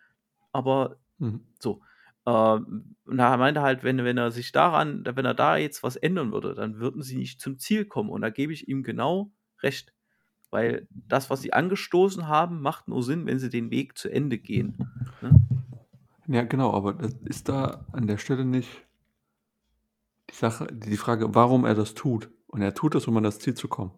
aber 0.51 0.99
Mhm. 1.19 1.55
so. 1.61 1.81
Ähm, 2.25 2.95
und 3.05 3.17
da 3.17 3.37
meinte 3.37 3.59
er 3.59 3.63
halt, 3.63 3.83
wenn 3.83 4.03
wenn 4.03 4.17
er 4.17 4.31
sich 4.31 4.51
daran 4.51 5.03
wenn 5.05 5.25
er 5.25 5.33
da 5.33 5.57
jetzt 5.57 5.83
was 5.83 5.95
ändern 5.95 6.31
würde, 6.31 6.55
dann 6.55 6.79
würden 6.79 7.01
sie 7.01 7.17
nicht 7.17 7.39
zum 7.39 7.59
Ziel 7.59 7.85
kommen. 7.85 8.09
Und 8.09 8.21
da 8.21 8.29
gebe 8.29 8.53
ich 8.53 8.67
ihm 8.67 8.83
genau 8.83 9.31
recht, 9.61 9.93
weil 10.49 10.87
das, 10.89 11.29
was 11.29 11.41
sie 11.41 11.53
angestoßen 11.53 12.27
haben, 12.27 12.61
macht 12.61 12.87
nur 12.87 13.03
Sinn, 13.03 13.25
wenn 13.25 13.39
sie 13.39 13.49
den 13.49 13.71
Weg 13.71 13.97
zu 13.97 14.09
Ende 14.09 14.37
gehen, 14.37 14.77
ne? 15.21 15.31
Ja, 16.27 16.43
genau, 16.43 16.73
aber 16.73 16.93
das 16.93 17.13
ist 17.25 17.49
da 17.49 17.85
an 17.91 18.07
der 18.07 18.17
Stelle 18.17 18.45
nicht 18.45 18.69
die 20.31 20.35
Sache 20.35 20.65
die 20.71 20.97
Frage, 20.97 21.35
warum 21.35 21.65
er 21.65 21.75
das 21.75 21.93
tut. 21.93 22.31
Und 22.47 22.63
er 22.63 22.73
tut 22.73 22.95
das, 22.95 23.07
um 23.07 23.15
an 23.17 23.23
das 23.23 23.37
Ziel 23.37 23.53
zu 23.53 23.67
kommen. 23.67 23.91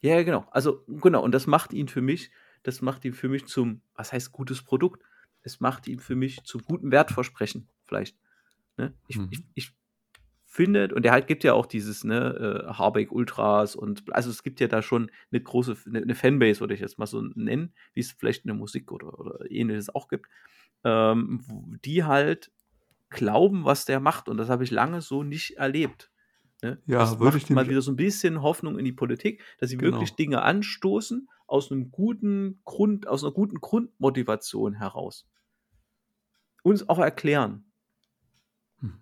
Ja, 0.00 0.14
ja, 0.14 0.22
genau. 0.22 0.46
Also, 0.52 0.84
genau, 0.86 1.22
und 1.22 1.32
das 1.32 1.46
macht 1.46 1.74
ihn 1.74 1.88
für 1.88 2.00
mich 2.00 2.30
das 2.66 2.82
macht 2.82 3.04
ihn 3.04 3.12
für 3.12 3.28
mich 3.28 3.46
zum 3.46 3.80
was 3.94 4.12
heißt 4.12 4.32
gutes 4.32 4.62
Produkt? 4.62 5.02
Es 5.46 5.60
macht 5.60 5.86
ihn 5.86 6.00
für 6.00 6.16
mich 6.16 6.44
zum 6.44 6.62
guten 6.64 6.90
Wertversprechen 6.90 7.68
vielleicht, 7.84 8.18
ne? 8.78 8.94
Ich 9.08 9.22
ich 9.30 9.40
Mhm. 9.40 9.56
ich 9.56 9.72
finde 10.46 10.94
und 10.94 11.04
der 11.04 11.12
halt 11.12 11.26
gibt 11.28 11.44
ja 11.44 11.54
auch 11.54 11.66
dieses, 11.66 12.04
ne, 12.04 12.64
äh, 12.68 12.74
Habeck 12.74 13.12
Ultras 13.12 13.76
und 13.76 14.04
also, 14.14 14.30
es 14.30 14.42
gibt 14.44 14.60
ja 14.60 14.68
da 14.68 14.82
schon 14.82 15.10
'ne 15.32 15.40
große 15.42 15.72
F 15.74 15.86
'ne 15.86 16.02
'ne 16.02 16.14
Fanbase, 16.16 16.60
würde 16.60 16.74
ich 16.74 16.80
jetzt 16.80 16.98
mal 16.98 17.06
so 17.06 17.22
nennen, 17.22 17.74
wie's 17.94 18.12
vielleicht 18.12 18.44
in 18.44 18.48
der 18.48 18.56
Musik 18.56 18.92
oder 18.92 19.18
oder 19.20 19.50
Ähnliches 19.50 19.94
auch 19.94 20.08
gibt, 20.08 20.28
ähm, 20.84 21.44
die 21.84 22.04
halt 22.04 22.52
glauben, 23.10 23.64
was 23.66 23.84
der 23.86 24.00
macht. 24.00 24.28
Und 24.30 24.38
das 24.38 24.48
habe 24.50 24.64
ich 24.64 24.70
lange 24.72 25.00
so 25.02 25.22
nicht 25.24 25.56
erlebt, 25.58 26.12
ne? 26.62 26.82
Ja, 26.86 26.98
Das 26.98 27.20
würde 27.20 27.38
ich 27.38 27.50
mal 27.50 27.68
wieder 27.70 27.82
so 27.82 27.92
'n 27.92 27.96
bisschen 27.96 28.42
Hoffnung 28.42 28.78
in 28.78 28.84
die 28.86 28.92
Politik, 28.94 29.44
dass 29.60 29.70
sie 29.70 29.82
wirklich 29.82 30.14
Genau. 30.14 30.18
Dinge 30.18 30.42
anstoßen 30.42 31.28
aus 31.48 31.70
'nem 31.72 31.90
guten 31.92 32.62
Grund 32.66 33.08
aus 33.08 33.22
'ner 33.24 33.32
guten 33.32 33.60
Grundmotivation 33.62 34.74
heraus. 34.74 35.24
Uns 36.66 36.88
auch 36.88 36.98
erklären. 36.98 37.64
Mhm. 38.80 38.98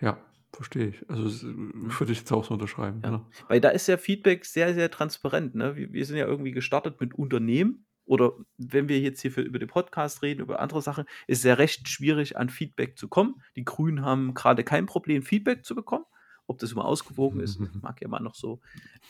Ja, 0.00 0.18
verstehe 0.52 0.88
ich. 0.88 1.10
Also, 1.10 1.24
würde 1.46 2.12
ich 2.12 2.18
jetzt 2.18 2.32
auch 2.32 2.44
so 2.44 2.54
unterschreiben, 2.54 3.00
Ja, 3.02 3.10
genau. 3.10 3.26
weil 3.48 3.60
da 3.60 3.68
ist 3.70 3.86
ja 3.88 3.96
Feedback 3.96 4.44
sehr, 4.44 4.72
sehr 4.74 4.90
transparent, 4.90 5.54
ne? 5.54 5.76
Wir 5.76 5.92
wir 5.92 6.04
sind 6.06 6.16
ja 6.16 6.26
irgendwie 6.26 6.52
gestartet 6.52 7.00
mit 7.00 7.14
Unternehmen 7.14 7.86
oder 8.06 8.32
wenn 8.58 8.88
wir 8.88 9.00
jetzt 9.00 9.20
hier 9.22 9.32
für 9.32 9.40
über 9.42 9.58
den 9.58 9.68
Podcast 9.68 10.22
reden, 10.22 10.40
über 10.40 10.60
andere 10.60 10.82
Sachen, 10.82 11.04
ist 11.26 11.38
es 11.38 11.44
ja 11.44 11.54
recht 11.54 11.88
schwierig, 11.88 12.36
an 12.36 12.48
Feedback 12.48 12.98
zu 12.98 13.08
kommen. 13.08 13.42
Die 13.56 13.64
Grünen 13.64 14.02
haben 14.04 14.34
grade 14.34 14.64
kein 14.64 14.86
Problem, 14.86 15.22
Feedback 15.22 15.64
zu 15.64 15.74
bekommen. 15.74 16.04
Ob 16.46 16.58
das 16.58 16.72
immer 16.72 16.84
ausgewogen 16.84 17.40
ist, 17.40 17.58
mag 17.82 18.00
ja 18.02 18.08
mal 18.08 18.20
noch 18.20 18.34
so, 18.34 18.60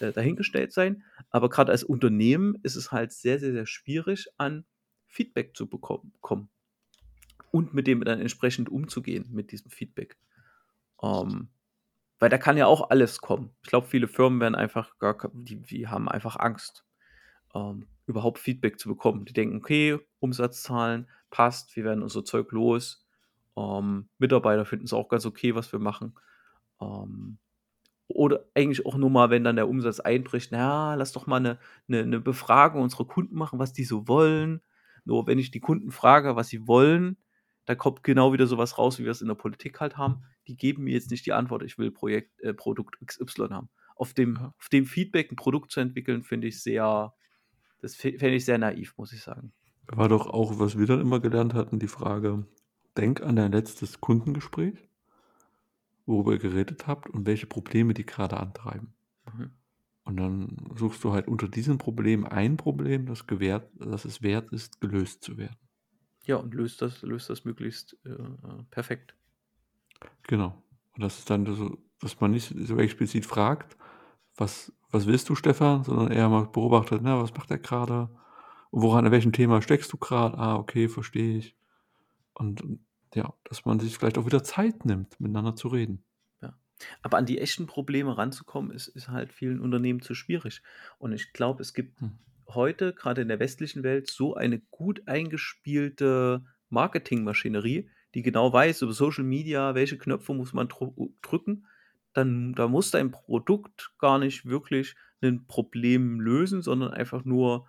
äh, 0.01 0.13
dahingestellt 0.13 0.73
sein. 0.73 1.03
Aber 1.31 1.49
grad 1.49 1.71
als 1.71 1.83
Unternehmen 1.85 2.57
ist 2.63 2.77
es 2.77 2.93
halt 2.93 3.13
sehr, 3.13 3.39
sehr, 3.41 3.53
sehr 3.53 3.67
schwierig, 3.67 4.29
an 4.37 4.65
Feedback 5.15 5.57
zu 5.57 5.69
bekommen 5.69 6.13
kommen 6.23 6.51
und 7.53 7.75
mit 7.75 7.87
dem 7.87 8.03
dann 8.05 8.21
entsprechend 8.21 8.69
umzugehen 8.69 9.27
mit 9.33 9.53
diesem 9.53 9.71
Feedback. 9.71 10.17
Ähm, 11.03 11.49
weil 12.21 12.31
da 12.31 12.39
kann 12.39 12.57
ja 12.59 12.67
auch 12.67 12.91
alles 12.91 13.21
kommen. 13.21 13.51
Ich 13.63 13.71
glaube, 13.71 13.89
viele 13.89 14.09
Firmen 14.09 14.41
werden 14.41 14.55
einfach 14.57 14.99
gar 14.99 15.17
die 15.35 15.57
die 15.63 15.89
haben 15.89 16.09
einfach 16.09 16.37
Angst, 16.39 16.85
ähm, 17.55 17.87
überhaupt 18.07 18.39
Feedback 18.41 18.81
zu 18.81 18.89
bekommen. 18.91 19.25
Die 19.27 19.35
denken: 19.35 19.59
„Okay, 19.59 19.99
Umsatzzahlen 20.21 21.09
passt, 21.31 21.77
wir 21.77 21.85
werden 21.85 22.03
unser 22.05 22.25
Zeug 22.25 22.53
los. 22.53 23.07
Ähm, 23.57 24.09
Mitarbeiter 24.19 24.67
finden's 24.67 24.93
auch 24.95 25.09
ganz 25.11 25.27
okay, 25.27 25.55
was 25.57 25.73
wir 25.73 25.81
machen.“ 25.81 26.15
Ähm, 26.83 27.39
oder 28.09 28.45
eigentlich 28.55 28.87
auch 28.87 28.97
nur 28.97 29.11
mal, 29.11 29.31
wenn 29.31 29.45
dann 29.45 29.57
der 29.57 29.69
Umsatz 29.69 30.01
einbricht: 30.01 30.53
„Na 30.53 30.95
lass 30.97 31.13
doch 31.13 31.27
mal 31.29 31.41
'ne 31.41 31.59
'ne 31.89 32.07
'ne 32.07 32.21
Befragung 32.21 32.83
unserer 32.83 33.07
Kunden 33.07 33.37
machen, 33.37 33.59
was 33.61 33.73
die 33.75 33.85
so 33.85 34.09
wollen.“ 34.09 34.63
Nur 35.05 35.27
wenn 35.27 35.39
ich 35.39 35.51
die 35.51 35.61
Kunden 35.61 35.91
frage, 35.93 36.37
was 36.37 36.49
sie 36.49 36.67
wollen, 36.67 37.19
da 37.67 37.75
kommt 37.75 38.03
genau 38.05 38.33
wieder 38.33 38.47
so 38.47 38.59
was 38.59 38.79
raus, 38.79 38.99
wie 38.99 39.05
wir's 39.05 39.23
in 39.23 39.29
der 39.29 39.35
Politik 39.37 39.81
halt 39.81 39.97
haben. 39.99 40.25
Die 40.49 40.57
geben 40.57 40.85
mir 40.85 40.95
jetzt 40.95 41.11
nicht 41.11 41.27
die 41.27 41.33
Antwort: 41.33 41.63
„Ich 41.63 41.79
will 41.79 41.91
Projekt 41.93 42.41
äh, 42.43 42.55
Produkt 42.55 43.01
XY 43.01 43.55
haben.“ 43.55 43.71
Auf 43.97 44.15
dem 44.15 44.41
Ja. 44.41 44.55
auf 44.59 44.69
dem 44.71 44.87
Feedback 44.87 45.31
'n 45.33 45.37
Produkt 45.37 45.73
zu 45.73 45.81
entwickeln, 45.81 46.25
finde 46.25 46.49
ich 46.49 46.63
sehr 46.63 47.15
das 47.83 47.97
fä 47.97 48.19
fände 48.19 48.37
ich 48.37 48.45
sehr 48.47 48.59
naiv, 48.59 48.95
muss 48.99 49.13
ich 49.15 49.23
sagen. 49.23 49.53
War 49.89 50.09
doch 50.09 50.27
auch, 50.29 50.59
was 50.59 50.79
wir 50.79 50.87
dann 50.87 51.01
immer 51.01 51.21
gelernt 51.21 51.53
hatten, 51.53 51.79
die 51.79 51.89
Frage: 51.89 52.47
„Denk 52.97 53.21
an 53.23 53.37
dein 53.37 53.53
letztes 53.53 54.01
Kundengespräch“ 54.01 54.89
„worüber 56.09 56.33
ihr 56.33 56.39
geredet 56.39 56.87
habt 56.87 57.09
und 57.09 57.25
welche 57.27 57.47
Probleme 57.47 57.95
die 57.95 58.05
grade 58.05 58.37
antreiben.“ 58.39 58.95
Mhm. 59.27 59.55
Und 60.05 60.19
dann 60.19 60.71
suchst 60.77 61.03
du 61.05 61.13
halt 61.13 61.29
unter 61.29 61.49
diesem 61.49 61.79
Problem 61.79 62.25
ein 62.27 62.57
Problem, 62.59 63.07
das 63.07 63.27
gewährt 63.27 63.71
das 63.75 64.05
es 64.05 64.23
wert 64.23 64.53
ist, 64.53 64.81
gelöst 64.81 65.23
zu 65.25 65.39
werden. 65.39 65.59
Ja, 66.27 66.37
und 66.37 66.55
löst 66.55 66.81
das 66.83 67.03
löst 67.03 67.29
das 67.31 67.45
möglichst, 67.45 67.99
äh, 68.05 68.17
perfekt. 68.71 69.15
Genau. 70.29 70.63
Und 70.95 71.03
das 71.03 71.19
ist 71.19 71.31
dann 71.31 71.47
so 71.55 71.79
dass 72.01 72.21
man 72.21 72.33
nicht 72.33 72.55
so 72.67 72.77
explizit 72.79 73.25
fragt: 73.27 73.77
„Was 74.37 74.73
was 74.91 75.07
willst 75.07 75.29
du, 75.29 75.35
Stefan?“, 75.35 75.85
sondern 75.85 76.11
eher 76.13 76.29
mal 76.29 76.47
beobachtet, 76.47 77.03
ne: 77.03 77.21
„Was 77.21 77.35
macht 77.35 77.51
der 77.51 77.59
grade? 77.59 78.11
Woran 78.73 79.07
an 79.07 79.13
welchem 79.13 79.33
Thema 79.33 79.63
steckst 79.63 79.93
du 79.93 79.99
grad? 79.99 80.35
Ah, 80.37 80.57
okay, 80.57 80.89
verstehe 80.89 81.39
ich.“ 81.39 81.57
Und 82.35 82.63
und 82.63 82.87
ja, 83.15 83.35
dass 83.45 83.65
man 83.67 83.81
sich 83.81 83.99
vielleicht 83.99 84.19
auch 84.19 84.27
wieder 84.27 84.45
Zeit 84.45 84.85
nimmt, 84.87 85.21
miteinander 85.21 85.57
zu 85.57 85.69
reden. 85.69 86.05
Aber 87.03 87.19
an 87.19 87.27
die 87.27 87.39
echten 87.39 87.67
Probleme 87.67 88.17
ranzukommen, 88.17 88.71
ist 88.71 88.89
ist 88.89 89.09
halt 89.09 89.33
vielen 89.33 89.61
Unternehmen 89.61 90.01
zu 90.03 90.15
schwierig. 90.15 90.63
Und 90.99 91.13
ich 91.13 91.33
glaube, 91.33 91.63
es 91.63 91.75
gibt 91.75 91.99
Hm. 92.01 92.25
heute, 92.49 92.93
grade 92.95 93.23
in 93.23 93.29
der 93.29 93.41
westlichen 93.41 93.83
Welt, 93.83 94.11
so 94.11 94.35
eine 94.35 94.61
gut 94.71 95.03
eingespielte 95.07 96.45
Marketingmaschinerie, 96.71 97.91
die 98.15 98.23
genau 98.23 98.53
weiß, 98.53 98.83
über 98.83 98.93
Social 98.93 99.25
Media, 99.25 99.75
welche 99.75 99.99
Knöpfe 99.99 100.35
muss 100.35 100.53
man 100.53 100.69
drücken. 100.69 101.67
Dann 102.15 102.55
da 102.55 102.69
muss 102.69 102.91
dein 102.91 103.11
Produkt 103.11 103.93
gar 103.99 104.19
nicht 104.19 104.47
wirklich 104.47 104.95
'nen 105.21 105.47
Problem 105.47 106.21
lösen, 106.21 106.63
sondern 106.63 106.93
einfach 106.93 107.25
nur 107.25 107.69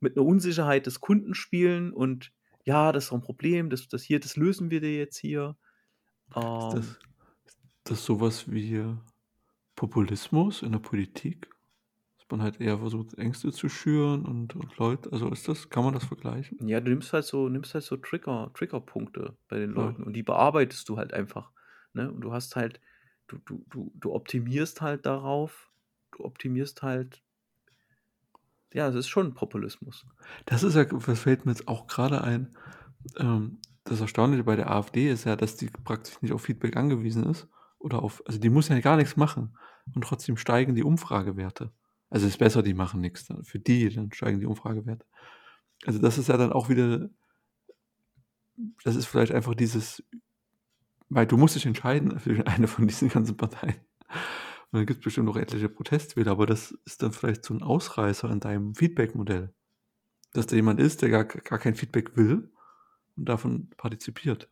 mit 0.00 0.16
'ner 0.16 0.24
Unsicherheit 0.26 0.86
des 0.86 1.00
Kunden 1.00 1.34
spielen 1.34 1.92
und: 1.92 2.32
„Ja, 2.64 2.92
das 2.92 3.04
ist 3.04 3.10
doch 3.12 3.16
'n 3.18 3.22
Problem, 3.22 3.70
das 3.70 3.88
das 3.88 4.02
hier 4.04 4.20
das 4.20 4.36
lösen 4.36 4.70
wir 4.70 4.80
dir 4.80 4.96
jetzt 4.96 5.18
hier.“ 5.18 5.56
Ist 6.58 6.72
das 6.72 6.72
Ähm 6.74 6.96
ist 6.96 7.05
das 7.90 8.04
so 8.04 8.20
was 8.20 8.50
wie 8.50 8.82
Populismus 9.76 10.62
in 10.62 10.72
der 10.72 10.80
Politik? 10.80 11.50
Dass 12.18 12.26
man 12.30 12.42
halt 12.42 12.60
eher 12.60 12.78
versucht, 12.80 13.14
Ängste 13.18 13.52
zu 13.52 13.68
schüren 13.70 14.26
und 14.26 14.56
und 14.56 14.76
Leut 14.78 15.12
also, 15.12 15.30
ist 15.30 15.48
das 15.48 15.70
kann 15.70 15.84
man 15.84 15.94
das 15.94 16.04
vergleichen? 16.06 16.60
Ja, 16.60 16.80
du 16.80 16.88
nimmst 16.90 17.12
halt 17.12 17.24
so 17.24 17.48
nimmst 17.50 17.74
halt 17.74 17.84
so 17.84 17.96
Trigger 17.98 18.50
Triggerpunkte 18.54 19.36
bei 19.48 19.58
den 19.58 19.70
Ja. 19.74 19.92
Leuten 19.92 20.02
und 20.02 20.14
die 20.14 20.22
bearbeitest 20.22 20.88
du 20.88 20.96
halt 20.96 21.12
einfach, 21.12 21.52
ne? 21.92 22.10
Und 22.10 22.22
du 22.22 22.32
hast 22.32 22.56
halt 22.56 22.80
du 23.26 23.38
du 23.38 23.64
du 23.68 23.92
du 23.94 24.14
optimierst 24.14 24.80
halt 24.80 25.04
darauf 25.04 25.70
du 26.12 26.24
optimierst 26.24 26.82
halt 26.82 27.22
ja, 28.72 28.86
das 28.88 28.96
ist 28.96 29.08
schon 29.08 29.34
Populismus. 29.34 30.06
Das 30.46 30.62
ist 30.62 30.74
ja 30.76 30.84
g 30.84 30.96
das 31.04 31.20
fällt 31.20 31.44
mir 31.44 31.52
jetzt 31.52 31.68
auch 31.68 31.86
grade 31.88 32.22
ein. 32.22 32.56
Ähm, 33.18 33.58
das 33.84 34.00
Erstaunliche 34.00 34.44
bei 34.44 34.56
der 34.56 34.70
AfD 34.70 35.10
ist 35.10 35.24
ja, 35.24 35.36
dass 35.36 35.56
die 35.56 35.68
praktisch 35.70 36.20
nicht 36.22 36.32
auf 36.32 36.42
Feedback 36.42 36.76
angewiesen 36.76 37.24
ist 37.24 37.48
oder 37.86 38.02
auf 38.02 38.22
also, 38.26 38.40
die 38.40 38.50
muss 38.50 38.68
ja 38.70 38.80
gar 38.80 38.98
nix 38.98 39.16
machen 39.16 39.58
und 39.94 40.02
trotzdem 40.04 40.38
steigen 40.38 40.76
die 40.76 40.84
Umfragewerte. 40.84 41.72
Also, 42.10 42.28
ist 42.28 42.38
besser, 42.38 42.62
die 42.64 42.74
machen 42.74 43.02
dann. 43.28 43.44
Für 43.44 43.60
die, 43.60 43.90
dann 43.90 44.12
steigen 44.12 44.40
die 44.40 44.46
Umfragewerte. 44.46 45.06
Also, 45.86 46.00
das 46.00 46.18
ist 46.18 46.28
ja 46.28 46.36
dann 46.38 46.52
auch 46.52 46.68
wieder 46.70 47.10
das 48.84 48.96
ist 48.96 49.06
vielleicht 49.06 49.32
einfach 49.32 49.54
dieses 49.54 50.02
weil 51.08 51.26
du 51.26 51.36
musst 51.36 51.54
dich 51.56 51.66
entscheiden 51.66 52.18
für 52.18 52.46
eine 52.46 52.68
von 52.68 52.86
diesen 52.86 53.08
ganzen 53.08 53.36
Parteien. 53.36 53.76
Und 54.72 54.80
dann 54.80 54.86
gibt's 54.86 55.04
bestimmt 55.04 55.26
noch 55.26 55.36
etliche 55.36 55.68
Protestwähler, 55.68 56.32
aber 56.32 56.46
das 56.46 56.72
ist 56.84 57.02
dann 57.02 57.12
vielleicht 57.12 57.44
so 57.44 57.54
'n 57.54 57.62
Ausreißer 57.62 58.30
in 58.30 58.40
deinem 58.40 58.74
Feedbackmodell, 58.74 59.54
dass 60.32 60.46
da 60.46 60.56
jemand 60.56 60.80
ist, 60.80 61.02
der 61.02 61.10
gar 61.10 61.24
gar 61.24 61.58
kein 61.60 61.74
Feedback 61.76 62.16
will 62.16 62.52
und 63.16 63.28
davon 63.28 63.70
partizipiert. 63.76 64.50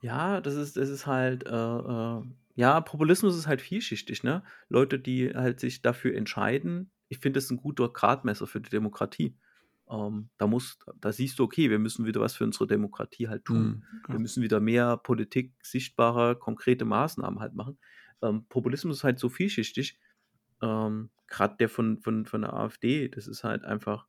Ja, 0.00 0.40
das 0.40 0.54
ist 0.54 0.76
das 0.76 0.88
ist 0.88 1.06
halt, 1.06 1.44
äh, 1.46 1.50
äh 1.50 2.22
ja, 2.56 2.80
Populismus 2.80 3.36
ist 3.36 3.46
halt 3.48 3.60
vielschichtig, 3.60 4.22
ne? 4.22 4.44
Leute, 4.68 4.98
die 5.00 5.34
halt 5.34 5.58
sich 5.60 5.82
dafür 5.82 6.14
entscheiden 6.14 6.90
ich 7.08 7.18
finde, 7.18 7.36
das 7.38 7.44
ist 7.44 7.50
'n 7.52 7.58
guter 7.58 7.88
Gradmesser 7.90 8.46
für 8.46 8.60
die 8.60 8.70
Demokratie. 8.70 9.36
Ähm, 9.90 10.30
da 10.38 10.46
muss 10.46 10.78
da 11.00 11.12
siehst 11.12 11.38
du: 11.38 11.44
„Okay, 11.44 11.68
wir 11.70 11.78
müssen 11.78 12.06
wieder 12.06 12.20
was 12.20 12.34
für 12.34 12.44
unsere 12.44 12.66
Demokratie 12.66 13.28
halt 13.28 13.44
tun. 13.44 13.78
Mhm, 13.78 14.02
Wir 14.10 14.18
müssen 14.20 14.42
wieder 14.42 14.58
mehr 14.60 14.96
Politik, 14.96 15.54
sichtbare, 15.62 16.36
konkrete 16.36 16.84
Maßnahmen 16.86 17.40
halt 17.40 17.54
machen.“ 17.54 17.78
Ähm, 18.22 18.46
Populismus 18.48 18.98
ist 18.98 19.04
halt 19.04 19.18
so 19.18 19.28
vielschichtig. 19.28 19.98
Ähm, 20.62 21.10
grad 21.28 21.60
der 21.60 21.68
von 21.68 22.00
von 22.00 22.26
von 22.26 22.42
der 22.42 22.54
AfD, 22.54 23.08
das 23.08 23.26
ist 23.26 23.44
halt 23.44 23.64
einfach 23.64 24.06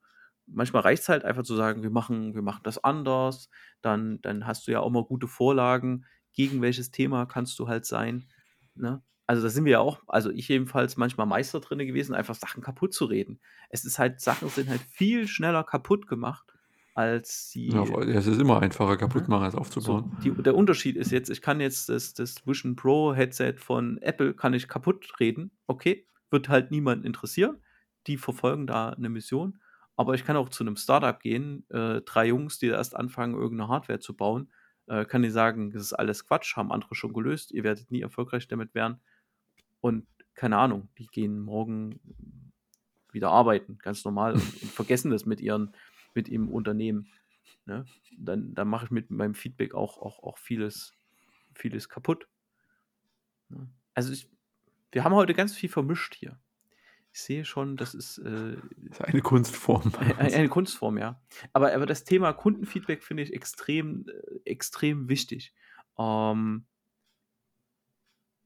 manchmal 0.47 0.83
reicht's 0.83 1.09
halt 1.09 1.25
einfach 1.25 1.43
zu 1.43 1.55
sagen: 1.55 1.83
„Wir 1.83 1.89
machen 1.91 2.35
wir 2.35 2.41
machen 2.41 2.61
das 2.63 2.83
anders.“ 2.83 3.49
Dann 3.81 4.21
dann 4.21 4.45
hast 4.47 4.67
du 4.67 4.71
ja 4.71 4.79
auch 4.81 4.87
immer 4.89 5.03
gute 5.03 5.27
Vorlagen, 5.27 6.05
gegen 6.33 6.61
welches 6.61 6.91
Thema 6.91 7.25
kannst 7.25 7.59
du 7.59 7.67
halt 7.67 7.85
sein, 7.85 8.29
ne? 8.75 9.03
Also, 9.27 9.41
da 9.43 9.49
sind 9.49 9.65
wir 9.65 9.71
ja 9.73 9.79
auch 9.79 10.03
also, 10.07 10.29
ich 10.31 10.47
jedenfalls 10.49 10.97
manchmal 10.97 11.25
Meister 11.27 11.59
drinnen 11.59 11.87
gewesen, 11.87 12.13
einfach 12.15 12.35
Sachen 12.35 12.61
kaputtzureden. 12.63 13.41
Es 13.69 13.83
ist 13.85 13.97
halt 13.99 14.21
Sachen 14.21 14.51
sind 14.51 14.69
halt 14.69 14.83
viel 14.83 15.27
schneller 15.27 15.63
kaputtgemacht, 15.63 16.53
als 16.93 17.49
Ja, 17.67 17.83
sie 17.83 17.85
vor 17.85 18.01
es 18.03 18.27
ist 18.27 18.39
immer 18.39 18.61
einfacher 18.61 18.95
kaputt 18.97 19.27
machen 19.27 19.43
als 19.43 19.55
So, 19.77 19.95
aufzubauen. 19.95 20.11
die 20.23 20.31
der 20.31 20.55
Unterschied 20.55 20.95
ist 20.95 21.11
jetzt, 21.11 21.29
ich 21.29 21.41
kann 21.41 21.59
jetzt 21.59 21.89
das 21.89 22.13
das 22.13 22.45
Vision 22.47 22.75
Pro 22.75 23.13
Headset 23.13 23.55
von 23.57 23.97
Apple 24.01 24.33
kann 24.33 24.53
ich 24.53 24.67
kaputtreden. 24.67 25.51
Okay, 25.67 26.07
wird 26.31 26.49
halt 26.49 26.71
niemanden 26.71 27.05
interessieren. 27.05 27.61
Die 28.07 28.17
verfolgen 28.17 28.67
da 28.67 28.95
'ne 28.97 29.09
Mission. 29.09 29.59
Aber 29.99 30.13
ich 30.13 30.25
kann 30.25 30.35
auch 30.37 30.49
zu 30.49 30.63
'nem 30.63 30.75
Start-up 30.75 31.21
gehen, 31.21 31.65
äh, 31.69 32.01
3 32.01 32.27
Jungs, 32.27 32.59
die 32.59 32.67
da 32.69 32.75
erst 32.75 32.95
anfangen, 32.95 33.35
irgend 33.35 33.57
'ne 33.59 33.67
Hardware 33.69 33.99
zu 33.99 34.15
bauen, 34.15 34.51
äh, 34.87 35.05
kann 35.05 35.21
denen 35.21 35.33
sagen: 35.33 35.71
„Das 35.71 35.81
ist 35.83 35.93
alles 35.93 36.25
Quatsch, 36.27 36.55
haben 36.57 36.71
andere 36.71 36.95
schon 36.95 37.13
gelöst. 37.13 37.51
Ihr 37.51 37.63
werdet 37.63 37.91
nie 37.91 38.01
erfolgreich 38.01 38.47
damit 38.47 38.73
werden.“ 38.75 38.99
Und 39.81 40.07
keine 40.35 40.57
Ahnung, 40.57 40.89
die 40.99 41.07
gehen 41.07 41.41
morgen 41.41 41.99
wieder 43.11 43.31
arbeiten, 43.31 43.77
ganz 43.79 44.03
normal 44.05 44.33
und 44.33 44.41
und 44.63 44.71
vergessen 44.71 45.11
das 45.11 45.25
mit 45.25 45.41
ihren 45.41 45.73
mit 46.15 46.29
ihrem 46.29 46.49
Unternehmen, 46.49 47.07
ne? 47.65 47.85
Dann 48.17 48.53
dann 48.55 48.67
mache 48.69 48.85
ich 48.85 48.91
mit 48.91 49.11
meinem 49.11 49.35
Feedback 49.35 49.75
auch 49.75 49.97
auch 49.99 50.19
auch 50.23 50.37
vieles 50.37 50.93
vieles 51.55 51.89
kaputt. 51.89 52.27
Ne? 53.51 53.67
Also, 53.93 54.11
ich 54.13 54.29
wir 54.91 55.03
haben 55.03 55.15
heute 55.15 55.33
ganz 55.33 55.55
viel 55.55 55.69
vermischt 55.69 56.15
hier. 56.15 56.39
Ich 57.15 57.21
sehe 57.21 57.45
schon, 57.45 57.77
das 57.77 57.93
ist, 57.93 58.17
äh 58.17 58.57
Ist 58.91 59.01
eine 59.01 59.21
Kunstform 59.21 59.91
bei 59.91 60.13
ei 60.17 60.17
ei 60.17 60.25
uns. 60.25 60.35
eine 60.35 60.49
Kunstform, 60.49 60.97
ja. 60.97 61.21
Aber 61.53 61.73
aber 61.73 61.85
das 61.85 62.03
Thema 62.03 62.33
Kundenfeedback 62.33 63.03
finde 63.03 63.23
ich 63.23 63.33
extrem 63.33 64.05
äh, 64.09 64.39
extrem 64.45 65.07
wichtig. 65.09 65.53
Ähm 65.97 66.65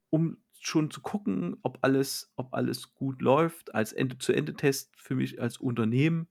um 0.10 0.38
schon 0.60 0.92
zu 0.92 1.02
gucken, 1.02 1.58
ob 1.62 1.80
alles 1.82 2.34
ob 2.36 2.54
alles 2.54 2.94
gut 2.94 3.22
läuft 3.22 3.74
als 3.74 3.94
Ende-zu-Ende-Test 3.94 5.00
für 5.00 5.16
mich 5.16 5.42
als 5.42 5.58
Unternehmen, 5.58 6.28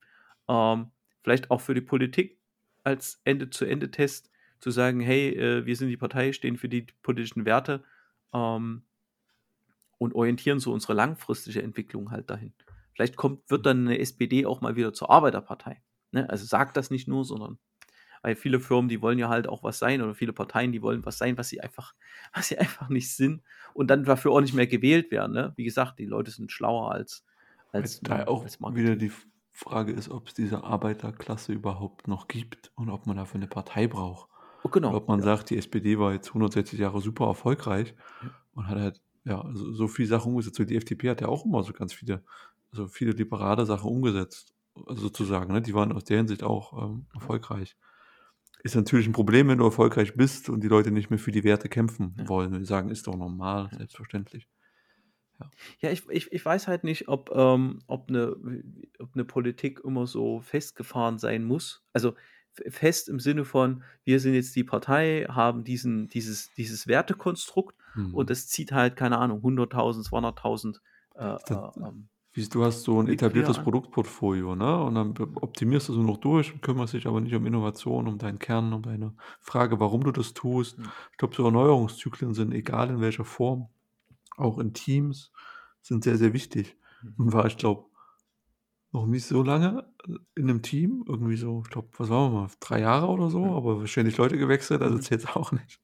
ähm, 0.49 0.91
vielleicht 1.23 1.51
auch 1.51 1.61
für 1.61 1.75
die 1.75 1.81
Politik 1.81 2.39
als 2.85 3.21
Ende-zu-Ende-Test 3.25 4.31
zu 4.61 4.71
sagen: 4.71 5.01
„Hey, 5.01 5.31
äh, 5.35 5.67
wir 5.67 5.77
sind 5.77 5.89
die 5.89 5.97
Partei, 5.97 6.33
stehen 6.33 6.57
für 6.57 6.69
die 6.69 6.87
politischen 7.03 7.45
Werte, 7.47 7.85
ähm“ 8.35 8.83
„und 9.99 10.15
orientieren 10.15 10.61
so 10.61 10.73
unsere 10.73 10.95
langfristige 10.95 11.63
Entwicklung 11.63 12.11
halt 12.11 12.31
dahin.“ 12.31 12.55
Vielleicht 12.95 13.17
kommt 13.17 13.51
wird 13.51 13.67
dann 13.67 13.85
'ne 13.85 13.99
SPD 14.01 14.47
auch 14.47 14.61
mal 14.63 14.77
wieder 14.77 14.93
zur 14.95 15.11
Arbeiterpartei, 15.11 15.83
ne? 16.13 16.29
Also, 16.31 16.47
sagt 16.47 16.77
das 16.77 16.91
nicht 16.91 17.09
nur, 17.09 17.25
sondern 17.25 17.59
weil 18.23 18.37
viele 18.37 18.61
Firmen, 18.61 18.89
die 18.89 19.03
wollen 19.03 19.19
ja 19.21 19.29
halt 19.31 19.49
auch 19.49 19.63
was 19.65 19.79
sein 19.81 20.03
oder 20.03 20.15
viele 20.15 20.33
Parteien, 20.35 20.73
die 20.73 20.83
wollen 20.83 21.07
was 21.07 21.19
sein, 21.19 21.39
was 21.39 21.49
sie 21.51 21.61
einfach 21.63 21.95
was 22.35 22.49
sie 22.49 22.59
einfach 22.59 22.89
nicht 22.91 23.15
sind 23.17 23.43
und 23.75 23.89
dann 23.91 24.05
dafür 24.05 24.33
auch 24.33 24.41
nicht 24.43 24.55
mehr 24.55 24.67
gewählt 24.69 25.11
werden, 25.13 25.33
ne? 25.35 25.53
Wie 25.57 25.65
gesagt, 25.65 25.99
die 26.01 26.07
Leute 26.07 26.31
sind 26.33 26.53
schlauer 26.53 26.93
als 26.93 27.25
als, 27.73 28.03
da 28.03 28.25
auch 28.27 28.45
als 28.45 28.59
wieder 28.61 28.97
die 28.97 29.13
Frage 29.53 29.93
ist, 29.93 30.09
ob's 30.11 30.35
diese 30.35 30.65
Arbeiterklasse 30.65 31.53
überhaupt 31.53 32.09
noch 32.09 32.29
gibt 32.29 32.73
und 32.77 32.91
ob 32.91 33.07
man 33.07 33.17
dafür 33.17 33.41
'ne 33.41 33.49
Partei 33.49 33.87
braucht. 33.89 34.31
Oh, 34.65 34.69
genau, 34.71 34.97
ob 34.97 35.09
man 35.09 35.21
ja. 35.21 35.23
sagt, 35.23 35.51
die 35.51 35.59
SPD 35.59 35.99
war 35.99 36.13
jetzt 36.13 36.33
160 36.35 36.79
Jahre 36.81 37.01
super 37.01 37.27
erfolgreich 37.27 37.95
Ja. 38.21 38.39
und 38.53 38.69
hat 38.69 38.79
halt, 38.79 39.03
ja, 39.25 39.45
so 39.55 39.73
so 39.73 39.89
viel 39.89 40.07
Sachen 40.07 40.31
umgesetzt. 40.33 40.59
Die 40.61 40.77
FDP 40.77 41.11
hat 41.11 41.21
ja 41.21 41.29
auch 41.29 41.45
immer 41.45 41.63
so 41.65 41.73
ganz 41.73 41.93
viele 41.95 42.25
so 42.73 42.87
viele 42.89 43.13
liberale 43.13 43.67
Sachen 43.67 43.91
umgesetzt, 43.91 44.55
sozusagen, 44.89 45.53
ne? 45.55 45.63
Die 45.63 45.75
waren 45.75 45.93
aus 45.93 46.05
der 46.05 46.19
Hinsicht 46.19 46.43
auch, 46.45 46.73
ähm, 46.85 47.07
erfolgreich. 47.15 47.77
Ist 48.65 48.77
natürlich 48.77 49.07
'n 49.09 49.13
Problem, 49.13 49.49
wenn 49.49 49.59
du 49.59 49.65
erfolgreich 49.67 50.17
bist 50.17 50.49
und 50.51 50.63
die 50.65 50.69
Leute 50.69 50.91
nicht 50.93 51.11
mehr 51.11 51.19
für 51.21 51.33
die 51.33 51.45
Werte 51.45 51.69
kämpfen 51.71 52.15
Ja. 52.17 52.29
wollen 52.29 52.55
und 52.55 52.61
die 52.61 52.67
sagen: 52.67 52.91
„Ist 52.91 53.07
doch 53.09 53.17
normal, 53.17 53.71
Ja. 53.73 53.79
selbstverständlich.“ 53.79 54.47
Ja. 55.41 55.53
Ja, 55.81 55.91
ich 55.91 56.09
ich 56.09 56.33
ich 56.33 56.45
weiß 56.45 56.67
halt 56.69 56.85
nicht, 56.85 57.09
ob, 57.09 57.31
ähm 57.35 57.81
ob 57.87 58.11
'ne 58.11 58.35
w 58.41 58.63
ob 58.99 59.15
'ne 59.15 59.25
Politik 59.25 59.81
immer 59.85 60.07
so 60.07 60.41
festgefahren 60.41 61.19
sein 61.19 61.45
muss. 61.45 61.85
Also, 61.93 62.15
fest 62.69 63.09
im 63.09 63.21
Sinne 63.21 63.45
von: 63.45 63.83
„Wir 64.05 64.19
sind 64.21 64.35
jetzt 64.35 64.57
die 64.57 64.65
Partei, 64.65 65.27
haben 65.29 65.63
diesen 65.65 66.09
dieses 66.09 66.53
dieses 66.55 66.89
Wertekonstrukt 66.89 67.78
und 68.11 68.29
Mhm. 68.29 68.31
das 68.31 68.49
zieht 68.49 68.73
halt, 68.73 68.97
keine 68.97 69.19
Ahnung, 69.19 69.43
100.000, 69.43 70.07
200.000, 70.07 70.81
äh, 71.15 71.39
das 71.47 71.59
äh, 71.59 71.71
ähm, 71.83 72.09
du 72.51 72.65
hast 72.65 72.83
so 72.85 73.01
'n 73.01 73.09
Mitglieder 73.09 73.55
etabliertes 73.55 73.59
an.“ 73.59 73.63
Produktportfolio, 73.63 74.55
ne? 74.57 74.83
Und 74.85 74.95
dann 74.95 75.15
optimierst 75.37 75.89
du 75.89 75.93
es 75.93 75.99
nur 75.99 76.07
noch 76.07 76.19
durch 76.19 76.53
und 76.55 76.63
kümmerst 76.63 76.95
dich 76.95 77.07
aber 77.07 77.21
nicht 77.21 77.35
um 77.35 77.47
Innovation, 77.47 78.09
um 78.09 78.19
deinen 78.19 78.39
Kern, 78.39 78.73
um 78.73 78.83
deine 78.83 79.15
Frage, 79.41 79.81
warum 79.81 80.05
du 80.05 80.13
das 80.13 80.35
tust. 80.35 80.79
Ja. 80.79 80.93
Ich 81.13 81.19
glaube, 81.19 81.35
so 81.35 81.45
Erneuerungszyklen 81.45 82.35
sind, 82.35 82.53
egal 82.55 82.91
in 82.91 83.01
welcher 83.01 83.25
Form, 83.25 83.69
auch 84.39 84.59
in 84.59 84.75
Teams, 84.75 85.33
sind 85.83 86.05
sehr, 86.05 86.19
sehr 86.19 86.33
wichtig. 86.35 86.77
Mhm. 87.03 87.19
Und 87.19 87.33
weil 87.35 87.49
ich 87.49 87.59
glaube 87.59 87.87
noch 88.93 89.07
nicht 89.07 89.27
so 89.27 89.43
lange, 89.43 89.93
äh, 90.09 90.15
in 90.35 90.47
'nem 90.47 90.63
Team, 90.63 91.05
irgendwie 91.07 91.37
so, 91.37 91.61
ich 91.65 91.71
glaube, 91.71 91.89
was 91.99 92.09
waren 92.09 92.33
wir 92.33 92.41
mal, 92.43 92.51
3 92.61 92.81
Jahre 92.81 93.09
oder 93.09 93.29
so, 93.31 93.45
Mhm. 93.45 93.55
aber 93.57 93.87
ständig 93.87 94.17
Leute 94.17 94.39
gewechselt, 94.39 94.81
also 94.83 94.97
Mhm. 94.97 94.99
zählt's 94.99 95.27
auch 95.27 95.53
nicht. 95.53 95.81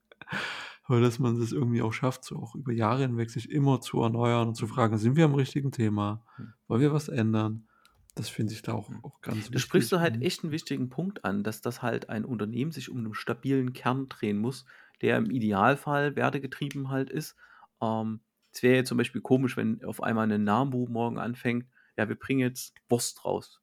Aber 0.85 1.01
dass 1.01 1.19
man 1.19 1.41
das 1.41 1.53
irgendwie 1.53 1.83
auch 1.83 1.93
schafft, 1.95 2.25
so 2.25 2.37
auch 2.39 2.55
über 2.55 2.73
Jahre 2.73 3.03
hinweg 3.03 3.31
sich 3.31 3.51
immer 3.51 3.81
zu 3.81 4.01
erneuern 4.03 4.49
und 4.49 4.55
zu 4.57 4.67
Mhm. 4.67 4.69
fragen: 4.69 4.99
„Sind 4.99 5.17
wir 5.17 5.25
am 5.27 5.35
richtigen 5.35 5.73
Thema? 5.73 6.25
Mhm. 6.39 6.55
Wollen 6.69 6.81
wir 6.83 6.93
was 6.93 7.09
ändern?“ 7.09 7.69
Das 8.15 8.29
finde 8.29 8.53
ich 8.55 8.63
da 8.63 8.75
auch 8.75 8.91
Mhm. 8.91 9.03
auch 9.03 9.21
ganz 9.23 9.53
Da 9.53 9.59
sprichst 9.59 9.93
du 9.93 10.01
wichtig 10.01 10.01
halt 10.01 10.21
und 10.21 10.23
echt 10.23 10.45
'n 10.45 10.51
wichtigen 10.51 10.89
Punkt 10.91 11.25
an, 11.25 11.43
dass 11.43 11.61
das 11.61 11.83
halt 11.83 12.09
ein 12.11 12.25
Unternehmen 12.25 12.73
sich 12.73 12.91
um 12.91 13.03
'nen 13.03 13.15
stabilen 13.15 13.73
Kern 13.73 14.09
drehen 14.09 14.39
muss, 14.39 14.65
der 15.01 15.17
im 15.19 15.31
Idealfall 15.31 16.17
wertegetrieben 16.17 16.91
halt 16.91 17.11
ist. 17.11 17.37
Ähm, 17.81 18.21
es 18.53 18.63
wäre 18.63 18.77
jetzt 18.77 18.89
zum 18.89 18.99
Beispiel 18.99 19.21
komisch, 19.23 19.57
wenn 19.57 19.83
auf 19.85 20.03
einmal 20.03 20.27
'ne 20.27 20.39
NAMBU 20.39 20.87
morgen 20.89 21.19
anfängt: 21.19 21.67
„Ja, 21.97 22.09
wir 22.09 22.17
bringen 22.19 22.41
jetzt 22.41 22.75
Wurst 22.89 23.25
raus. 23.25 23.61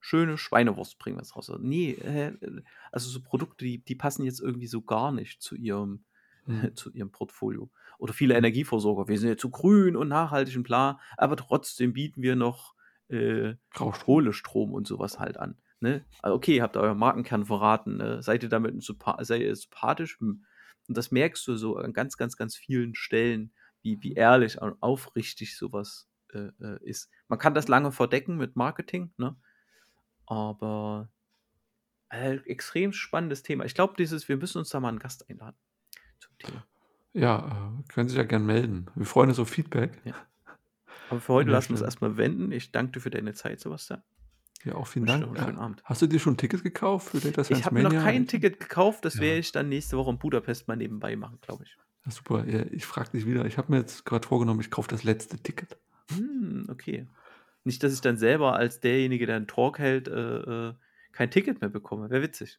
Schöne 0.00 0.36
Schweinewurst 0.38 0.98
bringen 0.98 1.16
wir 1.16 1.22
jetzt 1.22 1.36
raus.“ 1.36 1.50
Ne, 1.60 1.92
äh, 1.92 2.28
äh, 2.40 2.62
also 2.92 3.08
so 3.10 3.22
Produkte, 3.22 3.64
die 3.64 3.84
die 3.84 3.94
passen 3.94 4.24
jetzt 4.24 4.40
irgendwie 4.40 4.66
so 4.66 4.82
gar 4.82 5.12
nicht 5.12 5.40
zu 5.42 5.54
ihrem 5.56 6.04
Mhm. 6.46 6.70
zu 6.74 6.90
ihrem 6.92 7.10
Portfolio. 7.12 7.70
Oder 7.98 8.12
viele 8.12 8.34
Mhm. 8.34 8.36
Energieversorger: 8.36 9.08
„Wir 9.08 9.18
sind 9.18 9.28
jetzt 9.30 9.42
so 9.42 9.50
grün 9.50 9.96
und 9.96 10.08
nachhaltig 10.08 10.56
und 10.56 10.62
bla, 10.64 11.00
aber 11.16 11.36
trotzdem 11.36 11.92
bieten 11.92 12.22
wir 12.22 12.36
noch, 12.36 12.74
äh. 13.08 13.54
Kohlestrom 13.74 14.72
und 14.72 14.86
so 14.86 14.98
was 14.98 15.18
halt 15.18 15.36
an“, 15.38 15.60
ne? 15.80 16.06
Ah, 16.22 16.32
okay, 16.32 16.62
habt 16.62 16.76
ihr 16.76 16.80
euren 16.80 16.98
Markenkern 16.98 17.44
verraten, 17.46 17.96
ne? 17.98 18.22
Seid 18.22 18.42
ihr 18.42 18.48
damit 18.48 18.74
seid 19.20 19.40
ihr 19.42 19.54
sympathisch? 19.56 20.18
Hm. 20.20 20.44
Und 20.88 20.96
das 20.96 21.10
merkst 21.10 21.46
du 21.46 21.56
so 21.56 21.76
an 21.76 21.92
ganz, 21.92 22.16
ganz, 22.16 22.36
ganz 22.36 22.56
vielen 22.56 22.94
Stellen, 22.94 23.54
wie 23.82 24.02
wie 24.02 24.14
Mhm. 24.14 24.14
ehrlich 24.14 24.60
und 24.60 24.76
aufrichtig 24.82 25.56
so 25.58 25.72
was, 25.72 26.08
äh, 26.32 26.50
äh, 26.60 26.78
ist. 26.82 27.10
Man 27.28 27.38
kann 27.38 27.54
das 27.54 27.68
lange 27.68 27.92
verdecken 27.92 28.36
mit 28.36 28.56
Marketing, 28.56 29.12
ne? 29.18 29.36
Aber, 30.26 31.10
äh, 32.10 32.36
extrem 32.46 32.92
spannendes 32.92 33.42
Thema. 33.42 33.64
Ich 33.64 33.74
glaube, 33.74 33.94
dieses 33.98 34.28
wir 34.28 34.36
müssen 34.36 34.58
uns 34.58 34.70
da 34.70 34.80
mal 34.80 34.90
'n 34.92 34.98
Gast 34.98 35.28
einladen 35.30 35.58
zum 36.26 36.38
Thema. 36.38 36.66
Ja, 37.12 37.72
äh, 37.80 37.92
können 37.92 38.08
sich 38.08 38.18
ja 38.18 38.24
gern 38.24 38.44
melden. 38.46 38.86
Wir 38.96 39.06
freuen 39.06 39.28
uns 39.28 39.38
auf 39.38 39.48
Feedback 39.48 40.00
Ja. 40.04 40.14
Aber 41.10 41.20
für 41.20 41.32
heute 41.34 41.50
lassen 41.50 41.70
wir's 41.70 41.78
Stelle. 41.80 41.88
erst 41.88 42.00
mal 42.00 42.10
bewenden. 42.10 42.50
Ich 42.52 42.72
danke 42.72 42.92
dir 42.92 43.00
für 43.00 43.10
deine 43.10 43.34
Zeit, 43.34 43.60
Sebastian. 43.60 44.02
Ja, 44.64 44.74
auch 44.76 44.86
vielen 44.86 45.04
Dank. 45.06 45.36
Äh, 45.36 45.44
schönen 45.44 45.58
Abend. 45.58 45.82
hast 45.84 46.00
du 46.02 46.06
dir 46.06 46.18
schon 46.18 46.34
'n 46.34 46.36
Ticket 46.38 46.62
gekauft 46.62 47.10
für 47.10 47.20
Data 47.20 47.42
Ich 47.42 47.64
habe 47.64 47.74
mir 47.74 47.82
noch 47.84 47.92
kein? 47.92 48.26
Ticket 48.26 48.58
gekauft, 48.60 49.04
das 49.04 49.16
werde 49.20 49.34
Ja. 49.34 49.40
ich 49.40 49.52
dann 49.52 49.68
nächste 49.68 49.96
Woche 49.98 50.10
in 50.10 50.18
Budapest 50.18 50.66
mal 50.68 50.76
nebenbei 50.76 51.16
machen, 51.16 51.38
glaube 51.42 51.64
ich. 51.64 51.76
Ja, 52.06 52.10
super. 52.10 52.46
Ja, 52.48 52.64
ich 52.70 52.86
frage 52.86 53.10
dich 53.12 53.26
wieder. 53.26 53.44
Ich 53.46 53.58
habe 53.58 53.72
mir 53.72 53.78
jetzt 53.78 54.04
grad 54.06 54.24
vorgenommen, 54.26 54.60
ich 54.60 54.70
kaufe 54.70 54.88
das 54.88 55.04
letzte 55.04 55.38
Ticket. 55.38 55.76
Hm, 56.10 56.66
okay. 56.70 57.06
Nicht, 57.64 57.82
dass 57.82 57.92
ich 57.94 58.00
dann 58.00 58.16
selber 58.18 58.54
als 58.56 58.80
derjenige, 58.80 59.26
der 59.26 59.36
'n 59.36 59.46
Talk 59.46 59.78
hält, 59.78 60.08
äh, 60.08 60.68
äh, 60.70 60.74
kein 61.12 61.30
Ticket 61.30 61.60
mehr 61.60 61.70
bekomme. 61.70 62.10
Wäre 62.10 62.22
witzig. 62.22 62.58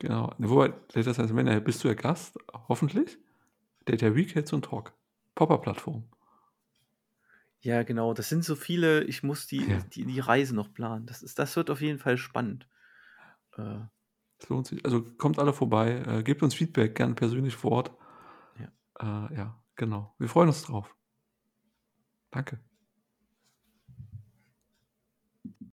Genau. 0.00 0.32
Wobei, 0.38 0.68
Data 0.92 1.12
Science 1.12 1.32
Mania 1.32 1.58
bist 1.60 1.82
du 1.82 1.88
ja 1.88 1.94
Gast, 1.94 2.38
hoffentlich. 2.68 3.18
Data 3.86 4.14
Week 4.14 4.34
hältst 4.34 4.52
du 4.52 4.56
'n 4.58 4.62
Talk. 4.62 4.94
Pop-up-Plattform. 5.36 6.04
Ja, 7.62 7.82
genau. 7.82 8.14
Das 8.14 8.28
sind 8.28 8.44
so 8.44 8.54
viele 8.54 9.02
ich 9.04 9.22
muss 9.24 9.46
die 9.48 9.66
Ja. 9.66 9.88
die 9.92 10.04
die 10.04 10.20
Reise 10.20 10.54
noch 10.54 10.72
planen. 10.72 11.06
Das 11.06 11.22
ist 11.22 11.38
das 11.38 11.56
wird 11.56 11.70
auf 11.70 11.80
jeden 11.80 11.98
Fall 11.98 12.16
spannend. 12.16 12.68
Äh 13.56 13.80
Es 14.40 14.48
lohnt 14.48 14.66
sich. 14.68 14.84
Also, 14.84 15.02
kommt 15.02 15.38
alle 15.38 15.52
vorbei, 15.52 16.02
äh, 16.06 16.22
gebt 16.22 16.42
uns 16.42 16.54
Feedback, 16.54 16.94
gern 16.94 17.14
persönlich 17.16 17.56
vor 17.56 17.72
Ort. 17.72 17.90
Ja. 18.56 18.70
Äh, 19.00 19.04
ja, 19.34 19.62
genau. 19.76 20.14
Wir 20.18 20.28
freuen 20.28 20.48
uns 20.48 20.62
drauf. 20.62 20.94
Danke. 22.32 22.67